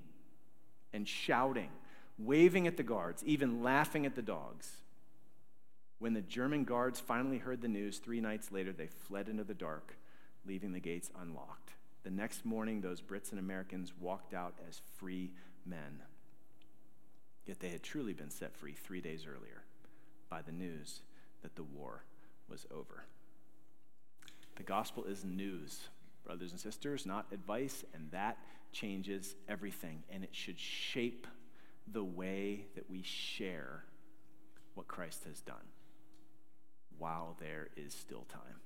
and 0.94 1.08
shouting, 1.08 1.70
waving 2.18 2.68
at 2.68 2.78
the 2.78 2.84
guards, 2.84 3.24
even 3.26 3.64
laughing 3.64 4.06
at 4.06 4.16
the 4.16 4.22
dogs. 4.22 4.78
When 6.00 6.14
the 6.14 6.22
German 6.22 6.64
guards 6.64 7.00
finally 7.00 7.38
heard 7.38 7.62
the 7.62 7.68
news, 7.68 7.98
three 7.98 8.20
nights 8.20 8.52
later, 8.52 8.74
they 8.74 8.88
fled 8.88 9.30
into 9.30 9.44
the 9.44 9.54
dark, 9.54 9.96
leaving 10.46 10.74
the 10.74 10.80
gates 10.80 11.10
unlocked. 11.20 11.72
The 12.04 12.12
next 12.12 12.46
morning, 12.46 12.82
those 12.82 13.02
Brits 13.02 13.32
and 13.32 13.40
Americans 13.40 13.94
walked 14.00 14.34
out 14.34 14.54
as 14.68 14.82
free 14.98 15.32
men. 15.66 16.02
Yet 17.46 17.60
they 17.60 17.70
had 17.70 17.84
truly 17.84 18.14
been 18.14 18.30
set 18.30 18.56
free 18.56 18.74
three 18.74 19.02
days 19.02 19.26
earlier 19.26 19.64
by 20.30 20.42
the 20.42 20.52
news 20.52 21.02
that 21.42 21.56
the 21.56 21.64
war 21.64 22.04
was 22.50 22.66
over. 22.72 23.06
The 24.56 24.64
gospel 24.64 25.06
is 25.06 25.24
news, 25.24 25.88
brothers 26.26 26.52
and 26.52 26.60
sisters, 26.60 27.06
not 27.06 27.28
advice, 27.32 27.84
and 27.94 28.12
that 28.12 28.38
changes 28.72 29.36
everything. 29.48 30.04
And 30.10 30.24
it 30.24 30.34
should 30.34 30.60
shape 30.60 31.28
the 31.92 32.04
way 32.04 32.66
that 32.76 32.90
we 32.90 33.02
share 33.04 33.84
what 34.74 34.88
Christ 34.88 35.24
has 35.26 35.42
done 35.42 35.68
while 36.98 37.36
there 37.40 37.70
is 37.76 37.94
still 37.94 38.26
time. 38.32 38.60